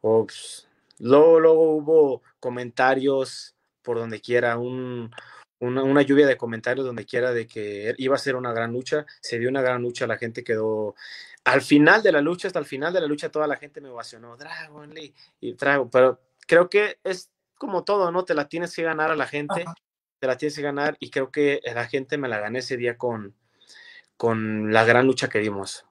o, 0.01 0.25
pues, 0.25 0.67
luego, 0.97 1.75
hubo 1.75 2.23
comentarios 2.39 3.55
por 3.83 3.97
donde 3.99 4.19
quiera, 4.19 4.57
un, 4.57 5.11
una, 5.59 5.83
una, 5.83 6.01
lluvia 6.01 6.25
de 6.25 6.37
comentarios 6.37 6.85
donde 6.85 7.05
quiera 7.05 7.31
de 7.31 7.45
que 7.45 7.93
iba 7.97 8.15
a 8.15 8.19
ser 8.19 8.35
una 8.35 8.51
gran 8.51 8.73
lucha. 8.73 9.05
Se 9.21 9.37
dio 9.37 9.49
una 9.49 9.61
gran 9.61 9.81
lucha, 9.83 10.07
la 10.07 10.17
gente 10.17 10.43
quedó. 10.43 10.95
Al 11.43 11.61
final 11.61 12.01
de 12.01 12.11
la 12.11 12.21
lucha, 12.21 12.47
hasta 12.47 12.59
el 12.59 12.65
final 12.65 12.91
de 12.91 13.01
la 13.01 13.07
lucha, 13.07 13.29
toda 13.29 13.45
la 13.45 13.57
gente 13.57 13.81
me 13.81 13.89
ovacionó, 13.89 14.37
Dragon 14.37 14.91
Lee 14.93 15.13
y 15.39 15.53
Dragon, 15.53 15.89
pero 15.89 16.19
creo 16.47 16.67
que 16.69 16.99
es 17.03 17.31
como 17.55 17.83
todo, 17.83 18.11
¿no? 18.11 18.25
Te 18.25 18.33
la 18.33 18.47
tienes 18.47 18.75
que 18.75 18.83
ganar 18.83 19.11
a 19.11 19.15
la 19.15 19.27
gente, 19.27 19.65
te 20.19 20.27
la 20.27 20.35
tienes 20.35 20.55
que 20.55 20.61
ganar 20.63 20.97
y 20.99 21.11
creo 21.11 21.31
que 21.31 21.61
la 21.63 21.85
gente 21.85 22.17
me 22.17 22.27
la 22.27 22.39
gané 22.39 22.59
ese 22.59 22.75
día 22.75 22.97
con, 22.97 23.35
con 24.19 24.73
la 24.73 24.83
gran 24.83 25.07
lucha 25.07 25.29
que 25.29 25.39
dimos. 25.39 25.85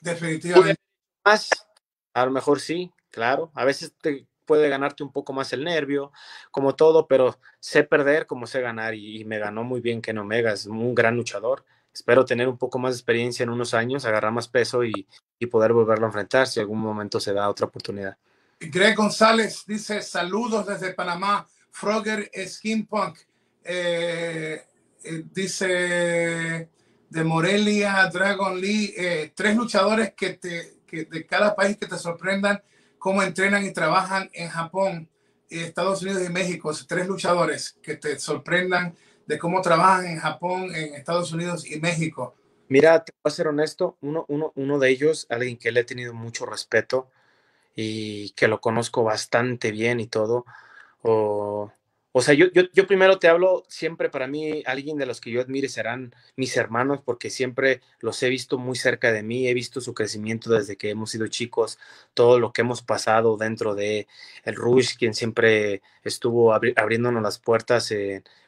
Definitivamente. 0.00 0.82
Más, 1.24 1.48
a 2.12 2.24
lo 2.24 2.32
mejor 2.32 2.58
sí, 2.58 2.90
claro. 3.08 3.52
A 3.54 3.64
veces 3.64 3.94
te 4.02 4.26
puede 4.46 4.68
ganarte 4.68 5.04
un 5.04 5.12
poco 5.12 5.32
más 5.32 5.52
el 5.52 5.62
nervio, 5.62 6.10
como 6.50 6.74
todo, 6.74 7.06
pero 7.06 7.38
sé 7.60 7.84
perder 7.84 8.26
como 8.26 8.48
sé 8.48 8.60
ganar 8.62 8.96
y, 8.96 9.24
me 9.26 9.38
ganó 9.38 9.62
muy 9.62 9.80
bien 9.80 10.02
Ken 10.02 10.18
Omega, 10.18 10.54
es 10.54 10.66
un 10.66 10.92
gran 10.92 11.14
luchador. 11.14 11.64
Espero 11.94 12.24
tener 12.24 12.48
un 12.48 12.58
poco 12.58 12.80
más 12.80 12.94
de 12.94 12.96
experiencia 12.96 13.44
en 13.44 13.50
unos 13.50 13.74
años, 13.74 14.04
agarrar 14.04 14.32
más 14.32 14.48
peso 14.48 14.82
y, 14.82 15.06
y 15.38 15.46
poder 15.46 15.72
volverlo 15.72 16.06
a 16.06 16.08
enfrentar 16.08 16.48
si 16.48 16.58
algún 16.58 16.80
momento 16.80 17.20
se 17.20 17.32
da 17.32 17.48
otra 17.48 17.66
oportunidad. 17.66 18.16
Greg 18.58 18.96
González 18.96 19.62
dice 19.68 20.02
saludos 20.02 20.66
desde 20.66 20.94
Panamá. 20.94 21.46
Frogger 21.70 22.28
Skinpunk 22.44 23.18
eh, 23.62 24.64
eh, 25.04 25.24
dice 25.32 26.70
de 27.10 27.24
Morelia, 27.24 28.08
Dragon 28.12 28.60
Lee, 28.60 28.94
eh, 28.96 29.32
tres 29.34 29.56
luchadores 29.56 30.12
que, 30.14 30.34
te, 30.34 30.74
que 30.86 31.04
de 31.04 31.26
cada 31.26 31.54
país 31.54 31.76
que 31.76 31.86
te 31.86 31.98
sorprendan 31.98 32.62
cómo 32.98 33.22
entrenan 33.22 33.64
y 33.64 33.72
trabajan 33.72 34.28
en 34.32 34.48
Japón, 34.48 35.08
Estados 35.48 36.02
Unidos 36.02 36.22
y 36.28 36.32
México. 36.32 36.70
Tres 36.86 37.06
luchadores 37.06 37.78
que 37.82 37.96
te 37.96 38.18
sorprendan 38.18 38.94
de 39.26 39.38
cómo 39.38 39.60
trabajan 39.60 40.06
en 40.06 40.18
Japón, 40.18 40.74
en 40.74 40.94
Estados 40.94 41.32
Unidos 41.32 41.66
y 41.66 41.80
México. 41.80 42.34
Mira, 42.68 43.02
te 43.02 43.12
voy 43.22 43.30
a 43.30 43.34
ser 43.34 43.48
honesto, 43.48 43.96
uno, 44.00 44.24
uno, 44.28 44.52
uno 44.56 44.78
de 44.78 44.90
ellos, 44.90 45.26
alguien 45.30 45.56
que 45.56 45.72
le 45.72 45.80
he 45.80 45.84
tenido 45.84 46.12
mucho 46.12 46.44
respeto, 46.44 47.10
y 47.80 48.30
que 48.30 48.48
lo 48.48 48.60
conozco 48.60 49.04
bastante 49.04 49.70
bien 49.70 50.00
y 50.00 50.08
todo. 50.08 50.44
O, 51.02 51.70
o 52.12 52.22
sea, 52.22 52.34
yo, 52.34 52.46
yo, 52.52 52.62
yo, 52.72 52.86
primero 52.86 53.18
te 53.18 53.28
hablo, 53.28 53.64
siempre 53.68 54.08
para 54.08 54.26
mí, 54.26 54.62
alguien 54.66 54.96
de 54.96 55.06
los 55.06 55.20
que 55.20 55.30
yo 55.30 55.40
admire 55.40 55.68
serán 55.68 56.14
mis 56.36 56.56
hermanos, 56.56 57.00
porque 57.04 57.28
siempre 57.30 57.82
los 58.00 58.22
he 58.22 58.28
visto 58.30 58.58
muy 58.58 58.76
cerca 58.76 59.12
de 59.12 59.22
mí, 59.22 59.46
he 59.46 59.54
visto 59.54 59.80
su 59.80 59.94
crecimiento 59.94 60.50
desde 60.50 60.76
que 60.76 60.90
hemos 60.90 61.10
sido 61.10 61.26
chicos, 61.28 61.78
todo 62.14 62.40
lo 62.40 62.52
que 62.52 62.62
hemos 62.62 62.82
pasado 62.82 63.36
dentro 63.36 63.74
de 63.74 64.08
el 64.44 64.54
Rush, 64.56 64.96
quien 64.96 65.14
siempre 65.14 65.82
estuvo 66.02 66.54
abriéndonos 66.54 67.22
las 67.22 67.38
puertas 67.38 67.92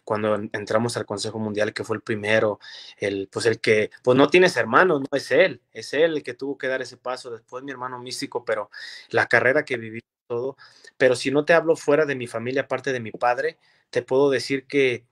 cuando 0.05 0.35
entramos 0.53 0.97
al 0.97 1.07
Consejo 1.07 1.39
Mundial, 1.39 1.73
que 1.73 1.85
fue 1.85 1.97
el 1.97 2.03
primero, 2.03 2.59
el, 2.97 3.29
pues 3.31 3.47
el 3.47 3.61
que, 3.61 3.91
pues 4.03 4.17
no 4.17 4.29
tienes 4.29 4.57
hermanos, 4.57 5.03
no 5.03 5.17
es 5.17 5.31
él, 5.31 5.63
es 5.73 5.93
él 5.95 6.17
el 6.17 6.23
que 6.23 6.35
tuvo 6.35 6.59
que 6.59 6.67
dar 6.67 6.83
ese 6.83 6.97
paso, 6.97 7.31
después 7.31 7.63
mi 7.63 7.71
hermano 7.71 7.99
místico, 7.99 8.45
pero 8.45 8.71
la 9.11 9.27
carrera 9.27 9.65
que 9.65 9.77
viví 9.77 10.01
todo, 10.31 10.57
pero 10.97 11.17
si 11.17 11.33
no 11.33 11.45
te 11.45 11.55
hablo 11.55 11.75
fuera 11.75 12.07
de 12.07 12.15
mi 12.15 12.29
familia, 12.29 12.63
aparte 12.63 12.93
de 12.93 13.01
mi 13.01 13.11
padre, 13.11 13.59
te 13.91 14.01
puedo 14.03 14.31
decir 14.31 14.67
que 14.67 15.05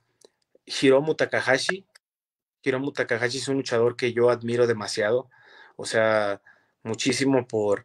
Hiromu 0.64 1.16
Takahashi, 1.16 1.84
Hiromu 2.62 2.92
Takahashi 2.92 3.38
es 3.38 3.48
un 3.48 3.56
luchador 3.56 3.96
que 3.96 4.12
yo 4.12 4.30
admiro 4.30 4.68
demasiado, 4.68 5.28
o 5.76 5.84
sea, 5.86 6.40
muchísimo 6.84 7.48
por 7.48 7.84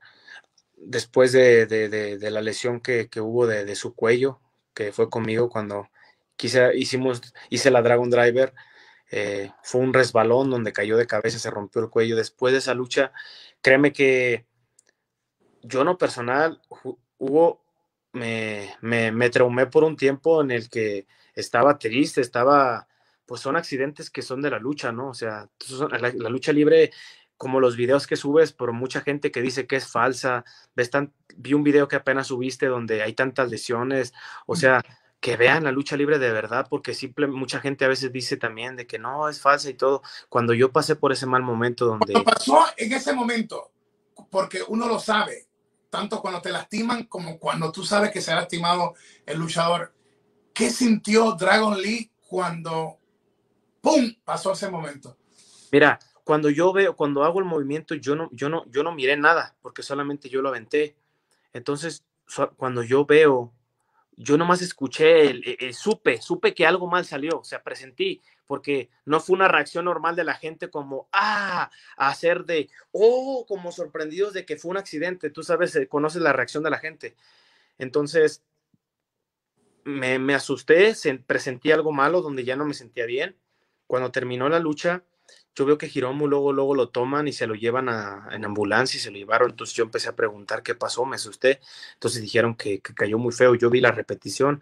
después 0.76 1.32
de, 1.32 2.20
la 2.22 2.42
lesión 2.42 2.80
que, 2.82 3.10
hubo 3.20 3.48
de, 3.48 3.76
su 3.76 3.96
cuello, 3.96 4.40
que 4.76 4.92
fue 4.92 5.10
conmigo 5.10 5.50
cuando 5.50 5.90
quise, 6.36 6.78
hicimos, 6.78 7.22
hice 7.50 7.72
la 7.72 7.82
Dragon 7.82 8.10
Driver, 8.12 8.54
eh, 9.12 9.52
fue 9.64 9.82
un 9.82 9.94
resbalón 9.94 10.52
donde 10.52 10.74
cayó 10.74 10.98
de 10.98 11.08
cabeza, 11.08 11.40
se 11.40 11.50
rompió 11.50 11.82
el 11.82 11.90
cuello. 11.90 12.16
Después 12.16 12.52
de 12.54 12.60
esa 12.60 12.74
lucha, 12.74 13.12
créeme 13.62 13.92
que 13.92 14.46
yo 15.64 15.84
no 15.84 15.98
personal, 15.98 16.62
hubo, 17.18 17.64
me, 18.12 18.76
me, 18.82 19.12
me 19.12 19.30
traumé 19.30 19.68
por 19.68 19.84
un 19.84 19.96
tiempo 19.96 20.42
en 20.42 20.52
el 20.52 20.70
que 20.70 21.08
estaba 21.36 21.78
triste, 21.78 22.22
estaba, 22.22 22.88
pues 23.26 23.42
son 23.42 23.56
accidentes 23.56 24.10
que 24.10 24.22
son 24.22 24.42
de 24.42 24.50
la 24.50 24.60
lucha, 24.60 24.92
¿no? 24.92 25.10
O 25.10 25.14
sea, 25.14 25.50
la, 26.00 26.30
lucha 26.30 26.52
libre, 26.52 26.92
como 27.38 27.60
los 27.60 27.76
videos 27.76 28.08
que 28.08 28.16
subes, 28.16 28.54
por 28.54 28.72
mucha 28.72 29.02
gente 29.02 29.32
que 29.32 29.42
dice 29.42 29.68
que 29.68 29.76
es 29.76 29.88
falsa, 29.88 30.46
ves 30.76 30.90
tan, 30.90 31.14
vi 31.36 31.54
un 31.54 31.64
video 31.64 31.88
que 31.88 31.96
apenas 31.96 32.28
subiste 32.28 32.68
donde 32.68 33.02
hay 33.02 33.14
tantas 33.14 33.50
lesiones, 33.50 34.14
o 34.46 34.56
sea, 34.56 34.84
que 35.20 35.38
vean 35.38 35.64
la 35.64 35.72
lucha 35.72 35.96
libre 35.96 36.20
de 36.20 36.32
verdad, 36.32 36.68
porque 36.70 36.94
simple, 36.94 37.28
mucha 37.28 37.60
gente 37.60 37.86
a 37.86 37.88
veces 37.88 38.12
dice 38.12 38.38
también 38.38 38.76
de 38.76 38.86
que 38.86 39.00
no, 39.00 39.30
es 39.30 39.40
falsa 39.40 39.70
y 39.70 39.74
todo, 39.74 40.02
cuando 40.30 40.54
yo 40.54 40.72
pasé 40.72 40.96
por 40.96 41.12
ese 41.12 41.26
mal 41.26 41.42
momento 41.42 41.86
donde... 41.86 42.14
pasó 42.24 42.66
en 42.76 42.92
ese 42.92 43.14
momento, 43.14 43.72
porque 44.30 44.62
uno 44.68 44.88
lo 44.88 45.00
sabe, 45.00 45.48
tanto 45.94 46.24
cuando 46.24 46.42
te 46.42 46.52
lastiman 46.52 47.04
como 47.04 47.38
cuando 47.38 47.72
tú 47.72 47.84
sabes 47.86 48.10
que 48.10 48.20
se 48.20 48.32
ha 48.32 48.36
lastimado 48.36 48.96
el 49.28 49.38
luchador. 49.38 49.94
¿Qué 50.52 50.72
sintió 50.72 51.34
Dragon 51.34 51.80
Lee 51.80 52.12
cuando 52.28 52.98
¡pum! 53.80 54.12
pasó 54.26 54.54
ese 54.54 54.72
momento? 54.72 55.16
Mira, 55.72 56.00
cuando 56.24 56.50
yo 56.50 56.74
veo, 56.74 56.96
cuando 56.96 57.24
hago 57.24 57.38
el 57.38 57.46
movimiento, 57.46 57.94
yo 57.94 58.16
no, 58.16 58.28
yo 58.32 58.50
no, 58.50 58.66
yo 58.72 58.82
no 58.82 58.92
miré 58.92 59.16
nada, 59.18 59.56
porque 59.62 59.84
solamente 59.84 60.30
yo 60.30 60.42
lo 60.42 60.50
aventé. 60.50 60.96
Entonces, 61.54 62.04
cuando 62.58 62.82
yo 62.82 63.06
veo, 63.06 63.54
yo 64.18 64.36
nomás 64.36 64.64
escuché, 64.64 65.30
el, 65.30 65.74
supe, 65.76 66.20
supe 66.24 66.56
que 66.56 66.66
algo 66.66 66.88
mal 66.88 67.06
salió, 67.06 67.38
o 67.38 67.44
sea, 67.44 67.62
presentí, 67.62 68.20
porque 68.48 68.90
no 69.06 69.20
fue 69.20 69.36
una 69.36 69.48
reacción 69.48 69.86
normal 69.86 70.16
de 70.16 70.24
la 70.24 70.36
gente 70.36 70.70
como, 70.70 71.08
ah, 71.12 71.72
hacer 71.98 72.46
de, 72.46 72.70
oh, 72.92 73.46
como 73.48 73.72
sorprendidos 73.72 74.34
de 74.34 74.46
que 74.46 74.58
fue 74.58 74.72
un 74.72 74.78
accidente. 74.78 75.30
Tú 75.30 75.44
sabes, 75.44 75.76
eh, 75.76 75.88
conoces 75.88 76.22
la 76.22 76.34
reacción 76.34 76.64
de 76.64 76.70
la 76.70 76.80
gente. 76.80 77.16
Entonces, 77.78 78.44
me, 79.86 80.34
asusté, 80.34 80.96
se, 80.96 81.14
presentí 81.16 81.72
algo 81.72 81.92
malo 81.92 82.22
donde 82.22 82.44
ya 82.44 82.56
no 82.56 82.66
me 82.66 82.74
sentía 82.74 83.06
bien. 83.06 83.36
Cuando 83.88 84.12
terminó 84.12 84.50
la 84.50 84.60
lucha, 84.60 85.04
yo 85.56 85.66
veo 85.66 85.78
que 85.78 85.90
Hiromu 85.94 86.28
luego, 86.28 86.52
luego 86.54 86.74
lo 86.76 86.90
toman 86.90 87.28
y 87.28 87.34
se 87.34 87.48
lo 87.48 87.54
llevan 87.56 87.90
en 88.32 88.46
ambulancia 88.46 88.98
y 88.98 89.02
se 89.02 89.12
lo 89.12 89.18
llevaron. 89.18 89.52
Entonces 89.52 89.76
yo 89.76 89.84
empecé 89.84 90.10
a 90.10 90.16
preguntar 90.16 90.64
qué 90.64 90.76
pasó, 90.76 91.06
me 91.06 91.16
asusté. 91.16 91.60
Entonces 91.94 92.22
dijeron 92.22 92.56
que, 92.56 92.80
que, 92.80 92.94
cayó 92.94 93.18
muy 93.18 93.34
feo. 93.34 93.56
Yo 93.56 93.70
vi 93.70 93.82
la 93.82 93.92
repetición 93.92 94.62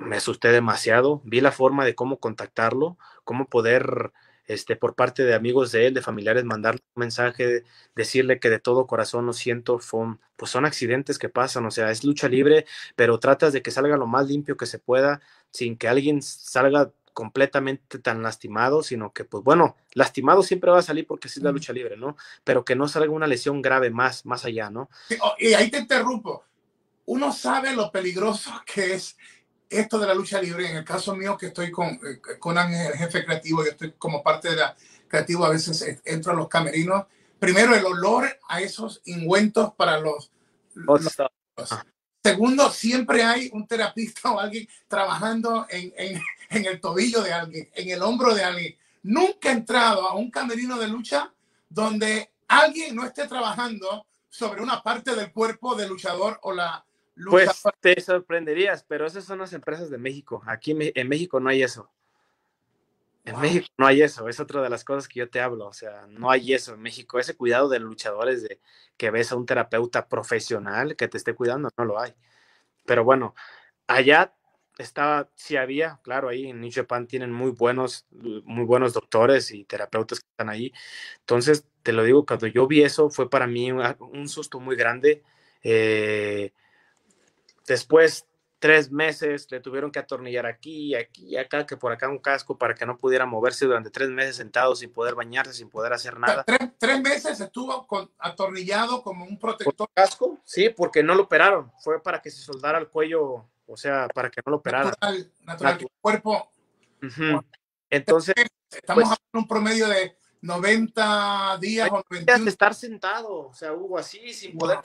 me 0.00 0.16
asusté 0.16 0.48
demasiado, 0.48 1.20
vi 1.24 1.40
la 1.40 1.52
forma 1.52 1.84
de 1.84 1.94
cómo 1.94 2.18
contactarlo, 2.18 2.98
cómo 3.24 3.48
poder, 3.48 4.12
este, 4.46 4.76
por 4.76 4.94
parte 4.94 5.24
de 5.24 5.34
amigos 5.34 5.72
de 5.72 5.86
él, 5.86 5.94
de 5.94 6.02
familiares, 6.02 6.44
mandarle 6.44 6.80
un 6.94 7.00
mensaje, 7.00 7.64
decirle 7.94 8.40
que 8.40 8.50
de 8.50 8.58
todo 8.58 8.86
corazón 8.86 9.26
lo 9.26 9.32
siento, 9.32 9.80
pues 10.36 10.50
son 10.50 10.64
accidentes 10.64 11.18
que 11.18 11.28
pasan, 11.28 11.66
o 11.66 11.70
sea, 11.70 11.90
es 11.90 12.04
lucha 12.04 12.28
libre, 12.28 12.66
pero 12.96 13.18
tratas 13.18 13.52
de 13.52 13.62
que 13.62 13.70
salga 13.70 13.96
lo 13.96 14.06
más 14.06 14.26
limpio 14.26 14.56
que 14.56 14.66
se 14.66 14.78
pueda, 14.78 15.20
sin 15.50 15.76
que 15.76 15.88
alguien 15.88 16.22
salga 16.22 16.92
completamente 17.12 17.98
tan 17.98 18.22
lastimado, 18.22 18.84
sino 18.84 19.12
que, 19.12 19.24
pues 19.24 19.42
bueno, 19.42 19.76
lastimado 19.92 20.44
siempre 20.44 20.70
va 20.70 20.78
a 20.78 20.82
salir 20.82 21.04
porque 21.04 21.26
es 21.26 21.36
la 21.38 21.50
lucha 21.50 21.72
libre, 21.72 21.96
¿no? 21.96 22.16
Pero 22.44 22.64
que 22.64 22.76
no 22.76 22.86
salga 22.86 23.10
una 23.10 23.26
lesión 23.26 23.60
grave 23.60 23.90
más, 23.90 24.24
más 24.24 24.44
allá, 24.44 24.70
¿no? 24.70 24.88
Oh, 25.20 25.34
y 25.36 25.52
ahí 25.54 25.68
te 25.68 25.78
interrumpo. 25.78 26.44
Uno 27.06 27.32
sabe 27.32 27.74
lo 27.74 27.90
peligroso 27.90 28.52
que 28.64 28.94
es 28.94 29.16
esto 29.70 29.98
de 29.98 30.06
la 30.06 30.14
lucha 30.14 30.40
libre, 30.40 30.70
en 30.70 30.76
el 30.76 30.84
caso 30.84 31.14
mío 31.14 31.36
que 31.36 31.46
estoy 31.46 31.70
con, 31.70 31.88
eh, 31.88 32.20
con 32.38 32.56
el 32.58 32.92
jefe 32.92 33.24
creativo, 33.24 33.64
yo 33.64 33.70
estoy 33.70 33.92
como 33.98 34.22
parte 34.22 34.50
de 34.50 34.56
la 34.56 34.76
creativo, 35.08 35.44
a 35.44 35.50
veces 35.50 36.00
entro 36.04 36.32
a 36.32 36.36
los 36.36 36.48
camerinos. 36.48 37.06
Primero, 37.38 37.74
el 37.74 37.84
olor 37.84 38.28
a 38.48 38.60
esos 38.60 39.00
ingüentos 39.06 39.72
para 39.74 39.98
los... 39.98 40.30
Ah. 41.56 41.84
Segundo, 42.22 42.70
siempre 42.70 43.22
hay 43.22 43.48
un 43.52 43.66
terapista 43.66 44.32
o 44.32 44.38
alguien 44.38 44.68
trabajando 44.86 45.66
en, 45.70 45.92
en, 45.96 46.22
en, 46.50 46.66
el 46.66 46.80
tobillo 46.80 47.22
de 47.22 47.32
alguien, 47.32 47.70
en 47.74 47.90
el 47.90 48.02
hombro 48.02 48.34
de 48.34 48.44
alguien. 48.44 48.76
Nunca 49.02 49.50
he 49.50 49.52
entrado 49.52 50.08
a 50.08 50.14
un 50.14 50.30
camerino 50.30 50.78
de 50.78 50.88
lucha 50.88 51.32
donde 51.68 52.30
alguien 52.48 52.94
no 52.94 53.04
esté 53.04 53.26
trabajando 53.26 54.06
sobre 54.28 54.62
una 54.62 54.82
parte 54.82 55.14
del 55.14 55.32
cuerpo 55.32 55.74
del 55.74 55.88
luchador 55.88 56.38
o 56.42 56.52
la, 56.52 56.84
pues 57.28 57.62
te 57.80 58.00
sorprenderías, 58.00 58.84
pero 58.84 59.06
esas 59.06 59.24
son 59.24 59.38
las 59.40 59.52
empresas 59.52 59.90
de 59.90 59.98
México. 59.98 60.42
Aquí 60.46 60.76
en 60.78 61.08
México 61.08 61.40
no 61.40 61.50
hay 61.50 61.62
eso. 61.62 61.90
En 63.24 63.38
México 63.40 63.66
no 63.76 63.86
hay 63.86 64.00
eso, 64.00 64.26
es 64.28 64.40
otra 64.40 64.62
de 64.62 64.70
las 64.70 64.84
cosas 64.84 65.06
que 65.06 65.20
yo 65.20 65.28
te 65.28 65.40
hablo, 65.40 65.66
o 65.66 65.72
sea, 65.74 66.06
no 66.08 66.30
hay 66.30 66.54
eso 66.54 66.72
en 66.72 66.80
México, 66.80 67.18
ese 67.18 67.36
cuidado 67.36 67.68
de 67.68 67.78
luchadores 67.78 68.42
de 68.42 68.58
que 68.96 69.10
ves 69.10 69.30
a 69.32 69.36
un 69.36 69.44
terapeuta 69.44 70.08
profesional 70.08 70.96
que 70.96 71.08
te 71.08 71.18
esté 71.18 71.34
cuidando, 71.34 71.68
no 71.76 71.84
lo 71.84 72.00
hay. 72.00 72.14
Pero 72.86 73.04
bueno, 73.04 73.34
allá 73.86 74.34
estaba, 74.78 75.28
sí 75.34 75.56
había, 75.56 76.00
claro, 76.02 76.28
ahí 76.28 76.48
en 76.48 76.60
New 76.60 76.70
Japan 76.72 77.06
tienen 77.06 77.32
muy 77.32 77.50
buenos, 77.50 78.06
muy 78.10 78.64
buenos 78.64 78.94
doctores 78.94 79.50
y 79.50 79.64
terapeutas 79.64 80.20
que 80.20 80.26
están 80.30 80.48
ahí. 80.48 80.72
Entonces, 81.20 81.66
te 81.82 81.92
lo 81.92 82.04
digo, 82.04 82.24
cuando 82.24 82.46
yo 82.46 82.66
vi 82.66 82.82
eso 82.82 83.10
fue 83.10 83.28
para 83.28 83.46
mí 83.46 83.70
un, 83.72 83.82
un 83.98 84.28
susto 84.28 84.58
muy 84.58 84.76
grande. 84.76 85.22
Eh, 85.62 86.52
Después, 87.68 88.26
tres 88.58 88.90
meses, 88.90 89.46
le 89.50 89.60
tuvieron 89.60 89.90
que 89.90 89.98
atornillar 89.98 90.46
aquí, 90.46 90.94
aquí 90.94 91.26
y 91.26 91.36
acá, 91.36 91.66
que 91.66 91.76
por 91.76 91.92
acá 91.92 92.08
un 92.08 92.18
casco 92.18 92.56
para 92.56 92.74
que 92.74 92.86
no 92.86 92.98
pudiera 92.98 93.26
moverse 93.26 93.66
durante 93.66 93.90
tres 93.90 94.08
meses 94.08 94.36
sentado 94.36 94.74
sin 94.74 94.90
poder 94.90 95.14
bañarse, 95.14 95.52
sin 95.52 95.68
poder 95.68 95.92
hacer 95.92 96.18
nada. 96.18 96.44
Tres, 96.78 97.00
meses 97.00 97.40
estuvo 97.40 97.86
atornillado 98.18 99.02
como 99.02 99.24
un 99.24 99.38
protector. 99.38 99.88
casco? 99.92 100.38
Sí, 100.44 100.70
porque 100.70 101.02
no 101.02 101.14
lo 101.14 101.24
operaron. 101.24 101.70
Fue 101.80 102.02
para 102.02 102.20
que 102.20 102.30
se 102.30 102.40
soldara 102.40 102.78
el 102.78 102.88
cuello, 102.88 103.44
o 103.66 103.76
sea, 103.76 104.08
para 104.08 104.30
que 104.30 104.40
no 104.44 104.50
lo 104.52 104.56
operaran. 104.56 104.88
Natural, 104.88 105.32
natural, 105.44 105.90
cuerpo. 106.00 106.50
Entonces. 107.90 108.34
Estamos 108.70 109.04
pues 109.04 109.18
hablando 109.18 109.32
un 109.32 109.48
promedio 109.48 109.88
de 109.88 110.18
90 110.42 111.58
días 111.58 111.88
o 111.90 112.04
91. 112.10 112.44
de 112.44 112.50
estar 112.50 112.74
sentado, 112.74 113.48
o 113.48 113.54
sea, 113.54 113.72
hubo 113.72 113.96
así, 113.96 114.32
sin 114.34 114.58
poder 114.58 114.80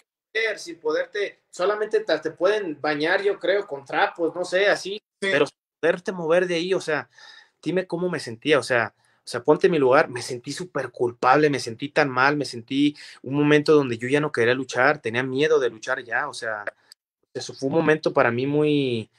sin 0.58 0.80
poderte, 0.80 1.42
solamente 1.50 2.00
te, 2.00 2.32
pueden 2.32 2.80
bañar, 2.82 3.22
yo 3.22 3.38
creo, 3.38 3.68
con 3.68 3.86
trapos, 3.86 4.34
no 4.36 4.44
sé, 4.44 4.68
así, 4.68 5.02
pero 5.20 5.46
poderte 5.80 6.12
mover 6.12 6.48
de 6.48 6.56
ahí, 6.56 6.74
o 6.74 6.82
sea, 6.82 7.10
dime 7.62 7.86
cómo 7.88 8.10
me 8.10 8.20
sentía, 8.20 8.60
o 8.60 8.64
sea, 8.64 8.94
o 8.98 9.28
sea, 9.28 9.44
ponte 9.44 9.68
en 9.68 9.72
mi 9.72 9.80
lugar, 9.80 10.10
me 10.10 10.22
sentí 10.22 10.52
súper 10.52 10.92
culpable, 10.92 11.50
me 11.50 11.60
sentí 11.60 11.90
tan 11.90 12.10
mal, 12.10 12.36
me 12.36 12.46
sentí 12.46 12.96
un 13.22 13.36
momento 13.36 13.74
donde 13.74 13.98
yo 13.98 14.08
ya 14.08 14.20
no 14.20 14.32
quería 14.32 14.54
luchar, 14.54 15.02
tenía 15.02 15.24
miedo 15.24 15.60
de 15.60 15.70
luchar 15.70 16.04
ya, 16.04 16.28
o 16.28 16.34
sea, 16.34 16.66
eso 17.34 17.54
fue 17.54 17.70
un 17.70 17.76
momento 17.76 18.12
para 18.12 18.32
mí 18.32 18.48
muy, 18.48 19.12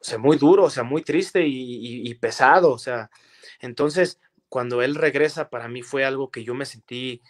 o 0.00 0.04
sea, 0.04 0.18
muy 0.18 0.38
duro, 0.38 0.64
o 0.64 0.70
sea, 0.70 0.82
muy 0.82 1.02
triste 1.02 1.46
y, 1.46 2.08
y 2.08 2.14
pesado, 2.14 2.72
o 2.72 2.78
sea, 2.78 3.10
entonces, 3.60 4.18
cuando 4.48 4.82
él 4.82 4.94
regresa, 4.94 5.50
para 5.50 5.68
mí 5.68 5.82
fue 5.82 6.04
algo 6.04 6.30
que 6.30 6.44
yo 6.44 6.54
me 6.54 6.66
sentí, 6.66 7.22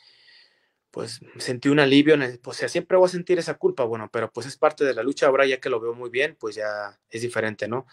pues 0.94 1.20
sentí 1.38 1.68
un 1.68 1.80
alivio, 1.80 2.16
pues, 2.40 2.56
o 2.56 2.60
sea, 2.60 2.68
siempre 2.68 2.96
voy 2.96 3.06
a 3.06 3.10
sentir 3.10 3.36
esa 3.36 3.54
culpa, 3.54 3.82
bueno, 3.82 4.08
pero 4.12 4.30
pues 4.30 4.46
es 4.46 4.56
parte 4.56 4.84
de 4.84 4.94
la 4.94 5.02
lucha, 5.02 5.26
ahora 5.26 5.44
ya 5.44 5.58
que 5.58 5.68
lo 5.68 5.80
veo 5.80 5.92
muy 5.92 6.08
bien, 6.08 6.36
pues 6.38 6.54
ya 6.54 7.00
es 7.10 7.20
diferente, 7.20 7.66
¿no? 7.66 7.84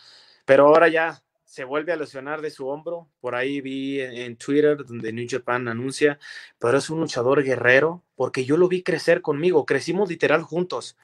Pero 0.45 0.67
ahora 0.67 0.87
ya 0.87 1.23
se 1.43 1.63
vuelve 1.63 1.91
a 1.93 1.95
lesionar 1.95 2.41
de 2.41 2.51
su 2.51 2.67
hombro, 2.67 3.09
por 3.19 3.33
ahí 3.33 3.59
vi 3.59 3.99
en, 4.01 4.37
Twitter 4.37 4.85
donde 4.85 5.11
New 5.11 5.25
Japan 5.27 5.67
anuncia, 5.67 6.19
pero 6.59 6.77
es 6.77 6.91
un 6.91 6.99
luchador 6.99 7.41
guerrero, 7.43 8.03
porque 8.13 8.45
yo 8.45 8.55
lo 8.55 8.67
vi 8.67 8.83
crecer 8.83 9.23
conmigo, 9.23 9.65
crecimos 9.65 10.07
literal 10.07 10.43
juntos. 10.43 10.95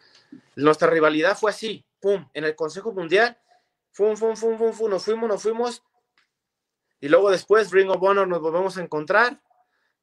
Nuestra 0.56 0.92
rivalidad 0.92 1.36
fue 1.36 1.50
así, 1.50 1.84
pum, 2.00 2.30
en 2.36 2.44
el 2.44 2.56
Consejo 2.56 2.94
Mundial, 2.94 3.40
fum, 3.92 4.16
fum, 4.16 4.36
fum, 4.36 4.56
fum, 4.56 4.72
fum, 4.72 4.92
nos 4.92 5.04
fuimos, 5.04 5.28
nos 5.28 5.42
fuimos, 5.42 5.84
y 7.00 7.10
luego 7.10 7.32
después 7.32 7.72
Ring 7.72 7.90
of 7.90 8.04
Honor 8.04 8.28
nos 8.28 8.40
volvemos 8.40 8.78
a 8.78 8.84
encontrar, 8.84 9.42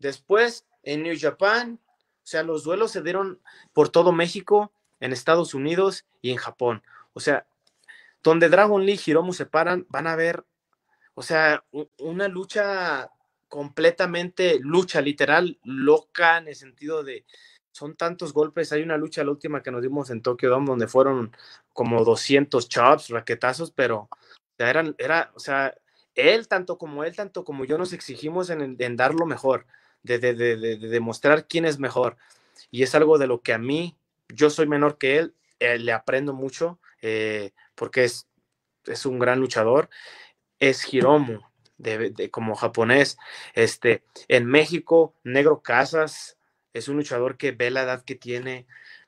después 0.01 0.67
en 0.83 1.05
New 1.05 1.17
Japan, 1.17 1.81
o 2.25 2.27
sea, 2.27 2.43
los 2.43 2.65
duelos 2.65 2.91
se 2.91 3.03
dieron 3.03 3.41
por 3.75 3.91
todo 3.91 4.11
México, 4.11 4.73
en 5.01 5.13
Estados 5.13 5.53
Unidos 5.53 6.07
y 6.23 6.31
en 6.31 6.37
Japón. 6.37 6.83
O 7.13 7.21
sea, 7.21 7.47
donde 8.23 8.49
Dragon 8.49 8.85
Lee 8.85 8.99
y 9.05 9.11
Hiromu 9.11 9.35
se 9.35 9.45
paran, 9.45 9.87
van 9.91 10.07
a 10.07 10.17
ver, 10.17 10.45
o 11.15 11.23
sea, 11.23 11.63
una 11.99 12.29
lucha 12.29 13.11
completamente, 13.49 14.59
lucha 14.61 15.03
literal, 15.03 15.59
loca 15.63 16.39
en 16.39 16.49
el 16.49 16.57
sentido 16.57 17.05
de, 17.05 17.27
son 17.71 17.95
tantos 17.95 18.33
golpes. 18.33 18.73
Hay 18.73 18.83
una 18.83 18.97
lucha, 18.97 19.23
la 19.23 19.31
última 19.31 19.63
que 19.63 19.71
nos 19.71 19.83
dimos 19.83 20.09
en 20.09 20.23
Tokyo 20.23 20.49
Dome, 20.49 20.67
donde 20.67 20.89
fueron 20.89 21.37
como 21.75 22.05
200 22.05 22.69
chops, 22.69 23.11
raquetazos, 23.11 23.71
pero 23.71 24.09
sea, 24.57 24.71
era, 24.71 24.95
era, 24.99 25.31
o 25.35 25.41
sea, 25.41 25.75
él, 26.15 26.49
tanto 26.49 26.79
como 26.79 27.05
él, 27.05 27.15
tanto 27.15 27.45
como 27.45 27.65
yo, 27.65 27.77
nos 27.79 27.93
exigimos 27.93 28.51
en, 28.51 28.77
en 28.79 28.97
dar 28.97 29.15
lo 29.15 29.27
mejor, 29.27 29.67
de, 30.05 30.21
de, 30.21 30.35
de, 30.35 30.57
de, 30.57 30.77
demostrar 30.77 31.49
quién 31.49 31.65
es 31.65 31.81
mejor. 31.81 32.17
Y 32.71 32.85
es 32.85 32.95
algo 32.95 33.19
de 33.19 33.27
lo 33.27 33.43
que 33.43 33.53
a 33.53 33.59
mí, 33.59 33.97
yo 34.29 34.51
soy 34.51 34.69
menor 34.69 34.99
que 34.99 35.19
él, 35.19 35.35
eh, 35.59 35.79
le 35.79 35.93
aprendo 35.93 36.33
mucho, 36.33 36.79
eh, 37.03 37.53
porque 37.75 38.05
es, 38.05 38.29
es 38.87 39.07
un 39.07 39.19
gran 39.19 39.41
luchador. 39.41 39.89
Es 40.61 40.93
Hiromu, 40.93 41.41
de, 41.79 42.31
como 42.31 42.55
japonés. 42.55 43.17
Este, 43.55 44.05
en 44.29 44.47
México, 44.47 45.15
Negro 45.25 45.63
Casas 45.63 46.37
es 46.73 46.89
un 46.89 46.97
luchador 46.97 47.37
que 47.37 47.53
ve 47.53 47.71
la 47.71 47.83
edad 47.83 48.05
que 48.05 48.15
tiene, 48.15 48.67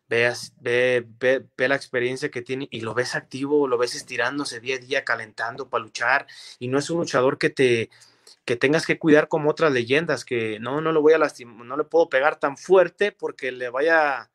ve, 0.08 0.32
ve, 0.60 1.44
ve, 1.56 1.68
la 1.68 1.76
experiencia 1.76 2.30
que 2.30 2.42
tiene 2.42 2.68
y 2.70 2.80
lo 2.80 2.94
ves 2.94 3.14
activo, 3.14 3.68
lo 3.68 3.76
ves 3.76 3.94
estirándose 3.94 4.60
día 4.60 4.76
a 4.76 4.78
día, 4.78 5.04
calentando 5.04 5.68
para 5.68 5.84
luchar. 5.84 6.26
Y 6.58 6.68
no 6.68 6.78
es 6.78 6.88
un 6.90 6.98
luchador 6.98 7.38
que 7.38 7.50
te 7.50 7.90
que 8.46 8.56
tengas 8.56 8.86
que 8.86 8.98
cuidar 8.98 9.26
como 9.26 9.50
otras 9.50 9.72
leyendas, 9.72 10.24
que 10.24 10.60
no, 10.60 10.80
no 10.80 10.92
lo 10.92 11.02
voy 11.02 11.12
a 11.12 11.18
lastimar, 11.18 11.66
no 11.66 11.76
le 11.76 11.82
puedo 11.82 12.08
pegar 12.08 12.38
tan 12.38 12.56
fuerte 12.56 13.10
porque 13.10 13.50
le 13.50 13.68
vaya, 13.70 14.30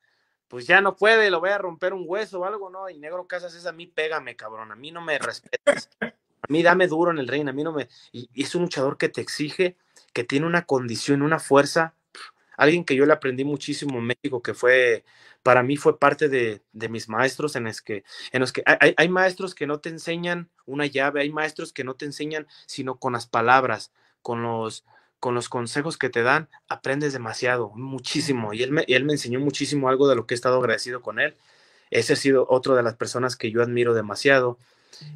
pues 0.49 0.67
ya 0.67 0.81
no 0.81 0.97
puede, 0.97 1.31
lo 1.31 1.39
voy 1.39 1.51
a 1.51 1.57
romper 1.57 1.93
un 1.93 2.03
hueso 2.05 2.41
o 2.41 2.45
algo, 2.45 2.69
¿no? 2.69 2.89
Y 2.89 2.99
Negro 2.99 3.25
Casas 3.25 3.55
es 3.55 3.65
a 3.65 3.71
mí, 3.71 3.87
pégame, 3.87 4.35
cabrón, 4.35 4.69
a 4.69 4.75
mí 4.75 4.91
no 4.91 5.01
me 5.01 5.17
respetas, 5.17 5.89
a 6.01 6.45
mí 6.49 6.61
dame 6.61 6.87
duro 6.87 7.11
en 7.11 7.19
el 7.19 7.27
ring, 7.29 7.47
a 7.47 7.53
mí 7.53 7.63
no 7.63 7.71
me, 7.71 7.87
y 8.11 8.29
es 8.35 8.53
un 8.53 8.63
luchador 8.63 8.97
que 8.97 9.07
te 9.07 9.21
exige, 9.21 9.77
que 10.11 10.25
tiene 10.25 10.45
una 10.45 10.65
condición, 10.65 11.21
una 11.21 11.39
fuerza, 11.39 11.95
alguien 12.57 12.83
que 12.83 12.95
yo 12.95 13.05
le 13.05 13.13
aprendí 13.13 13.43
muchísimo 13.43 13.97
en 13.99 14.07
México, 14.07 14.41
que 14.41 14.53
fue, 14.53 15.03
para 15.43 15.63
mí 15.63 15.77
fue 15.77 15.97
parte 15.97 16.29
de, 16.29 16.61
mis 16.89 17.09
maestros 17.09 17.55
en, 17.55 17.65
los 17.65 17.81
que, 17.81 18.03
en 18.31 18.41
los 18.41 18.51
que 18.51 18.63
hay, 18.65 18.93
hay, 18.95 19.09
maestros 19.09 19.55
que 19.55 19.67
no 19.67 19.79
te 19.79 19.89
enseñan 19.89 20.49
una 20.65 20.85
llave, 20.85 21.21
hay 21.21 21.31
maestros 21.31 21.73
que 21.73 21.83
no 21.83 21.95
te 21.95 22.05
enseñan 22.05 22.47
sino 22.65 22.95
con 22.95 23.13
las 23.13 23.27
palabras, 23.27 23.91
con 24.21 24.43
los, 24.43 24.85
con 25.19 25.35
los 25.35 25.49
consejos 25.49 25.97
que 25.97 26.09
te 26.09 26.23
dan, 26.23 26.49
aprendes 26.67 27.13
demasiado, 27.13 27.71
muchísimo. 27.75 28.53
Y 28.53 28.63
él, 28.63 28.71
me, 28.71 28.83
él 28.87 29.05
me 29.05 29.13
enseñó 29.13 29.39
muchísimo 29.39 29.89
algo 29.89 30.07
de 30.07 30.15
lo 30.15 30.25
que 30.25 30.33
he 30.33 30.35
estado 30.35 30.57
agradecido 30.57 31.01
con 31.01 31.19
él. 31.19 31.35
Ese 31.89 32.13
ha 32.13 32.15
sido 32.15 32.47
otro 32.49 32.75
de 32.75 32.83
las 32.83 32.95
personas 32.95 33.35
que 33.35 33.51
yo 33.51 33.61
admiro 33.61 33.93
demasiado. 33.93 34.57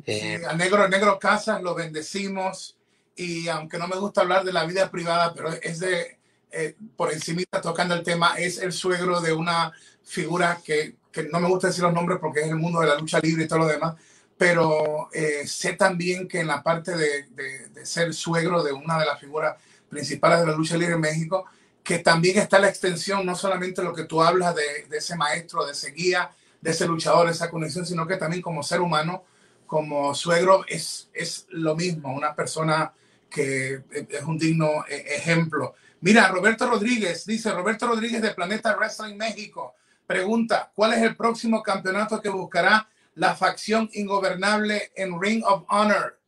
Eh, 0.05 0.41
a 0.47 0.53
Negro, 0.55 0.87
Negro 0.87 1.19
Casas 1.19 1.61
lo 1.61 1.73
bendecimos 1.73 2.75
y 3.15 3.47
aunque 3.47 3.77
no 3.77 3.87
me 3.87 3.97
gusta 3.97 4.21
hablar 4.21 4.43
de 4.43 4.53
la 4.53 4.65
vida 4.65 4.91
privada, 4.91 5.33
pero 5.33 5.49
es 5.49 5.79
de, 5.79 6.17
eh, 6.55 6.75
por 6.95 7.11
encima 7.11 7.41
tocando 7.61 7.93
el 7.95 8.03
tema, 8.03 8.35
es 8.37 8.59
el 8.59 8.71
suegro 8.71 9.19
de 9.19 9.33
una 9.33 9.71
figura 10.03 10.59
que, 10.63 10.95
que, 11.11 11.23
no 11.23 11.39
me 11.39 11.49
gusta 11.49 11.67
decir 11.67 11.83
los 11.83 11.93
nombres 11.93 12.19
porque 12.21 12.41
es 12.41 12.47
el 12.47 12.55
mundo 12.55 12.79
de 12.79 12.87
la 12.87 12.95
lucha 12.95 13.19
libre 13.19 13.43
y 13.43 13.47
todo 13.47 13.59
lo 13.59 13.67
demás, 13.67 13.95
pero 14.37 15.09
eh, 15.13 15.45
sé 15.45 15.73
también 15.73 16.27
que 16.27 16.39
en 16.39 16.47
la 16.47 16.63
parte 16.63 16.95
de, 16.95 17.23
de, 17.33 17.85
ser 17.85 18.13
suegro 18.13 18.63
de 18.63 18.71
una 18.71 18.97
de 18.97 19.05
las 19.05 19.19
figuras 19.19 19.55
principales 19.89 20.39
de 20.39 20.47
la 20.47 20.55
lucha 20.55 20.77
libre 20.77 20.95
en 20.95 21.01
México, 21.01 21.45
que 21.83 21.99
también 21.99 22.39
está 22.39 22.57
la 22.57 22.69
extensión, 22.69 23.25
no 23.25 23.35
solamente 23.35 23.83
lo 23.83 23.93
que 23.93 24.05
tú 24.05 24.23
hablas 24.23 24.55
de, 24.55 24.87
de 24.89 24.97
ese 24.97 25.15
maestro, 25.15 25.65
de 25.65 25.73
ese 25.73 25.91
guía, 25.91 26.31
de 26.61 26.71
ese 26.71 26.87
luchador, 26.87 27.29
esa 27.29 27.51
conexión, 27.51 27.85
sino 27.85 28.07
que 28.07 28.17
también 28.17 28.41
como 28.41 28.63
ser 28.63 28.81
humano, 28.81 29.23
como 29.67 30.15
suegro, 30.15 30.65
es, 30.67 31.09
es 31.13 31.45
lo 31.49 31.75
mismo, 31.75 32.13
una 32.13 32.33
persona 32.33 32.93
que 33.29 33.83
es 33.91 34.23
un 34.23 34.37
digno 34.37 34.85
eh, 34.89 35.05
ejemplo. 35.17 35.75
Mira, 36.05 36.27
Roberto 36.27 36.69
Rodríguez, 36.69 37.25
dice 37.25 37.51
Roberto 37.51 37.87
Rodríguez 37.87 38.21
de 38.21 38.29
Planeta 38.29 38.75
Wrestling 38.75 39.15
México, 39.15 39.73
pregunta, 40.05 40.71
¿cuál 40.75 40.93
es 40.93 41.01
el 41.01 41.15
próximo 41.15 41.63
campeonato 41.63 42.21
que 42.21 42.29
buscará 42.29 42.87
la 43.15 43.35
facción 43.35 43.89
ingobernable 43.91 44.91
en 44.95 45.19
Ring 45.19 45.43
of 45.43 45.63
Honor? 45.67 46.19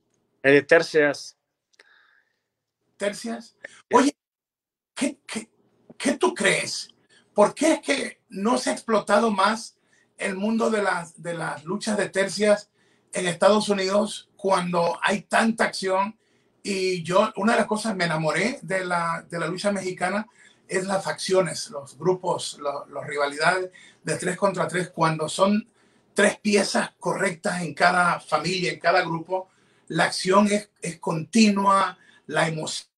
El 0.41 0.53
de 0.55 0.61
tercias. 0.63 1.37
¿Tercias? 2.97 3.55
Oye, 3.93 4.17
¿qué, 4.95 5.19
qué, 5.27 5.47
qué 5.95 6.13
tú 6.13 6.33
crees? 6.33 6.89
¿Por 7.35 7.53
qué 7.53 7.73
es 7.73 7.81
que 7.81 8.21
no 8.29 8.57
se 8.57 8.71
ha 8.71 8.73
explotado 8.73 9.29
más 9.29 9.77
el 10.17 10.35
mundo 10.35 10.71
de 10.71 10.81
las, 10.81 11.21
de 11.21 11.35
las 11.35 11.65
luchas 11.65 11.99
de 11.99 12.09
tercias 12.09 12.71
en 13.13 13.27
Estados 13.27 13.69
Unidos 13.69 14.31
cuando 14.37 14.99
hay 15.03 15.21
tanta 15.21 15.65
acción 15.65 16.17
y 16.63 17.03
yo, 17.03 17.31
una 17.37 17.53
de 17.53 17.59
las 17.59 17.67
cosas, 17.67 17.95
me 17.95 18.05
enamoré 18.05 18.59
de 18.61 18.85
la, 18.85 19.25
de 19.29 19.39
la 19.39 19.47
lucha 19.47 19.71
mexicana 19.71 20.27
es 20.67 20.85
las 20.85 21.03
facciones, 21.03 21.69
los 21.69 21.97
grupos, 21.97 22.59
las 22.59 23.07
rivalidades 23.07 23.71
de 24.03 24.17
tres 24.17 24.37
contra 24.37 24.67
tres, 24.67 24.89
cuando 24.89 25.29
son 25.29 25.67
tres 26.13 26.39
piezas 26.39 26.91
correctas 26.99 27.61
en 27.61 27.73
cada 27.73 28.19
familia, 28.19 28.73
en 28.73 28.79
cada 28.79 29.01
grupo, 29.01 29.49
la 29.87 30.05
acción 30.05 30.47
es, 30.47 30.69
es 30.81 30.99
continua, 30.99 31.97
la 32.25 32.47
emoción. 32.47 32.89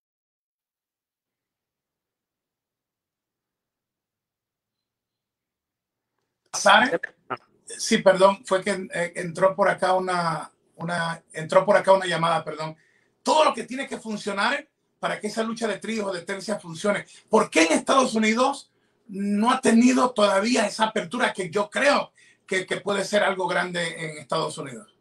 Sí, 7.66 8.00
perdón, 8.00 8.44
fue 8.46 8.64
que 8.64 8.88
eh, 8.94 9.14
entró 9.16 9.56
por 9.56 9.70
acá 9.70 9.94
una, 9.94 10.52
una, 10.78 11.24
entró 11.34 11.66
por 11.66 11.78
acá 11.78 11.94
una 11.94 12.08
llamada, 12.08 12.44
perdón 12.44 12.76
todo 13.24 13.46
lo 13.46 13.54
que 13.54 13.64
tiene 13.64 13.88
que 13.88 13.98
funcionar 13.98 14.68
para 15.00 15.20
que 15.20 15.28
esa 15.28 15.44
lucha 15.44 15.68
de 15.68 15.80
tríos 15.80 16.08
o 16.08 16.14
de 16.14 16.22
tercias 16.22 16.62
funcione. 16.62 17.06
¿Por 17.30 17.50
qué 17.50 17.64
en 17.64 17.74
Estados 17.74 18.16
Unidos 18.16 18.72
no 19.08 19.52
ha 19.52 19.62
tenido 19.62 20.12
todavía 20.12 20.66
esa 20.66 20.86
apertura 20.86 21.34
que 21.34 21.50
yo 21.50 21.70
creo 21.70 22.12
que, 22.46 22.66
que 22.66 22.82
puede 22.82 23.04
ser 23.06 23.24
algo 23.24 23.48
grande 23.48 23.96
en 23.98 24.18
Estados 24.18 24.58
Unidos? 24.58 24.96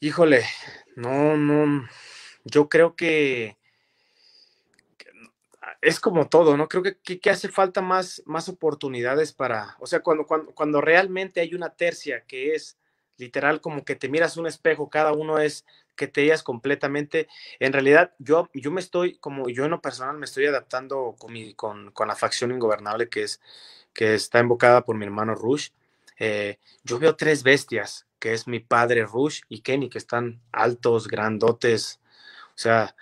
Híjole, 0.00 0.44
no, 0.96 1.36
no, 1.36 1.88
yo 2.44 2.68
creo 2.68 2.94
que 2.94 3.56
es 5.80 6.00
como 6.00 6.28
todo, 6.28 6.56
¿no? 6.56 6.68
Creo 6.68 6.82
que, 6.82 6.96
que, 7.18 7.30
hace 7.30 7.48
falta 7.48 7.80
más, 7.80 8.22
más 8.26 8.48
oportunidades 8.48 9.32
para, 9.32 9.76
o 9.78 9.86
sea, 9.86 10.00
cuando, 10.00 10.26
cuando, 10.26 10.52
cuando 10.54 10.80
realmente 10.80 11.40
hay 11.40 11.54
una 11.54 11.70
tercia 11.70 12.24
que 12.26 12.54
es 12.54 12.78
literal 13.16 13.60
como 13.60 13.84
que 13.84 13.96
te 13.96 14.08
miras 14.08 14.36
un 14.36 14.46
espejo, 14.46 14.88
cada 14.88 15.12
uno 15.12 15.38
es 15.38 15.64
que 15.98 16.08
te 16.08 16.22
digas 16.22 16.42
completamente. 16.42 17.28
En 17.60 17.74
realidad, 17.74 18.14
yo, 18.18 18.48
yo 18.54 18.70
me 18.70 18.80
estoy, 18.80 19.18
como 19.18 19.50
yo 19.50 19.66
en 19.66 19.70
lo 19.70 19.82
personal, 19.82 20.16
me 20.16 20.24
estoy 20.24 20.46
adaptando 20.46 21.14
con, 21.18 21.32
mi, 21.34 21.52
con, 21.52 21.92
la 22.06 22.16
facción 22.16 22.50
ingobernable 22.52 23.10
que, 23.10 23.24
es, 23.24 23.42
que 23.92 24.14
está 24.14 24.40
invocada 24.40 24.82
por 24.84 24.96
mi 24.96 25.04
hermano 25.04 25.34
Rush. 25.34 25.68
Eh, 26.18 26.58
yo 26.84 26.98
veo 26.98 27.16
tres 27.16 27.42
bestias, 27.42 28.06
que 28.18 28.32
es 28.32 28.48
mi 28.48 28.60
padre 28.60 29.04
Rush 29.04 29.42
y 29.50 29.60
Kenny, 29.60 29.90
que 29.90 29.98
están 29.98 30.40
altos, 30.52 31.08
grandotes. 31.08 32.00
O 32.48 32.58
sea, 32.58 32.96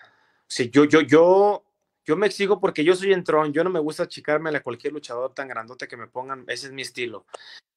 si 0.48 0.70
yo, 0.70 0.84
yo, 0.84 1.02
yo, 1.02 1.64
yo 2.04 2.16
me 2.16 2.26
exijo 2.26 2.58
porque 2.58 2.82
yo 2.82 2.96
soy 2.96 3.12
entrón, 3.12 3.52
yo 3.52 3.62
no 3.62 3.70
me 3.70 3.80
gusta 3.80 4.04
achicarme 4.04 4.50
a 4.50 4.62
cualquier 4.62 4.92
luchador 4.92 5.34
tan 5.34 5.46
grandote 5.46 5.86
que 5.86 5.96
me 5.96 6.08
pongan, 6.08 6.44
ese 6.48 6.66
es 6.66 6.72
mi 6.72 6.82
estilo. 6.82 7.26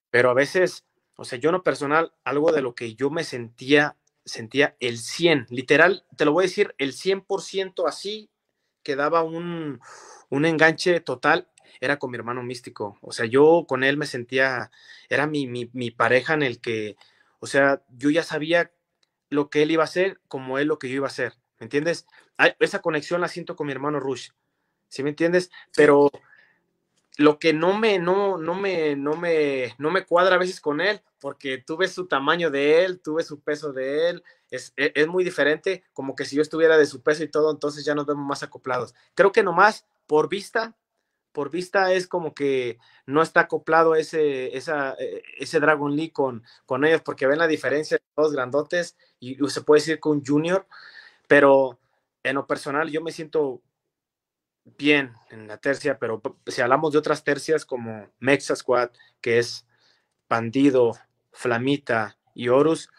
Pero 0.09 0.31
a 0.31 0.33
veces 0.33 0.85
o 1.19 1.25
sea, 1.25 1.37
yo 1.37 1.51
no 1.51 1.63
personal, 1.63 2.13
algo 2.23 2.53
de 2.53 2.61
lo 2.61 2.75
que 2.75 2.95
yo 2.95 3.09
me 3.09 3.25
sentía, 3.25 3.97
sentía 4.29 4.75
el 4.79 4.97
100, 4.97 5.47
literal, 5.49 6.05
te 6.15 6.25
lo 6.25 6.31
voy 6.31 6.43
a 6.43 6.47
decir, 6.47 6.75
el 6.77 6.93
100% 6.93 7.87
así, 7.87 8.29
que 8.83 8.95
daba 8.95 9.23
un, 9.23 9.79
un 10.29 10.45
enganche 10.45 10.99
total, 11.01 11.49
era 11.81 11.99
con 11.99 12.11
mi 12.11 12.17
hermano 12.17 12.43
místico. 12.43 12.97
O 13.01 13.11
sea, 13.11 13.25
yo 13.25 13.65
con 13.67 13.83
él 13.83 13.97
me 13.97 14.05
sentía, 14.05 14.71
era 15.09 15.27
mi, 15.27 15.47
mi, 15.47 15.69
mi, 15.73 15.91
pareja 15.91 16.33
en 16.33 16.43
el 16.43 16.59
que, 16.59 16.95
o 17.39 17.47
sea, 17.47 17.83
yo 17.89 18.09
ya 18.09 18.23
sabía 18.23 18.71
lo 19.29 19.49
que 19.49 19.61
él 19.63 19.71
iba 19.71 19.83
a 19.83 19.85
hacer 19.85 20.19
como 20.27 20.57
él 20.57 20.67
lo 20.67 20.79
que 20.79 20.89
yo 20.89 20.95
iba 20.95 21.07
a 21.07 21.09
hacer. 21.09 21.33
¿Me 21.59 21.65
entiendes? 21.65 22.07
Esa 22.59 22.81
conexión 22.81 23.21
la 23.21 23.27
siento 23.27 23.55
con 23.55 23.67
mi 23.67 23.73
hermano 23.73 23.99
Rush. 23.99 24.29
¿Sí 24.87 25.03
me 25.03 25.09
entiendes? 25.09 25.51
Pero 25.75 26.09
lo 27.19 27.37
que 27.37 27.51
no 27.51 27.77
me, 27.77 27.99
no, 27.99 28.37
no 28.37 28.55
me, 28.55 28.95
no 28.95 29.17
me, 29.17 29.75
no 29.77 29.91
me 29.91 30.05
cuadra 30.05 30.35
a 30.35 30.39
veces 30.39 30.61
con 30.61 30.79
él, 30.79 31.01
porque 31.19 31.57
tú 31.57 31.75
ves 31.75 31.91
su 31.91 32.07
tamaño 32.07 32.49
de 32.49 32.85
él, 32.85 33.01
tú 33.01 33.15
ves 33.15 33.27
su 33.27 33.41
peso 33.41 33.73
de 33.73 34.09
él, 34.09 34.23
es, 34.49 34.71
e, 34.77 34.93
es, 34.95 35.05
muy 35.05 35.25
diferente, 35.25 35.83
como 35.91 36.15
que 36.15 36.23
si 36.23 36.37
yo 36.37 36.41
estuviera 36.41 36.77
de 36.77 36.85
su 36.85 37.01
peso 37.03 37.21
y 37.21 37.27
todo, 37.27 37.51
entonces 37.51 37.83
ya 37.83 37.93
nos 37.93 38.05
vemos 38.05 38.25
más 38.25 38.41
acoplados. 38.41 38.95
Creo 39.15 39.33
que 39.33 39.43
nomás 39.43 39.85
por 40.07 40.29
vista, 40.29 40.77
por 41.33 41.49
vista 41.49 41.91
es 41.91 42.07
como 42.07 42.33
que 42.33 42.79
no 43.05 43.21
está 43.21 43.41
acoplado 43.41 43.95
ese, 43.95 44.55
esa, 44.55 44.93
e, 44.97 45.21
ese 45.39 45.59
Dragon 45.59 45.93
Lee 45.97 46.11
con, 46.11 46.45
con 46.65 46.85
ellos, 46.85 47.01
porque 47.01 47.27
ven 47.27 47.39
la 47.39 47.47
diferencia 47.47 47.97
de 47.97 48.03
dos 48.15 48.31
grandotes 48.31 48.95
y 49.19 49.35
se 49.49 49.59
puede 49.59 49.81
decir 49.81 49.99
con 49.99 50.23
Junior, 50.25 50.65
pero 51.27 51.79
en 52.23 52.35
lo 52.35 52.47
personal 52.47 52.89
yo 52.89 53.01
me 53.01 53.11
siento 53.11 53.61
bien 54.77 55.13
en 55.29 55.47
la 55.47 55.57
tercia, 55.57 55.99
pero 55.99 56.21
si 56.47 56.61
hablamos 56.61 56.91
de 56.91 56.99
otras 56.99 57.23
tercias 57.23 57.65
como 57.65 58.09
Mexa 58.19 58.55
Squad, 58.55 58.91
que 59.21 59.39
es 59.39 59.65
Bandido, 60.29 60.97
Flamita 61.31 62.17
y 62.33 62.49
Horus, 62.49 62.89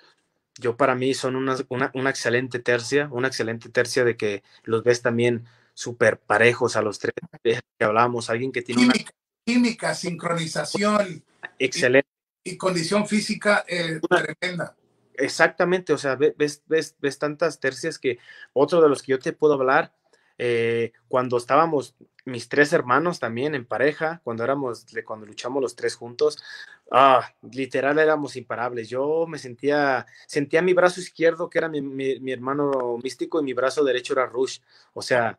yo 0.59 0.77
para 0.77 0.95
mí 0.95 1.15
son 1.15 1.37
una, 1.37 1.57
una, 1.69 2.11
excelente 2.11 2.59
tercia, 2.59 3.09
una 3.11 3.29
excelente 3.29 3.69
tercia 3.69 4.05
de 4.05 4.17
que 4.17 4.43
los 4.65 4.83
ves 4.83 5.03
también 5.03 5.47
súper 5.75 6.19
parejos 6.19 6.77
a 6.77 6.83
los 6.83 6.99
tres 6.99 7.15
que 7.43 7.85
hablamos, 7.85 8.29
alguien 8.29 8.53
que 8.53 8.63
tiene 8.63 8.83
química, 8.83 9.13
química 9.45 9.95
sincronización 9.95 11.25
excelente 11.59 12.09
y, 12.45 12.57
condición 12.57 13.07
física 13.07 13.65
eh, 13.69 14.01
tremenda. 14.09 14.77
exactamente, 15.15 15.93
o 15.93 15.99
sea, 15.99 16.17
ves, 16.17 16.63
ves, 16.67 16.97
ves 16.99 17.19
tantas 17.19 17.61
tercias 17.61 17.99
que 17.99 18.19
otro 18.53 18.83
de 18.83 18.89
los 18.89 19.03
que 19.03 19.13
yo 19.13 19.19
te 19.19 19.33
puedo 19.33 19.55
hablar, 19.55 19.95
eh, 20.43 20.93
cuando 21.07 21.37
estábamos 21.37 21.95
mis 22.25 22.49
tres 22.49 22.73
hermanos 22.73 23.21
también 23.21 23.55
en 23.55 23.67
pareja, 23.67 24.23
cuando 24.25 24.43
éramos, 24.43 24.87
cuando 25.05 25.27
luchamos 25.27 25.61
los 25.61 25.77
tres 25.77 25.97
juntos, 25.97 26.43
ah, 26.91 27.29
literal 27.43 27.99
éramos 27.99 28.37
imparables. 28.37 28.89
Yo 28.89 29.27
me 29.27 29.37
sentía, 29.37 30.07
sentía 30.27 30.63
mi 30.63 30.73
brazo 30.73 31.01
izquierdo, 31.01 31.51
que 31.51 31.59
era 31.59 31.69
mi, 31.69 31.83
mi, 31.83 32.33
hermano 32.33 32.97
místico, 33.03 33.39
y 33.39 33.45
mi 33.45 33.53
brazo 33.53 33.85
derecho 33.85 34.15
era 34.15 34.25
Rush. 34.25 34.61
O 34.95 35.03
sea, 35.03 35.39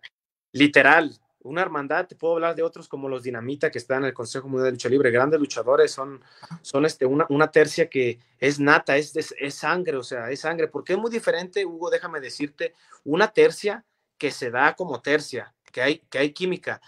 literal, 0.51 1.11
una 1.39 1.63
hermandad, 1.63 2.05
te 2.05 2.15
puedo 2.15 2.35
hablar 2.35 2.55
de 2.55 2.61
otros 2.61 2.87
como 2.87 3.09
los 3.09 3.23
Dinamita 3.23 3.71
que 3.71 3.79
están 3.79 4.03
en 4.03 4.09
el 4.09 4.13
Consejo 4.13 4.47
Mundial 4.49 4.65
de 4.65 4.71
Lucha 4.73 4.89
Libre, 4.89 5.09
grandes 5.09 5.39
luchadores, 5.39 5.91
son, 5.91 6.21
son 6.61 6.85
este, 6.85 7.07
una, 7.07 7.25
una 7.29 7.49
tercia 7.49 7.89
que 7.89 8.19
es 8.37 8.59
nata, 8.59 8.97
es, 8.97 9.15
es, 9.15 9.33
es, 9.39 9.55
sangre, 9.55 9.97
o 9.97 10.03
sea, 10.03 10.29
es 10.29 10.41
sangre, 10.41 10.67
porque 10.67 10.93
es 10.93 10.99
muy 10.99 11.09
diferente, 11.09 11.65
Hugo, 11.65 11.89
déjame 11.89 12.19
decirte, 12.19 12.75
una 13.03 13.29
tercia 13.29 13.83
que 14.21 14.29
se 14.29 14.51
da 14.51 14.75
como 14.75 15.01
tercia, 15.01 15.51
que 15.71 15.81
hay, 15.81 15.97
que 16.11 16.19
hay 16.19 16.31
química, 16.31 16.79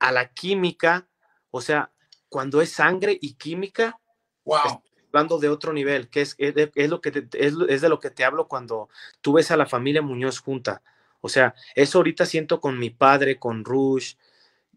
a 0.00 0.10
la 0.10 0.34
química, 0.34 1.06
o 1.52 1.60
sea, 1.60 1.92
cuando 2.28 2.60
es 2.60 2.72
sangre 2.72 3.16
y 3.20 3.34
química, 3.34 4.00
wow. 4.44 4.82
hablando 5.06 5.38
de 5.38 5.50
otro 5.50 5.72
nivel, 5.72 6.10
que 6.10 6.22
es, 6.22 6.34
es, 6.38 6.90
lo 6.90 7.00
que 7.00 7.28
es, 7.32 7.54
es 7.68 7.80
de 7.80 7.88
lo 7.88 8.00
que 8.00 8.10
te 8.10 8.24
hablo 8.24 8.48
cuando 8.48 8.88
tú 9.20 9.34
ves 9.34 9.52
a 9.52 9.56
la 9.56 9.66
familia 9.66 10.02
Muñoz 10.02 10.40
junta 10.40 10.82
o 11.24 11.30
sea, 11.30 11.54
eso 11.74 11.98
ahorita 12.00 12.26
siento 12.26 12.60
con 12.60 12.78
mi 12.78 12.90
padre, 12.90 13.38
con 13.38 13.64
Rush, 13.64 14.16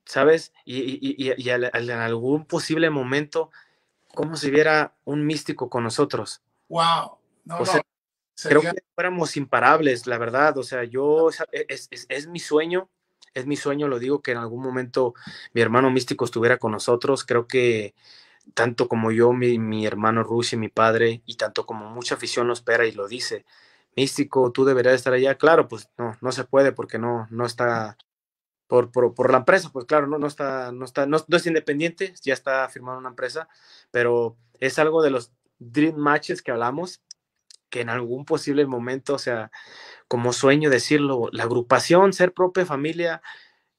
¿sabes? 0.05 0.53
Y, 0.63 1.29
en 1.29 1.89
algún 1.99 2.45
posible 2.45 2.89
momento, 2.89 3.51
como 4.13 4.37
si 4.37 4.49
viera 4.49 4.93
un 5.03 5.25
místico 5.25 5.69
con 5.69 5.83
nosotros. 5.83 6.41
Wow. 6.69 7.17
No, 7.43 7.57
Creo 8.43 8.61
que 8.61 8.83
fuéramos 8.93 9.37
imparables, 9.37 10.07
la 10.07 10.17
verdad. 10.17 10.57
O 10.57 10.63
sea, 10.63 10.83
yo, 10.83 11.29
e, 11.51 11.65
es, 11.69 11.89
es, 11.91 12.27
mi 12.27 12.39
sueño, 12.39 12.89
es 13.33 13.45
mi 13.45 13.55
sueño, 13.55 13.87
lo 13.87 13.99
digo, 13.99 14.21
que 14.21 14.31
en 14.31 14.37
algún 14.37 14.63
momento 14.63 15.13
mi 15.53 15.61
hermano 15.61 15.89
místico 15.91 16.25
estuviera 16.25 16.57
con 16.57 16.71
nosotros. 16.71 17.23
Creo 17.23 17.47
que 17.47 17.95
tanto 18.53 18.87
como 18.87 19.11
yo, 19.11 19.33
mi, 19.33 19.59
mi 19.59 19.85
hermano 19.85 20.23
Rush 20.23 20.53
y 20.53 20.57
mi 20.57 20.69
padre, 20.69 21.21
y 21.25 21.35
tanto 21.35 21.65
como 21.65 21.89
mucha 21.89 22.15
afición 22.15 22.47
lo 22.47 22.53
espera 22.53 22.85
y 22.85 22.91
lo 22.91 23.07
dice, 23.07 23.45
místico, 23.95 24.51
tú 24.51 24.65
deberías 24.65 24.95
estar 24.95 25.13
allá. 25.13 25.35
Claro, 25.35 25.67
pues 25.67 25.89
no, 25.97 26.17
no 26.21 26.31
se 26.31 26.43
puede 26.43 26.71
porque 26.71 26.99
no, 26.99 27.27
no 27.31 27.45
está 27.45 27.97
por, 28.67 28.91
por, 28.91 29.31
la 29.31 29.39
empresa, 29.39 29.69
pues 29.71 29.85
claro, 29.85 30.07
no, 30.07 30.19
no 30.19 30.27
está, 30.27 30.71
no 30.71 30.85
está, 30.85 31.05
no, 31.05 31.17
es 31.17 31.47
independiente, 31.47 32.13
ya 32.21 32.33
está 32.33 32.67
firmado 32.69 32.99
una 32.99 33.09
empresa, 33.09 33.47
pero 33.91 34.37
es 34.59 34.77
algo 34.77 35.01
de 35.01 35.09
los 35.09 35.31
dream 35.57 35.95
matches 35.95 36.41
que 36.41 36.51
hablamos, 36.51 37.01
que 37.69 37.81
en 37.81 37.89
algún 37.89 38.25
posible 38.25 38.65
momento, 38.65 39.15
o 39.15 39.19
sea, 39.19 39.51
como 40.07 40.33
sueño 40.33 40.69
decirlo, 40.69 41.29
la 41.31 41.43
agrupación, 41.43 42.13
ser 42.13 42.33
propia 42.33 42.65
familia, 42.65 43.21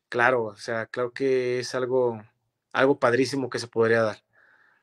claro, 0.09 0.45
o 0.45 0.57
sea, 0.57 0.86
creo 0.86 1.12
que 1.12 1.61
es 1.61 1.74
algo, 1.74 2.22
algo 2.72 2.99
padrísimo 2.99 3.51
que 3.51 3.59
se 3.59 3.68
podría 3.68 4.03
dar. 4.03 4.22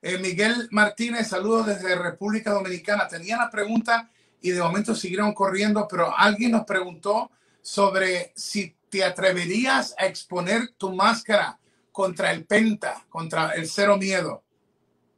Eh, 0.01 0.17
Miguel 0.19 0.67
Martínez, 0.71 1.27
saludos 1.27 1.65
desde 1.67 1.95
República 1.95 2.51
Dominicana. 2.51 3.07
Tenía 3.07 3.37
la 3.37 3.49
pregunta 3.49 4.11
y 4.41 4.51
de 4.51 4.61
momento 4.61 4.93
siguieron 4.93 5.33
corriendo, 5.33 5.87
pero 5.89 6.15
alguien 6.15 6.51
nos 6.51 6.65
preguntó 6.65 7.31
sobre 7.61 8.31
si 8.35 8.75
te 8.89 9.03
atreverías 9.03 9.95
a 9.97 10.05
exponer 10.05 10.73
tu 10.77 10.93
máscara 10.93 11.57
contra 11.91 12.31
el 12.31 12.45
Penta, 12.45 13.03
contra 13.09 13.53
el 13.53 13.67
Cero 13.67 13.97
Miedo. 13.97 14.43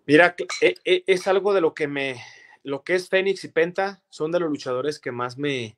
Mira, 0.05 0.35
e, 0.61 0.75
e, 0.85 1.03
es 1.05 1.27
algo 1.27 1.53
de 1.53 1.59
lo 1.59 1.73
que 1.73 1.87
me, 1.87 2.23
lo 2.67 2.83
que 2.83 2.95
es 2.95 3.07
Fénix 3.07 3.45
y 3.45 3.47
Penta 3.47 4.03
son 4.09 4.29
de 4.29 4.41
los 4.41 4.49
luchadores 4.49 4.99
que 4.99 5.13
más 5.13 5.37
me, 5.37 5.77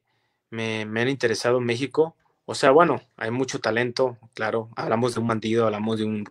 me, 0.49 0.81
han 0.81 1.07
interesado 1.07 1.59
en 1.59 1.65
México. 1.65 2.15
O 2.45 2.55
sea, 2.55 2.71
bueno, 2.71 2.99
hay 3.15 3.29
mucho 3.29 3.59
talento, 3.59 4.17
claro. 4.33 4.69
Hablamos 4.75 5.13
de 5.13 5.19
un 5.21 5.27
bandido, 5.27 5.65
hablamos 5.65 5.99
de 5.99 6.05
un, 6.05 6.25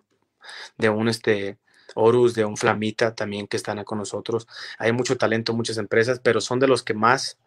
de 0.76 0.88
un 0.88 1.09
este, 1.09 1.59
Horus, 1.94 2.34
de 2.34 2.44
un 2.44 2.56
Flamita 2.56 3.14
también 3.14 3.46
que 3.46 3.56
están 3.56 3.84
con 3.84 3.98
nosotros. 3.98 4.48
Hay 4.80 4.90
mucho 4.90 5.16
talento, 5.16 5.54
muchas 5.54 5.78
empresas, 5.78 6.18
pero 6.18 6.40
son 6.40 6.59
de 6.59 6.66
los 6.66 6.82
que 6.82 6.92
más, 6.92 7.38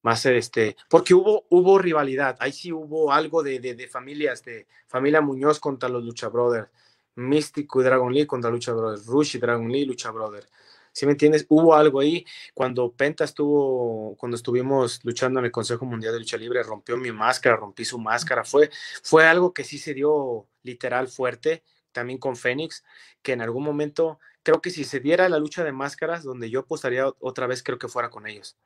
más, 0.00 0.24
este, 0.24 0.74
porque 0.88 1.12
hubo, 1.12 1.44
hubo 1.50 1.78
rivalidad, 1.78 2.38
ahí 2.40 2.52
sí 2.52 2.72
hubo 2.72 3.12
algo 3.12 3.42
de, 3.42 3.60
de, 3.60 3.88
familias, 3.88 4.42
de 4.42 4.66
familia 4.86 5.20
Muñoz 5.20 5.60
contra 5.60 5.90
los 5.90 6.02
Lucha 6.02 6.28
Brothers, 6.28 6.70
Místico 7.16 7.82
y 7.82 7.84
Dragon 7.84 8.10
Lee 8.10 8.26
contra 8.26 8.50
Lucha 8.50 8.72
Brothers, 8.72 9.04
Rush 9.04 9.36
y 9.36 9.38
Dragon 9.38 9.70
Lee, 9.70 9.84
Lucha 9.84 10.10
Brothers. 10.10 10.48
¿Sí 10.94 11.06
me 11.06 11.12
entiendes? 11.12 11.44
Hubo 11.48 11.74
algo 11.74 11.98
ahí. 11.98 12.24
Cuando 12.54 12.92
Penta 12.92 13.24
estuvo, 13.24 14.14
cuando 14.16 14.36
estuvimos 14.36 15.00
luchando 15.02 15.40
en 15.40 15.46
el 15.46 15.50
Consejo 15.50 15.84
Mundial 15.84 16.12
de 16.12 16.20
Lucha 16.20 16.36
Libre, 16.36 16.62
rompió 16.62 16.96
mi 16.96 17.10
máscara, 17.10 17.56
rompí 17.56 17.84
su 17.84 17.98
máscara. 17.98 18.44
Fue, 18.44 18.70
fue 19.02 19.26
algo 19.26 19.52
que 19.52 19.64
sí 19.64 19.76
se 19.76 19.92
dio 19.92 20.46
literal 20.62 21.08
fuerte 21.08 21.64
también 21.90 22.20
con 22.20 22.36
Fénix, 22.36 22.84
que 23.22 23.32
en 23.32 23.42
algún 23.42 23.64
momento, 23.64 24.20
creo 24.44 24.60
que 24.60 24.70
si 24.70 24.84
se 24.84 25.00
diera 25.00 25.28
la 25.28 25.38
lucha 25.38 25.64
de 25.64 25.72
máscaras, 25.72 26.22
donde 26.22 26.48
yo 26.48 26.60
apostaría 26.60 27.06
otra 27.18 27.48
vez, 27.48 27.64
creo 27.64 27.78
que 27.78 27.88
fuera 27.88 28.08
con 28.08 28.28
ellos. 28.28 28.56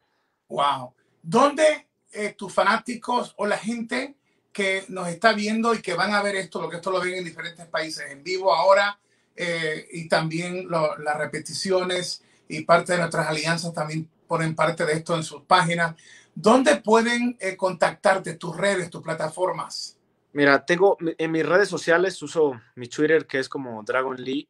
Wow. 0.48 0.94
¿Dónde 1.22 1.88
eh, 2.12 2.34
tus 2.36 2.52
fanáticos 2.52 3.34
o 3.38 3.46
la 3.46 3.56
gente 3.56 4.16
que 4.52 4.84
nos 4.88 5.08
está 5.08 5.32
viendo 5.32 5.72
y 5.72 5.80
que 5.80 5.94
van 5.94 6.12
a 6.12 6.22
ver 6.22 6.36
esto, 6.36 6.60
lo 6.60 6.68
que 6.68 6.76
esto 6.76 6.90
lo 6.90 7.00
ven 7.00 7.14
en 7.14 7.24
diferentes 7.24 7.66
países 7.66 8.10
en 8.10 8.22
vivo 8.22 8.54
ahora, 8.54 8.98
eh, 9.38 9.86
y 9.92 10.08
también 10.08 10.68
las 10.68 11.16
repeticiones 11.16 12.22
y 12.48 12.62
parte 12.62 12.92
de 12.92 12.98
nuestras 12.98 13.28
alianzas 13.28 13.72
también 13.72 14.08
ponen 14.26 14.54
parte 14.54 14.84
de 14.84 14.94
esto 14.94 15.14
en 15.14 15.22
sus 15.22 15.42
páginas. 15.42 15.94
¿Dónde 16.34 16.76
pueden 16.76 17.36
eh, 17.40 17.56
contactarte, 17.56 18.34
tus 18.34 18.56
redes, 18.56 18.90
tus 18.90 19.02
plataformas? 19.02 19.96
Mira, 20.32 20.64
tengo 20.64 20.96
en 21.00 21.30
mis 21.30 21.44
redes 21.44 21.68
sociales, 21.68 22.20
uso 22.22 22.60
mi 22.76 22.88
Twitter 22.88 23.26
que 23.26 23.38
es 23.38 23.48
como 23.48 23.82
Dragon 23.82 24.16
Lee, 24.16 24.48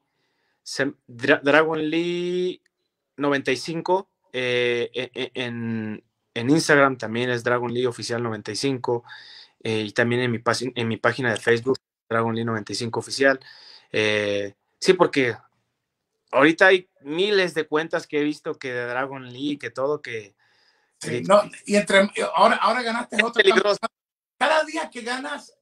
Dragon 1.06 1.90
Lee 1.90 2.60
95, 3.16 4.08
eh, 4.32 4.90
e, 4.92 5.10
e, 5.14 5.30
en, 5.34 6.02
Instagram 6.34 6.96
también 6.98 7.30
es 7.30 7.42
Dragon 7.42 7.72
Lee 7.72 7.86
Oficial 7.86 8.22
95, 8.22 9.04
eh, 9.62 9.84
y 9.88 9.92
también 9.92 10.22
en 10.22 10.30
mi, 10.30 10.40
en 10.74 10.88
mi 10.88 10.96
página 10.98 11.32
de 11.32 11.38
Facebook, 11.38 11.78
Dragon 12.08 12.34
Lee 12.34 12.44
95 12.44 13.00
Oficial. 13.00 13.40
Sí, 14.80 14.92
porque 14.92 15.36
ahorita 16.32 16.66
hay 16.66 16.88
miles 17.02 17.54
de 17.54 17.66
cuentas 17.66 18.06
que 18.06 18.20
he 18.20 18.24
visto 18.24 18.58
que 18.58 18.72
de 18.72 18.86
Dragon 18.86 19.30
Lee, 19.30 19.58
que 19.58 19.70
todo, 19.70 20.02
que... 20.02 20.34
no, 21.26 21.42
y 21.66 21.76
entre, 21.76 22.10
ahora, 22.34 22.56
ahora 22.56 22.82
ganaste 22.82 23.22
otro. 23.22 23.42
Cada 24.38 24.64
día 24.64 24.88
que 24.90 25.02
ganas 25.02 25.56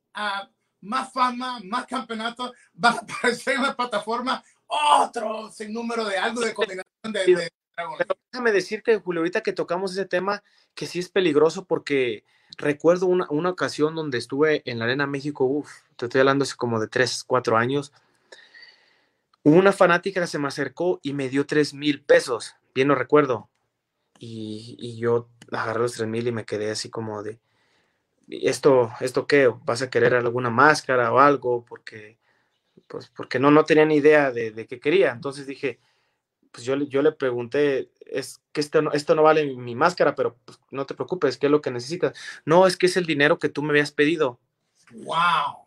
más 0.80 1.12
fama, 1.12 1.60
más 1.64 1.86
campeonatos, 1.86 2.52
va 2.82 2.90
a 2.90 2.92
aparecer 2.92 3.56
en 3.56 3.62
la 3.62 3.76
plataforma 3.76 4.42
otro 4.66 5.50
sin 5.50 5.72
número 5.72 6.04
de 6.04 6.18
algo 6.18 6.40
de 6.40 6.54
combinación 6.54 7.12
de, 7.12 7.50
déjame 8.32 8.52
decirte, 8.52 8.98
Julio, 8.98 9.20
ahorita 9.20 9.42
que 9.42 9.52
tocamos 9.52 9.92
ese 9.92 10.06
tema, 10.06 10.42
que 10.74 10.86
sí 10.86 10.98
es 10.98 11.08
peligroso 11.08 11.64
porque 11.64 12.24
recuerdo 12.56 13.06
una, 13.06 13.26
una 13.30 13.50
ocasión 13.50 13.94
donde 13.94 14.18
estuve 14.18 14.62
en 14.64 14.78
la 14.78 14.86
Arena 14.86 15.06
México, 15.06 15.44
uff, 15.44 15.70
te 15.96 16.06
estoy 16.06 16.20
hablando 16.20 16.44
hace 16.44 16.56
como 16.56 16.80
de 16.80 16.88
3, 16.88 17.24
4 17.24 17.56
años. 17.56 17.92
Una 19.46 19.72
fanática 19.72 20.26
se 20.26 20.40
me 20.40 20.48
acercó 20.48 20.98
y 21.04 21.12
me 21.12 21.28
dio 21.28 21.46
3 21.46 21.72
mil 21.72 22.02
pesos, 22.02 22.56
bien 22.74 22.88
lo 22.88 22.96
recuerdo. 22.96 23.48
Y, 24.18 24.76
y 24.76 24.98
yo 24.98 25.28
agarré 25.52 25.78
los 25.78 25.92
3 25.92 26.08
mil 26.08 26.26
y 26.26 26.32
me 26.32 26.44
quedé 26.44 26.72
así 26.72 26.90
como 26.90 27.22
de, 27.22 27.38
esto, 28.28 28.90
esto 28.98 29.28
qué, 29.28 29.46
vas 29.64 29.82
a 29.82 29.88
querer 29.88 30.14
alguna 30.14 30.50
máscara 30.50 31.12
o 31.12 31.20
algo, 31.20 31.64
porque, 31.64 32.18
pues, 32.88 33.08
porque 33.10 33.38
no, 33.38 33.52
no 33.52 33.64
tenía 33.64 33.84
ni 33.84 33.94
idea 33.94 34.32
de, 34.32 34.50
de 34.50 34.66
qué 34.66 34.80
quería. 34.80 35.12
Entonces 35.12 35.46
dije, 35.46 35.78
pues 36.50 36.64
yo, 36.64 36.74
yo 36.74 37.00
le 37.02 37.12
pregunté, 37.12 37.92
es 38.00 38.42
que 38.50 38.60
esto 38.60 38.82
no, 38.82 38.90
esto 38.90 39.14
no 39.14 39.22
vale 39.22 39.54
mi, 39.54 39.76
máscara, 39.76 40.16
pero 40.16 40.36
pues, 40.44 40.58
no 40.72 40.86
te 40.86 40.94
preocupes, 40.94 41.38
¿qué 41.38 41.46
es 41.46 41.52
lo 41.52 41.60
que 41.60 41.70
necesitas? 41.70 42.18
No, 42.44 42.66
es 42.66 42.76
que 42.76 42.86
es 42.86 42.96
el 42.96 43.06
dinero 43.06 43.38
que 43.38 43.48
tú 43.48 43.62
me 43.62 43.70
habías 43.70 43.92
pedido. 43.92 44.40
¡Wow! 44.90 45.65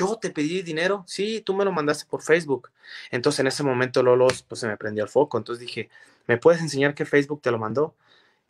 Yo 0.00 0.16
te 0.16 0.30
pedí 0.30 0.62
dinero, 0.62 1.04
sí, 1.06 1.42
tú 1.42 1.54
me 1.54 1.62
lo 1.62 1.72
mandaste 1.72 2.06
por 2.08 2.22
Facebook. 2.22 2.70
Entonces 3.10 3.40
en 3.40 3.48
ese 3.48 3.62
momento 3.62 4.02
Lolos, 4.02 4.42
pues 4.42 4.62
se 4.62 4.66
me 4.66 4.78
prendió 4.78 5.04
el 5.04 5.10
foco. 5.10 5.36
Entonces 5.36 5.60
dije, 5.60 5.90
¿me 6.26 6.38
puedes 6.38 6.62
enseñar 6.62 6.94
que 6.94 7.04
Facebook 7.04 7.42
te 7.42 7.50
lo 7.50 7.58
mandó? 7.58 7.94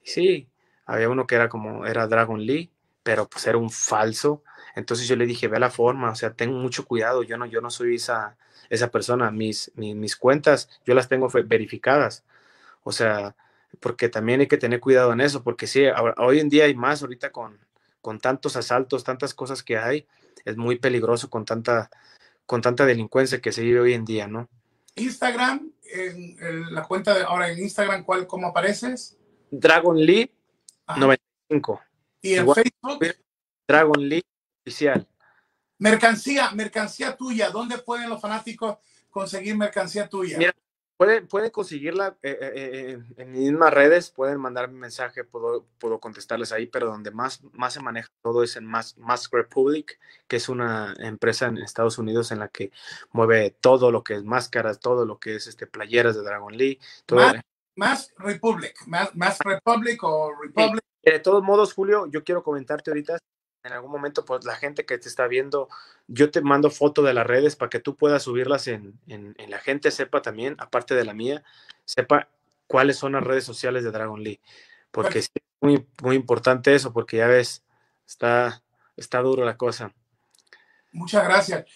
Y 0.04 0.10
sí, 0.10 0.48
había 0.86 1.08
uno 1.08 1.26
que 1.26 1.34
era 1.34 1.48
como, 1.48 1.86
era 1.86 2.06
Dragon 2.06 2.40
Lee, 2.40 2.70
pero 3.02 3.28
pues 3.28 3.48
era 3.48 3.58
un 3.58 3.70
falso. 3.70 4.44
Entonces 4.76 5.08
yo 5.08 5.16
le 5.16 5.26
dije, 5.26 5.48
ve 5.48 5.58
la 5.58 5.70
forma, 5.70 6.12
o 6.12 6.14
sea, 6.14 6.32
ten 6.34 6.52
mucho 6.54 6.84
cuidado, 6.84 7.24
yo 7.24 7.36
no, 7.36 7.46
yo 7.46 7.60
no 7.60 7.70
soy 7.70 7.96
esa, 7.96 8.36
esa 8.68 8.92
persona, 8.92 9.32
mis, 9.32 9.72
mis, 9.74 10.16
cuentas, 10.16 10.68
yo 10.86 10.94
las 10.94 11.08
tengo 11.08 11.28
verificadas. 11.46 12.22
O 12.84 12.92
sea, 12.92 13.34
porque 13.80 14.08
también 14.08 14.40
hay 14.40 14.46
que 14.46 14.56
tener 14.56 14.78
cuidado 14.78 15.12
en 15.12 15.20
eso, 15.20 15.42
porque 15.42 15.66
sí, 15.66 15.82
hoy 16.16 16.38
en 16.38 16.48
día 16.48 16.66
hay 16.66 16.76
más 16.76 17.02
ahorita 17.02 17.32
con, 17.32 17.58
con 18.00 18.20
tantos 18.20 18.54
asaltos, 18.56 19.02
tantas 19.02 19.34
cosas 19.34 19.64
que 19.64 19.78
hay, 19.78 20.06
es 20.44 20.56
muy 20.56 20.78
peligroso 20.78 21.30
con 21.30 21.44
tanta, 21.44 21.90
con 22.46 22.60
tanta 22.62 22.86
delincuencia 22.86 23.40
que 23.40 23.52
se 23.52 23.62
vive 23.62 23.80
hoy 23.80 23.94
en 23.94 24.04
día, 24.04 24.26
¿no? 24.26 24.48
Instagram, 24.96 25.72
en, 25.92 26.74
la 26.74 26.82
cuenta 26.84 27.14
de 27.14 27.22
ahora 27.22 27.50
en 27.50 27.58
Instagram, 27.58 28.04
¿cuál, 28.04 28.26
cómo 28.26 28.48
apareces? 28.48 29.16
Dragon 29.50 29.96
Lee 29.96 30.30
95. 30.96 31.80
Y 32.22 32.34
en 32.34 32.52
Facebook. 32.52 33.16
Dragon 33.66 34.08
Lee 34.08 34.22
oficial. 34.64 35.06
Mercancía, 35.78 36.50
mercancía 36.52 37.16
tuya. 37.16 37.50
¿Dónde 37.50 37.78
pueden 37.78 38.10
los 38.10 38.20
fanáticos 38.20 38.78
conseguir 39.08 39.56
mercancía 39.56 40.08
tuya? 40.08 40.38
Mira, 40.38 40.54
pueden, 41.00 41.26
pueden 41.28 41.50
conseguirla 41.50 42.18
eh, 42.22 42.36
eh, 42.42 42.52
eh, 42.54 42.98
en 43.16 43.32
mismas 43.32 43.72
redes, 43.72 44.10
pueden 44.10 44.38
mandarme 44.38 44.78
mensaje, 44.78 45.24
puedo, 45.24 45.64
puedo 45.78 45.98
contestarles 45.98 46.52
ahí, 46.52 46.66
pero 46.66 46.88
donde 46.88 47.10
más, 47.10 47.42
más 47.54 47.72
se 47.72 47.80
maneja 47.80 48.10
todo 48.20 48.42
es 48.42 48.56
en 48.56 48.66
Mask, 48.66 48.98
Republic, 49.32 49.98
que 50.28 50.36
es 50.36 50.50
una 50.50 50.94
empresa 50.98 51.46
en 51.46 51.56
Estados 51.56 51.96
Unidos 51.96 52.32
en 52.32 52.38
la 52.38 52.48
que 52.48 52.70
mueve 53.12 53.56
todo 53.62 53.90
lo 53.90 54.04
que 54.04 54.12
es 54.12 54.24
máscaras, 54.24 54.78
todo 54.78 55.06
lo 55.06 55.18
que 55.18 55.36
es 55.36 55.46
este, 55.46 55.66
playeras 55.66 56.16
de 56.16 56.22
Dragon 56.22 56.54
Lee. 56.54 56.78
Todo, 57.06 57.22
Mask 57.76 58.10
Republic, 58.18 58.76
Mask 58.86 59.42
Republic 59.42 60.04
o 60.04 60.34
Republic. 60.38 60.84
De 61.02 61.18
todos 61.20 61.42
modos, 61.42 61.72
Julio, 61.72 62.08
yo 62.10 62.24
quiero 62.24 62.42
comentarte 62.42 62.90
ahorita, 62.90 63.16
en 63.62 63.72
algún 63.72 63.90
momento, 63.90 64.24
pues 64.24 64.44
la 64.44 64.56
gente 64.56 64.86
que 64.86 64.98
te 64.98 65.08
está 65.08 65.26
viendo, 65.26 65.68
yo 66.06 66.30
te 66.30 66.40
mando 66.40 66.70
foto 66.70 67.02
de 67.02 67.14
las 67.14 67.26
redes 67.26 67.56
para 67.56 67.68
que 67.68 67.80
tú 67.80 67.94
puedas 67.96 68.22
subirlas 68.22 68.66
en, 68.68 68.98
en, 69.06 69.34
la 69.48 69.58
gente 69.58 69.90
sepa 69.90 70.22
también, 70.22 70.56
aparte 70.58 70.94
de 70.94 71.04
la 71.04 71.14
mía, 71.14 71.42
sepa 71.84 72.28
cuáles 72.66 72.96
son 72.96 73.12
las 73.12 73.24
redes 73.24 73.44
sociales 73.44 73.84
de 73.84 73.90
Dragon 73.90 74.22
Lee. 74.22 74.40
Porque 74.90 75.20
es 75.20 75.30
muy, 75.60 75.86
muy 76.02 76.16
importante 76.16 76.74
eso, 76.74 76.92
porque 76.92 77.18
ya 77.18 77.26
ves, 77.26 77.62
está, 78.06 78.62
está 78.96 79.20
duro 79.20 79.44
la 79.44 79.56
cosa. 79.56 79.92
Muchas 80.92 81.24
gracias. 81.24 81.66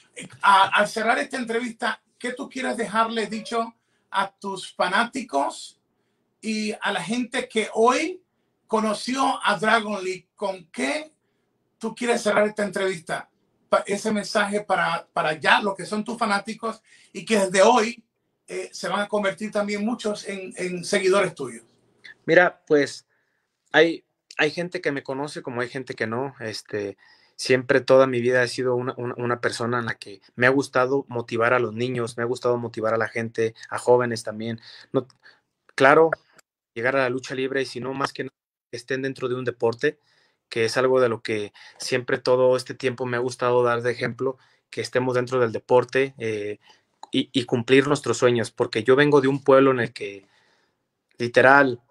al 0.41 0.89
cerrar 0.89 1.19
esta 1.19 1.37
entrevista, 1.37 2.03
¿qué 2.19 2.33
tú 2.33 2.49
quieres 2.49 2.77
dejarle 2.77 3.27
dicho 3.27 3.75
a 4.11 4.31
tus 4.31 4.75
fanáticos 4.75 5.81
y 6.41 6.73
a 6.73 6.93
la 6.93 7.03
gente 7.03 7.49
que 7.49 7.69
hoy 7.75 8.23
conoció 8.67 9.39
a 9.45 9.57
Dragon 9.59 10.03
Lee? 10.03 10.27
¿Con 10.35 10.67
qué 10.73 11.14
tú 11.85 11.95
quieres 11.95 12.23
cerrar 12.23 12.47
esta 12.47 12.65
entrevista, 12.65 13.29
ese 13.85 14.11
mensaje 14.11 14.63
para, 14.63 15.07
para 15.13 15.35
ya 15.35 15.61
lo 15.61 15.75
que 15.75 15.85
son 15.85 16.03
tus 16.03 16.17
fanáticos 16.17 16.81
y 17.13 17.27
que 17.27 17.41
desde 17.41 17.61
hoy 17.61 18.03
eh, 18.47 18.71
se 18.73 18.89
van 18.89 19.01
a 19.01 19.07
convertir 19.07 19.51
también 19.51 19.85
muchos 19.85 20.27
en, 20.27 20.55
en, 20.57 20.83
seguidores 20.83 21.35
tuyos? 21.35 21.63
Mira, 22.25 22.63
pues 22.67 23.07
hay, 23.71 24.03
hay 24.39 24.51
gente 24.51 24.81
que 24.81 24.93
me 24.93 25.03
conoce 25.03 25.43
como 25.43 25.61
hay 25.61 25.69
gente 25.69 25.93
que 25.93 26.07
no. 26.07 26.35
Este, 26.41 26.97
siempre 27.37 27.83
toda 27.83 28.07
mi 28.07 28.23
vida 28.23 28.43
he 28.43 28.49
sido 28.49 28.77
una, 28.77 28.95
una, 28.97 29.43
persona 29.43 29.79
en 29.79 29.85
la 29.85 29.97
que 29.97 30.23
me 30.37 30.47
ha 30.47 30.51
gustado 30.51 31.05
motivar 31.09 31.53
a 31.53 31.59
los 31.59 31.75
niños, 31.75 32.17
me 32.17 32.23
ha 32.23 32.27
gustado 32.27 32.57
motivar 32.57 32.95
a 32.95 32.99
la 32.99 33.09
gente, 33.09 33.55
a 33.69 33.77
jóvenes 33.77 34.23
también. 34.23 34.59
No, 34.91 35.07
claro, 35.75 36.09
llegar 36.73 36.97
a 36.97 37.01
la 37.01 37.11
lucha 37.11 37.35
libre 37.35 37.61
y 37.61 37.67
si 37.67 37.79
no, 37.81 37.93
más 37.93 38.15
que 38.15 38.31
estén 38.73 39.03
dentro 39.03 39.29
de 39.29 39.35
un 39.35 39.45
deporte, 39.45 39.99
que 40.55 40.67
es 40.67 40.77
algo 40.77 41.01
de 41.01 41.09
lo 41.09 41.21
que 41.21 41.53
siempre 41.79 42.17
todo 42.17 42.57
este 42.57 42.75
tiempo 42.75 43.07
me 43.07 43.17
ha 43.17 43.21
gustado 43.21 43.65
dar 43.65 43.83
de 43.83 43.91
ejemplo, 43.91 44.39
que 44.71 44.83
estemos 44.83 45.17
dentro 45.17 45.41
del 45.41 45.51
deporte 45.51 46.15
eh, 46.17 46.61
y, 47.11 47.45
cumplir 47.45 47.89
nuestros 47.89 48.19
sueños, 48.19 48.53
porque 48.53 48.85
yo 48.85 48.95
vengo 48.95 49.21
de 49.21 49.27
un 49.27 49.43
pueblo 49.43 49.73
en 49.73 49.81
el 49.81 49.93
que 49.93 50.29
literal 51.19 51.83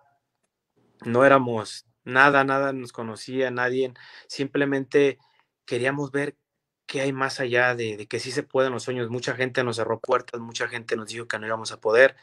no 1.03 1.25
éramos 1.25 1.85
nada, 2.05 2.45
nada 2.45 2.71
nos 2.71 2.93
conocía, 2.93 3.51
nadie, 3.51 3.93
simplemente 4.27 5.17
queríamos 5.65 6.11
ver 6.11 6.37
qué 6.85 7.01
hay 7.01 7.11
más 7.11 7.41
allá 7.41 7.75
de, 7.75 7.97
de, 7.97 8.07
que 8.07 8.21
sí 8.21 8.31
se 8.31 8.43
pueden 8.43 8.71
los 8.71 8.83
sueños. 8.83 9.09
Mucha 9.09 9.35
gente 9.35 9.61
nos 9.65 9.75
cerró 9.75 9.99
puertas, 9.99 10.39
mucha 10.39 10.69
gente 10.69 10.95
nos 10.95 11.09
dijo 11.09 11.27
que 11.27 11.37
no 11.37 11.47
íbamos 11.47 11.73
a 11.73 11.81
poder, 11.81 12.15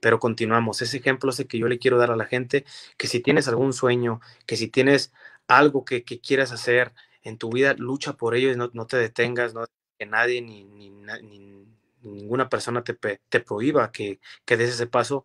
pero 0.00 0.18
continuamos. 0.18 0.82
Ese 0.82 0.96
ejemplo 0.96 1.30
es 1.30 1.38
el 1.38 1.46
que 1.46 1.58
yo 1.58 1.68
le 1.68 1.78
quiero 1.78 1.98
dar 1.98 2.10
a 2.10 2.16
la 2.16 2.24
gente, 2.24 2.64
que 2.96 3.06
si 3.06 3.20
tienes 3.20 3.46
algún 3.46 3.72
sueño, 3.72 4.20
que 4.46 4.56
si 4.56 4.66
tienes 4.66 5.12
algo 5.48 5.84
que, 5.84 6.04
que 6.04 6.20
quieras 6.20 6.52
hacer 6.52 6.92
en 7.22 7.38
tu 7.38 7.50
vida, 7.50 7.74
lucha 7.78 8.14
por 8.14 8.34
ello 8.34 8.52
y 8.52 8.56
no, 8.56 8.70
no 8.72 8.86
te 8.86 8.96
detengas, 8.96 9.54
no 9.54 9.64
que 9.98 10.06
nadie 10.06 10.42
ni, 10.42 10.64
ni, 10.64 10.90
ni 10.90 11.66
ninguna 12.02 12.48
persona 12.48 12.84
te, 12.84 12.94
te 13.28 13.40
prohíba 13.40 13.90
que, 13.92 14.20
que 14.44 14.56
des 14.56 14.70
ese 14.70 14.86
paso. 14.86 15.24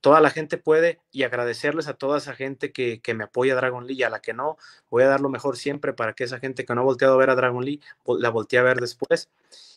Toda 0.00 0.20
la 0.20 0.30
gente 0.30 0.56
puede 0.56 1.00
y 1.10 1.24
agradecerles 1.24 1.86
a 1.86 1.94
toda 1.94 2.18
esa 2.18 2.34
gente 2.34 2.72
que, 2.72 3.00
que 3.02 3.14
me 3.14 3.24
apoya 3.24 3.52
a 3.52 3.56
Dragon 3.56 3.86
Lee 3.86 3.96
y 3.98 4.02
a 4.02 4.10
la 4.10 4.20
que 4.20 4.32
no, 4.32 4.56
voy 4.88 5.02
a 5.02 5.08
dar 5.08 5.20
lo 5.20 5.28
mejor 5.28 5.58
siempre 5.58 5.92
para 5.92 6.14
que 6.14 6.24
esa 6.24 6.38
gente 6.38 6.64
que 6.64 6.74
no 6.74 6.80
ha 6.80 6.84
volteado 6.84 7.14
a 7.14 7.18
ver 7.18 7.30
a 7.30 7.34
Dragon 7.34 7.64
Lee 7.64 7.82
la 8.06 8.30
voltee 8.30 8.58
a 8.58 8.62
ver 8.62 8.80
después 8.80 9.28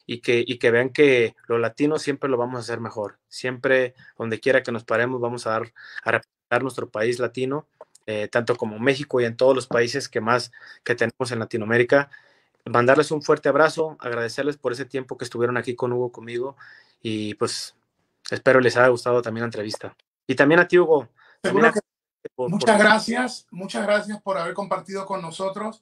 y 0.06 0.22
que, 0.22 0.44
y 0.46 0.60
que 0.60 0.72
vean 0.72 0.92
que 0.92 1.36
los 1.48 1.60
latinos 1.60 2.02
siempre 2.02 2.30
lo 2.30 2.38
vamos 2.38 2.58
a 2.58 2.60
hacer 2.62 2.80
mejor. 2.80 3.20
Siempre, 3.28 3.96
donde 4.18 4.40
quiera 4.40 4.64
que 4.64 4.72
nos 4.72 4.86
paremos, 4.86 5.20
vamos 5.20 5.46
a 5.46 5.52
dar 5.52 5.74
a 6.04 6.12
representar 6.12 6.64
nuestro 6.64 6.90
país 6.90 7.20
latino 7.20 7.68
eh, 8.06 8.28
tanto 8.28 8.58
como 8.58 8.80
México 8.80 9.22
y 9.22 9.26
en 9.26 9.38
todos 9.38 9.56
los 9.56 9.68
países 9.68 10.10
que 10.10 10.20
más 10.20 10.52
que 10.84 10.96
tenemos 10.96 11.32
en 11.32 11.40
Latinoamérica. 11.40 12.10
Mandarles 12.66 13.12
un 13.12 13.22
fuerte 13.22 13.50
abrazo, 13.50 13.98
agradecerles 14.00 14.58
por 14.58 14.74
ese 14.74 14.86
tiempo 14.86 15.18
que 15.18 15.26
estuvieron 15.26 15.58
aquí 15.58 15.76
con 15.76 15.94
Hugo, 15.94 16.12
conmigo, 16.12 16.56
y 17.02 17.34
pues 17.36 17.76
espero 18.30 18.60
les 18.60 18.78
haya 18.78 18.88
gustado 18.88 19.22
también 19.22 19.44
la 19.44 19.48
entrevista. 19.48 19.96
Y 20.28 20.36
también 20.36 20.60
a 20.60 20.68
ti, 20.68 20.78
Hugo. 20.80 21.10
muchas 22.38 22.80
gracias, 22.80 23.48
muchas 23.52 23.84
gracias 23.86 24.22
por 24.22 24.38
haber 24.38 24.54
compartido 24.54 25.06
con 25.06 25.22
nosotros. 25.22 25.82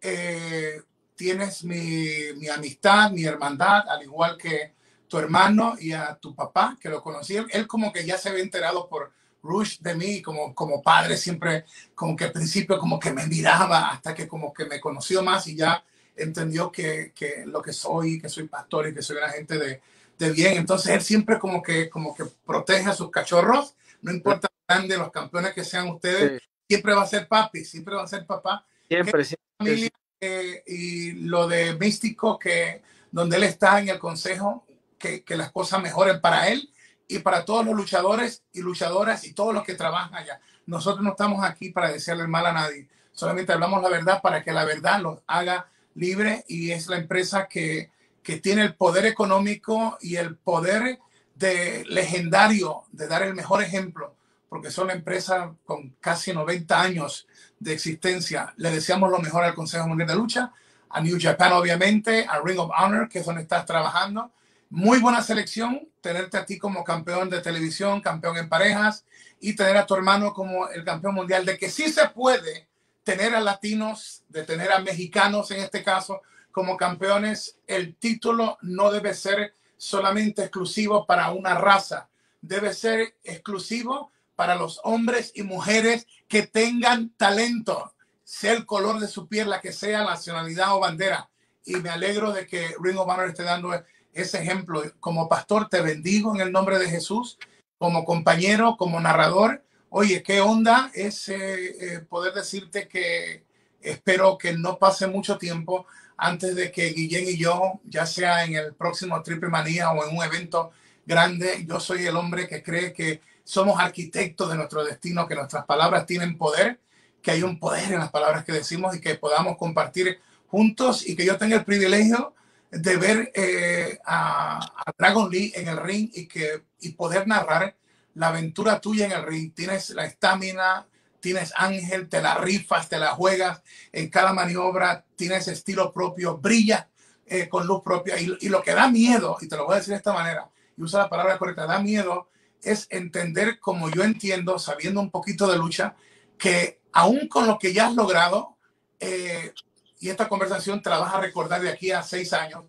Eh, 0.00 0.82
tienes 1.14 1.64
mi, 1.64 2.32
mi, 2.36 2.48
amistad, 2.48 3.10
mi 3.10 3.24
hermandad, 3.24 3.88
al 3.88 4.02
igual 4.02 4.36
que 4.36 4.74
tu 5.06 5.18
hermano 5.18 5.74
y 5.78 5.92
a 5.92 6.14
tu 6.14 6.34
papá, 6.34 6.78
que 6.80 6.88
lo 6.88 7.02
conocí. 7.02 7.36
Él 7.50 7.66
como 7.66 7.92
que 7.92 8.04
ya 8.06 8.16
se 8.16 8.28
había 8.28 8.42
enterado 8.42 8.88
por, 8.88 9.12
Rush 9.42 9.78
de 9.80 9.94
mí 9.94 10.22
como, 10.22 10.54
como 10.54 10.82
padre, 10.82 11.16
siempre 11.16 11.64
como 11.94 12.16
que 12.16 12.24
al 12.24 12.32
principio 12.32 12.78
como 12.78 12.98
que 12.98 13.12
me 13.12 13.26
miraba 13.26 13.88
hasta 13.90 14.14
que 14.14 14.28
como 14.28 14.52
que 14.52 14.66
me 14.66 14.80
conoció 14.80 15.22
más 15.22 15.46
y 15.46 15.56
ya 15.56 15.84
entendió 16.16 16.70
que, 16.70 17.12
que 17.14 17.44
lo 17.46 17.62
que 17.62 17.72
soy, 17.72 18.20
que 18.20 18.28
soy 18.28 18.48
pastor 18.48 18.88
y 18.88 18.94
que 18.94 19.02
soy 19.02 19.16
una 19.16 19.30
gente 19.30 19.58
de, 19.58 19.80
de, 20.18 20.30
bien. 20.32 20.56
Entonces 20.56 20.92
él 20.92 21.00
siempre 21.00 21.38
como 21.38 21.62
que, 21.62 21.88
como 21.88 22.14
que 22.14 22.24
protege 22.44 22.90
a 22.90 22.94
sus 22.94 23.10
cachorros, 23.10 23.74
no 24.02 24.12
importa 24.12 24.48
de 24.86 24.96
los 24.96 25.10
campeones 25.10 25.52
que 25.52 25.64
sean 25.64 25.88
ustedes, 25.88 26.40
siempre 26.68 26.94
va 26.94 27.02
a 27.02 27.06
ser 27.06 27.26
papi, 27.26 27.64
siempre 27.64 27.96
va 27.96 28.04
a 28.04 28.06
ser 28.06 28.24
papá. 28.24 28.64
Siempre, 28.88 29.24
siempre. 29.24 29.90
Eh, 30.20 30.62
y 30.66 31.12
lo 31.12 31.48
de 31.48 31.74
místico 31.74 32.38
que 32.38 32.82
donde 33.10 33.36
él 33.36 33.44
está 33.44 33.80
en 33.80 33.88
el 33.88 33.98
consejo, 33.98 34.66
que, 34.98 35.24
que 35.24 35.36
las 35.36 35.50
cosas 35.50 35.82
mejoren 35.82 36.20
para 36.20 36.48
él 36.48 36.70
y 37.10 37.18
para 37.18 37.44
todos 37.44 37.66
los 37.66 37.74
luchadores 37.74 38.44
y 38.52 38.60
luchadoras 38.60 39.24
y 39.24 39.32
todos 39.32 39.52
los 39.52 39.64
que 39.64 39.74
trabajan 39.74 40.14
allá. 40.14 40.40
Nosotros 40.66 41.02
no 41.02 41.10
estamos 41.10 41.44
aquí 41.44 41.70
para 41.70 41.90
desearle 41.90 42.26
mal 42.26 42.46
a 42.46 42.52
nadie, 42.52 42.88
solamente 43.12 43.52
hablamos 43.52 43.82
la 43.82 43.88
verdad 43.88 44.22
para 44.22 44.42
que 44.42 44.52
la 44.52 44.64
verdad 44.64 45.00
los 45.00 45.18
haga 45.26 45.68
libre 45.94 46.44
y 46.48 46.70
es 46.70 46.86
la 46.86 46.96
empresa 46.96 47.48
que, 47.48 47.90
que 48.22 48.38
tiene 48.38 48.62
el 48.62 48.74
poder 48.74 49.06
económico 49.06 49.98
y 50.00 50.16
el 50.16 50.36
poder 50.36 51.00
de 51.34 51.84
legendario 51.88 52.84
de 52.92 53.08
dar 53.08 53.22
el 53.22 53.34
mejor 53.34 53.62
ejemplo, 53.62 54.14
porque 54.48 54.70
son 54.70 54.86
la 54.88 54.92
empresa 54.92 55.52
con 55.64 55.96
casi 56.00 56.32
90 56.32 56.80
años 56.80 57.26
de 57.58 57.72
existencia. 57.72 58.52
Le 58.56 58.70
deseamos 58.70 59.10
lo 59.10 59.18
mejor 59.18 59.42
al 59.42 59.54
Consejo 59.54 59.88
Mundial 59.88 60.08
de 60.08 60.14
Lucha, 60.14 60.52
a 60.88 61.00
New 61.00 61.18
Japan 61.20 61.52
obviamente, 61.52 62.26
a 62.28 62.40
Ring 62.44 62.58
of 62.58 62.70
Honor, 62.78 63.08
que 63.08 63.20
es 63.20 63.26
donde 63.26 63.42
estás 63.42 63.66
trabajando, 63.66 64.30
muy 64.70 65.00
buena 65.00 65.20
selección, 65.20 65.88
tenerte 66.00 66.38
a 66.38 66.46
ti 66.46 66.56
como 66.56 66.84
campeón 66.84 67.28
de 67.28 67.40
televisión, 67.40 68.00
campeón 68.00 68.36
en 68.36 68.48
parejas 68.48 69.04
y 69.40 69.54
tener 69.56 69.76
a 69.76 69.84
tu 69.84 69.96
hermano 69.96 70.32
como 70.32 70.68
el 70.68 70.84
campeón 70.84 71.16
mundial, 71.16 71.44
de 71.44 71.58
que 71.58 71.68
sí 71.68 71.90
se 71.90 72.08
puede 72.08 72.68
tener 73.02 73.34
a 73.34 73.40
latinos, 73.40 74.22
de 74.28 74.44
tener 74.44 74.70
a 74.70 74.78
mexicanos 74.78 75.50
en 75.50 75.60
este 75.60 75.82
caso 75.82 76.22
como 76.52 76.76
campeones. 76.76 77.58
El 77.66 77.96
título 77.96 78.58
no 78.62 78.92
debe 78.92 79.12
ser 79.12 79.54
solamente 79.76 80.42
exclusivo 80.42 81.04
para 81.04 81.32
una 81.32 81.54
raza, 81.54 82.08
debe 82.40 82.72
ser 82.72 83.16
exclusivo 83.24 84.12
para 84.36 84.54
los 84.54 84.80
hombres 84.84 85.32
y 85.34 85.42
mujeres 85.42 86.06
que 86.28 86.46
tengan 86.46 87.10
talento, 87.16 87.92
sea 88.22 88.52
el 88.52 88.66
color 88.66 89.00
de 89.00 89.08
su 89.08 89.26
piel, 89.26 89.50
la 89.50 89.60
que 89.60 89.72
sea, 89.72 90.04
nacionalidad 90.04 90.76
o 90.76 90.80
bandera. 90.80 91.28
Y 91.64 91.76
me 91.76 91.90
alegro 91.90 92.32
de 92.32 92.46
que 92.46 92.74
Ring 92.80 92.98
of 92.98 93.08
Honor 93.08 93.28
esté 93.28 93.42
dando 93.42 93.72
ese 94.12 94.42
ejemplo. 94.42 94.82
Como 95.00 95.28
pastor 95.28 95.68
te 95.68 95.80
bendigo 95.80 96.34
en 96.34 96.40
el 96.40 96.52
nombre 96.52 96.78
de 96.78 96.88
Jesús, 96.88 97.38
como 97.78 98.04
compañero, 98.04 98.76
como 98.76 99.00
narrador. 99.00 99.64
Oye, 99.88 100.22
qué 100.22 100.40
onda 100.40 100.90
es 100.94 101.28
eh, 101.28 102.04
poder 102.08 102.32
decirte 102.32 102.88
que 102.88 103.44
espero 103.80 104.38
que 104.38 104.52
no 104.52 104.78
pase 104.78 105.06
mucho 105.06 105.38
tiempo 105.38 105.86
antes 106.16 106.54
de 106.54 106.70
que 106.70 106.90
Guillén 106.90 107.28
y 107.28 107.38
yo, 107.38 107.80
ya 107.84 108.04
sea 108.04 108.44
en 108.44 108.54
el 108.54 108.74
próximo 108.74 109.22
Triple 109.22 109.48
Manía 109.48 109.90
o 109.90 110.06
en 110.06 110.16
un 110.16 110.22
evento 110.22 110.70
grande, 111.06 111.64
yo 111.66 111.80
soy 111.80 112.06
el 112.06 112.16
hombre 112.16 112.46
que 112.46 112.62
cree 112.62 112.92
que 112.92 113.22
somos 113.42 113.80
arquitectos 113.80 114.50
de 114.50 114.56
nuestro 114.56 114.84
destino, 114.84 115.26
que 115.26 115.34
nuestras 115.34 115.64
palabras 115.64 116.06
tienen 116.06 116.36
poder, 116.36 116.78
que 117.22 117.30
hay 117.30 117.42
un 117.42 117.58
poder 117.58 117.92
en 117.92 117.98
las 117.98 118.10
palabras 118.10 118.44
que 118.44 118.52
decimos 118.52 118.94
y 118.94 119.00
que 119.00 119.14
podamos 119.14 119.56
compartir 119.56 120.20
juntos 120.46 121.06
y 121.08 121.16
que 121.16 121.24
yo 121.24 121.38
tenga 121.38 121.56
el 121.56 121.64
privilegio 121.64 122.34
de 122.70 122.96
ver 122.96 123.32
eh, 123.34 123.98
a, 124.06 124.60
Dragon 124.96 125.30
Lee 125.30 125.52
en 125.54 125.68
el 125.68 125.76
ring 125.78 126.10
y, 126.12 126.26
que, 126.26 126.64
y 126.80 126.90
poder 126.90 127.26
narrar 127.26 127.76
la 128.14 128.28
aventura 128.28 128.80
tuya 128.80 129.06
en 129.06 129.12
el 129.12 129.24
ring. 129.24 129.52
Tienes 129.54 129.90
la 129.90 130.04
estamina, 130.04 130.86
tienes 131.20 131.52
ángel, 131.56 132.08
te 132.08 132.22
la 132.22 132.36
rifas, 132.36 132.88
te 132.88 132.98
la 132.98 133.10
juegas 133.12 133.62
en 133.92 134.08
cada 134.08 134.32
maniobra, 134.32 135.04
tienes 135.16 135.48
estilo 135.48 135.92
propio, 135.92 136.38
brilla 136.38 136.88
eh, 137.26 137.48
con 137.48 137.66
luz 137.66 137.82
propia. 137.82 138.20
Y, 138.20 138.36
y, 138.40 138.48
lo 138.48 138.62
que 138.62 138.74
da 138.74 138.88
miedo, 138.88 139.36
y 139.40 139.48
te 139.48 139.56
lo 139.56 139.66
voy 139.66 139.74
a 139.74 139.78
decir 139.78 139.92
de 139.92 139.98
esta 139.98 140.12
manera, 140.12 140.48
y 140.76 140.82
usa 140.82 141.00
la 141.00 141.10
palabra 141.10 141.38
correcta, 141.38 141.66
da 141.66 141.80
miedo, 141.80 142.28
es 142.62 142.86
entender 142.90 143.58
como 143.58 143.90
yo 143.90 144.04
entiendo, 144.04 144.58
sabiendo 144.58 145.00
un 145.00 145.10
poquito 145.10 145.50
de 145.50 145.56
lucha, 145.56 145.94
que 146.38 146.80
aún 146.92 147.28
con 147.28 147.46
lo 147.46 147.58
que 147.58 147.72
ya 147.72 147.86
has 147.86 147.94
logrado, 147.94 148.56
eh, 148.98 149.52
y 150.00 150.08
esta 150.08 150.28
conversación 150.28 150.82
te 150.82 150.90
la 150.90 150.98
vas 150.98 151.14
a 151.14 151.20
recordar 151.20 151.60
de 151.60 151.68
aquí 151.68 151.92
a 151.92 152.02
seis 152.02 152.32
años, 152.32 152.64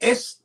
es 0.00 0.42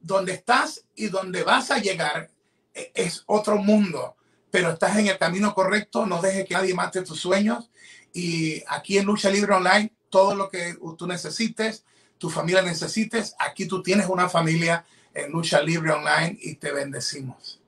donde 0.00 0.32
estás 0.32 0.84
y 0.94 1.06
donde 1.06 1.44
vas 1.44 1.70
a 1.70 1.78
llegar, 1.78 2.30
e, 2.74 2.90
es 2.94 3.22
otro 3.26 3.56
mundo, 3.56 4.16
pero 4.50 4.70
estás 4.70 4.98
en 4.98 5.06
el 5.06 5.18
camino 5.18 5.54
correcto, 5.54 6.04
no 6.04 6.20
dejes 6.20 6.46
que 6.46 6.54
nadie 6.54 6.74
mate 6.74 7.02
tus 7.02 7.20
sueños. 7.20 7.70
Y 8.12 8.62
aquí 8.68 8.98
en 8.98 9.06
Lucha 9.06 9.30
Libre 9.30 9.54
Online, 9.54 9.92
todo 10.10 10.34
lo 10.34 10.48
que 10.48 10.76
tú 10.96 11.06
necesites, 11.06 11.84
tu 12.18 12.28
familia 12.28 12.62
necesites, 12.62 13.34
aquí 13.38 13.66
tú 13.66 13.82
tienes 13.82 14.08
una 14.08 14.28
familia 14.28 14.84
en 15.14 15.30
Lucha 15.30 15.62
Libre 15.62 15.92
Online 15.92 16.36
y 16.40 16.56
te 16.56 16.72
bendecimos. 16.72 17.60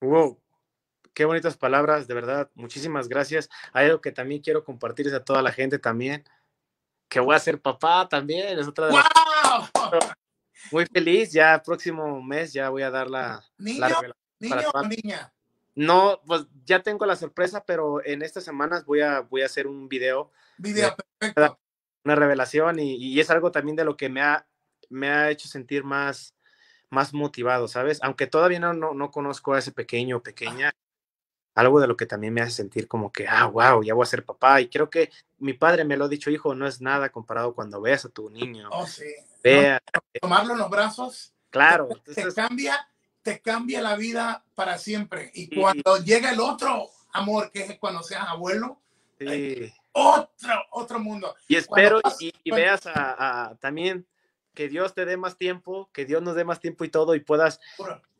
Wow, 0.00 0.38
qué 1.14 1.24
bonitas 1.24 1.56
palabras, 1.56 2.06
de 2.06 2.14
verdad, 2.14 2.50
muchísimas 2.54 3.08
gracias. 3.08 3.48
Hay 3.72 3.86
algo 3.86 4.00
que 4.00 4.12
también 4.12 4.42
quiero 4.42 4.64
compartirles 4.64 5.14
a 5.14 5.24
toda 5.24 5.42
la 5.42 5.52
gente 5.52 5.78
también, 5.78 6.24
que 7.12 7.20
voy 7.20 7.36
a 7.36 7.38
ser 7.38 7.60
papá 7.60 8.08
también, 8.08 8.58
es 8.58 8.66
otra 8.66 8.86
de 8.86 8.92
¡Wow! 8.92 10.00
Muy 10.70 10.86
feliz, 10.86 11.30
ya 11.30 11.62
próximo 11.62 12.22
mes 12.22 12.54
ya 12.54 12.70
voy 12.70 12.82
a 12.82 12.90
dar 12.90 13.10
la, 13.10 13.44
¿Niño, 13.58 13.80
la 13.80 14.16
niño 14.40 14.68
o 14.72 14.82
niña? 14.82 15.32
No, 15.74 16.22
pues 16.26 16.46
ya 16.64 16.82
tengo 16.82 17.04
la 17.04 17.16
sorpresa, 17.16 17.64
pero 17.66 18.02
en 18.02 18.22
estas 18.22 18.44
semanas 18.44 18.86
voy 18.86 19.02
a, 19.02 19.20
voy 19.20 19.42
a 19.42 19.46
hacer 19.46 19.66
un 19.66 19.90
video. 19.90 20.30
Video, 20.56 20.96
perfecto. 21.18 21.58
Una 22.02 22.14
revelación 22.14 22.78
y, 22.78 22.96
y, 22.96 23.20
es 23.20 23.28
algo 23.30 23.52
también 23.52 23.76
de 23.76 23.84
lo 23.84 23.94
que 23.94 24.08
me 24.08 24.22
ha, 24.22 24.46
me 24.88 25.10
ha 25.10 25.30
hecho 25.30 25.48
sentir 25.48 25.84
más, 25.84 26.34
más 26.88 27.12
motivado, 27.12 27.68
¿sabes? 27.68 27.98
Aunque 28.02 28.26
todavía 28.26 28.58
no, 28.58 28.72
no, 28.72 28.94
no 28.94 29.10
conozco 29.10 29.52
a 29.52 29.58
ese 29.58 29.72
pequeño 29.72 30.16
o 30.16 30.22
pequeña, 30.22 30.72
algo 31.54 31.80
de 31.80 31.86
lo 31.86 31.96
que 31.96 32.06
también 32.06 32.32
me 32.32 32.40
hace 32.40 32.52
sentir 32.52 32.88
como 32.88 33.12
que, 33.12 33.26
ah, 33.28 33.46
wow, 33.46 33.82
ya 33.82 33.94
voy 33.94 34.02
a 34.02 34.06
ser 34.06 34.24
papá. 34.24 34.60
Y 34.60 34.68
creo 34.68 34.88
que 34.88 35.10
mi 35.38 35.52
padre 35.52 35.84
me 35.84 35.96
lo 35.96 36.06
ha 36.06 36.08
dicho, 36.08 36.30
hijo, 36.30 36.54
no 36.54 36.66
es 36.66 36.80
nada 36.80 37.10
comparado 37.10 37.54
cuando 37.54 37.80
veas 37.80 38.04
a 38.04 38.08
tu 38.08 38.30
niño. 38.30 38.68
Oh, 38.72 38.86
sí. 38.86 39.04
Vea. 39.42 39.80
Tomarlo 40.20 40.54
en 40.54 40.60
los 40.60 40.70
brazos. 40.70 41.34
Claro. 41.50 41.88
Te, 41.88 41.94
entonces, 41.94 42.34
te 42.34 42.40
cambia, 42.40 42.88
te 43.22 43.40
cambia 43.40 43.82
la 43.82 43.96
vida 43.96 44.44
para 44.54 44.78
siempre. 44.78 45.30
Y 45.34 45.54
cuando 45.54 45.98
llega 45.98 46.30
el 46.30 46.40
otro 46.40 46.88
amor, 47.12 47.50
que 47.50 47.64
es 47.64 47.78
cuando 47.78 48.02
seas 48.02 48.26
abuelo, 48.28 48.78
sí. 49.18 49.72
otro, 49.92 50.54
otro 50.70 50.98
mundo. 50.98 51.34
Y 51.48 51.56
espero 51.56 52.00
vas, 52.02 52.20
y, 52.22 52.32
y 52.42 52.50
cuando, 52.50 52.64
veas 52.64 52.86
a, 52.86 53.50
a, 53.50 53.54
también 53.56 54.06
que 54.54 54.68
Dios 54.68 54.94
te 54.94 55.04
dé 55.04 55.16
más 55.16 55.36
tiempo, 55.36 55.88
que 55.92 56.04
Dios 56.04 56.22
nos 56.22 56.34
dé 56.34 56.44
más 56.44 56.60
tiempo 56.60 56.84
y 56.84 56.88
todo, 56.88 57.14
y 57.14 57.20
puedas 57.20 57.60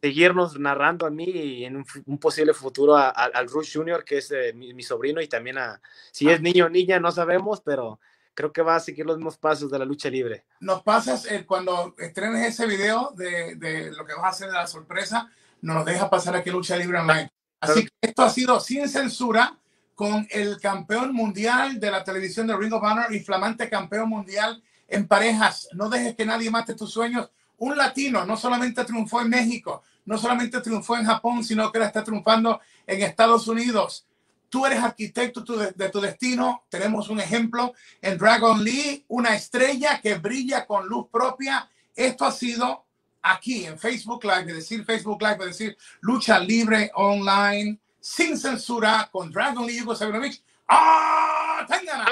seguirnos 0.00 0.58
narrando 0.58 1.06
a 1.06 1.10
mí 1.10 1.64
en 1.64 1.76
un, 1.76 1.84
un 2.06 2.18
posible 2.18 2.54
futuro 2.54 2.96
a, 2.96 3.08
a, 3.08 3.24
al 3.24 3.48
Rush 3.48 3.76
Junior, 3.76 4.04
que 4.04 4.18
es 4.18 4.30
eh, 4.30 4.52
mi, 4.54 4.72
mi, 4.74 4.82
sobrino, 4.82 5.20
y 5.20 5.28
también 5.28 5.58
a, 5.58 5.80
si 6.10 6.28
es 6.28 6.40
niño 6.40 6.66
o 6.66 6.68
niña, 6.68 6.98
no 6.98 7.12
sabemos, 7.12 7.60
pero 7.60 8.00
creo 8.34 8.52
que 8.52 8.62
va 8.62 8.76
a 8.76 8.80
seguir 8.80 9.04
los 9.04 9.16
mismos 9.16 9.36
pasos 9.36 9.70
de 9.70 9.78
la 9.78 9.84
lucha 9.84 10.08
libre. 10.08 10.44
Nos 10.60 10.82
pasas, 10.82 11.30
eh, 11.30 11.44
cuando 11.46 11.94
estrenes 11.98 12.48
ese 12.48 12.66
video 12.66 13.12
de, 13.14 13.56
de, 13.56 13.92
lo 13.92 14.04
que 14.04 14.14
vas 14.14 14.24
a 14.24 14.28
hacer 14.28 14.48
de 14.48 14.54
la 14.54 14.66
sorpresa, 14.66 15.30
nos 15.60 15.84
deja 15.84 16.10
pasar 16.10 16.34
aquí 16.34 16.50
Lucha 16.50 16.76
Libre 16.76 16.98
Online. 16.98 17.30
Así 17.60 17.84
que 17.84 17.90
esto 18.00 18.22
ha 18.22 18.30
sido 18.30 18.58
sin 18.58 18.88
censura 18.88 19.56
con 19.94 20.26
el 20.30 20.60
campeón 20.60 21.14
mundial 21.14 21.78
de 21.78 21.90
la 21.90 22.02
televisión 22.02 22.48
de 22.48 22.56
Ring 22.56 22.72
of 22.72 22.82
Honor 22.82 23.14
y 23.14 23.20
flamante 23.20 23.68
campeón 23.68 24.08
mundial 24.08 24.60
en 24.88 25.06
parejas. 25.06 25.68
No 25.72 25.88
dejes 25.88 26.14
que 26.14 26.26
nadie 26.26 26.50
mate 26.50 26.74
tus 26.74 26.92
sueños. 26.92 27.30
Un 27.58 27.76
latino 27.76 28.24
no 28.26 28.36
solamente 28.36 28.84
triunfó 28.84 29.20
en 29.20 29.28
México, 29.28 29.82
no 30.04 30.18
solamente 30.18 30.60
triunfó 30.60 30.96
en 30.96 31.06
Japón, 31.06 31.44
sino 31.44 31.70
que 31.70 31.78
la 31.78 31.86
está 31.86 32.02
triunfando 32.02 32.60
en 32.86 33.02
Estados 33.02 33.46
Unidos. 33.46 34.06
Tú 34.48 34.66
eres 34.66 34.80
arquitecto 34.80 35.40
de 35.42 35.88
tu 35.88 36.00
destino. 36.00 36.64
Tenemos 36.68 37.08
un 37.08 37.20
ejemplo 37.20 37.72
en 38.02 38.18
Dragon 38.18 38.62
Lee, 38.62 39.04
una 39.08 39.34
estrella 39.34 40.00
que 40.02 40.16
brilla 40.16 40.66
con 40.66 40.86
luz 40.86 41.06
propia. 41.10 41.70
Esto 41.94 42.24
ha 42.24 42.32
sido 42.32 42.84
aquí 43.22 43.64
en 43.64 43.78
Facebook 43.78 44.24
Live, 44.24 44.50
es 44.50 44.56
decir, 44.56 44.84
Facebook 44.84 45.22
Live, 45.22 45.36
es 45.40 45.58
decir, 45.58 45.78
lucha 46.00 46.38
libre 46.38 46.90
online, 46.94 47.78
sin 48.00 48.36
censura, 48.36 49.08
con 49.10 49.30
Dragon 49.30 49.64
Lee 49.64 49.78
Yugo 49.78 49.94
Sabinovich. 49.94 50.42
¡Ah! 50.68 51.64
¡Tengan! 51.68 52.06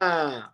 Ah. 0.00 0.53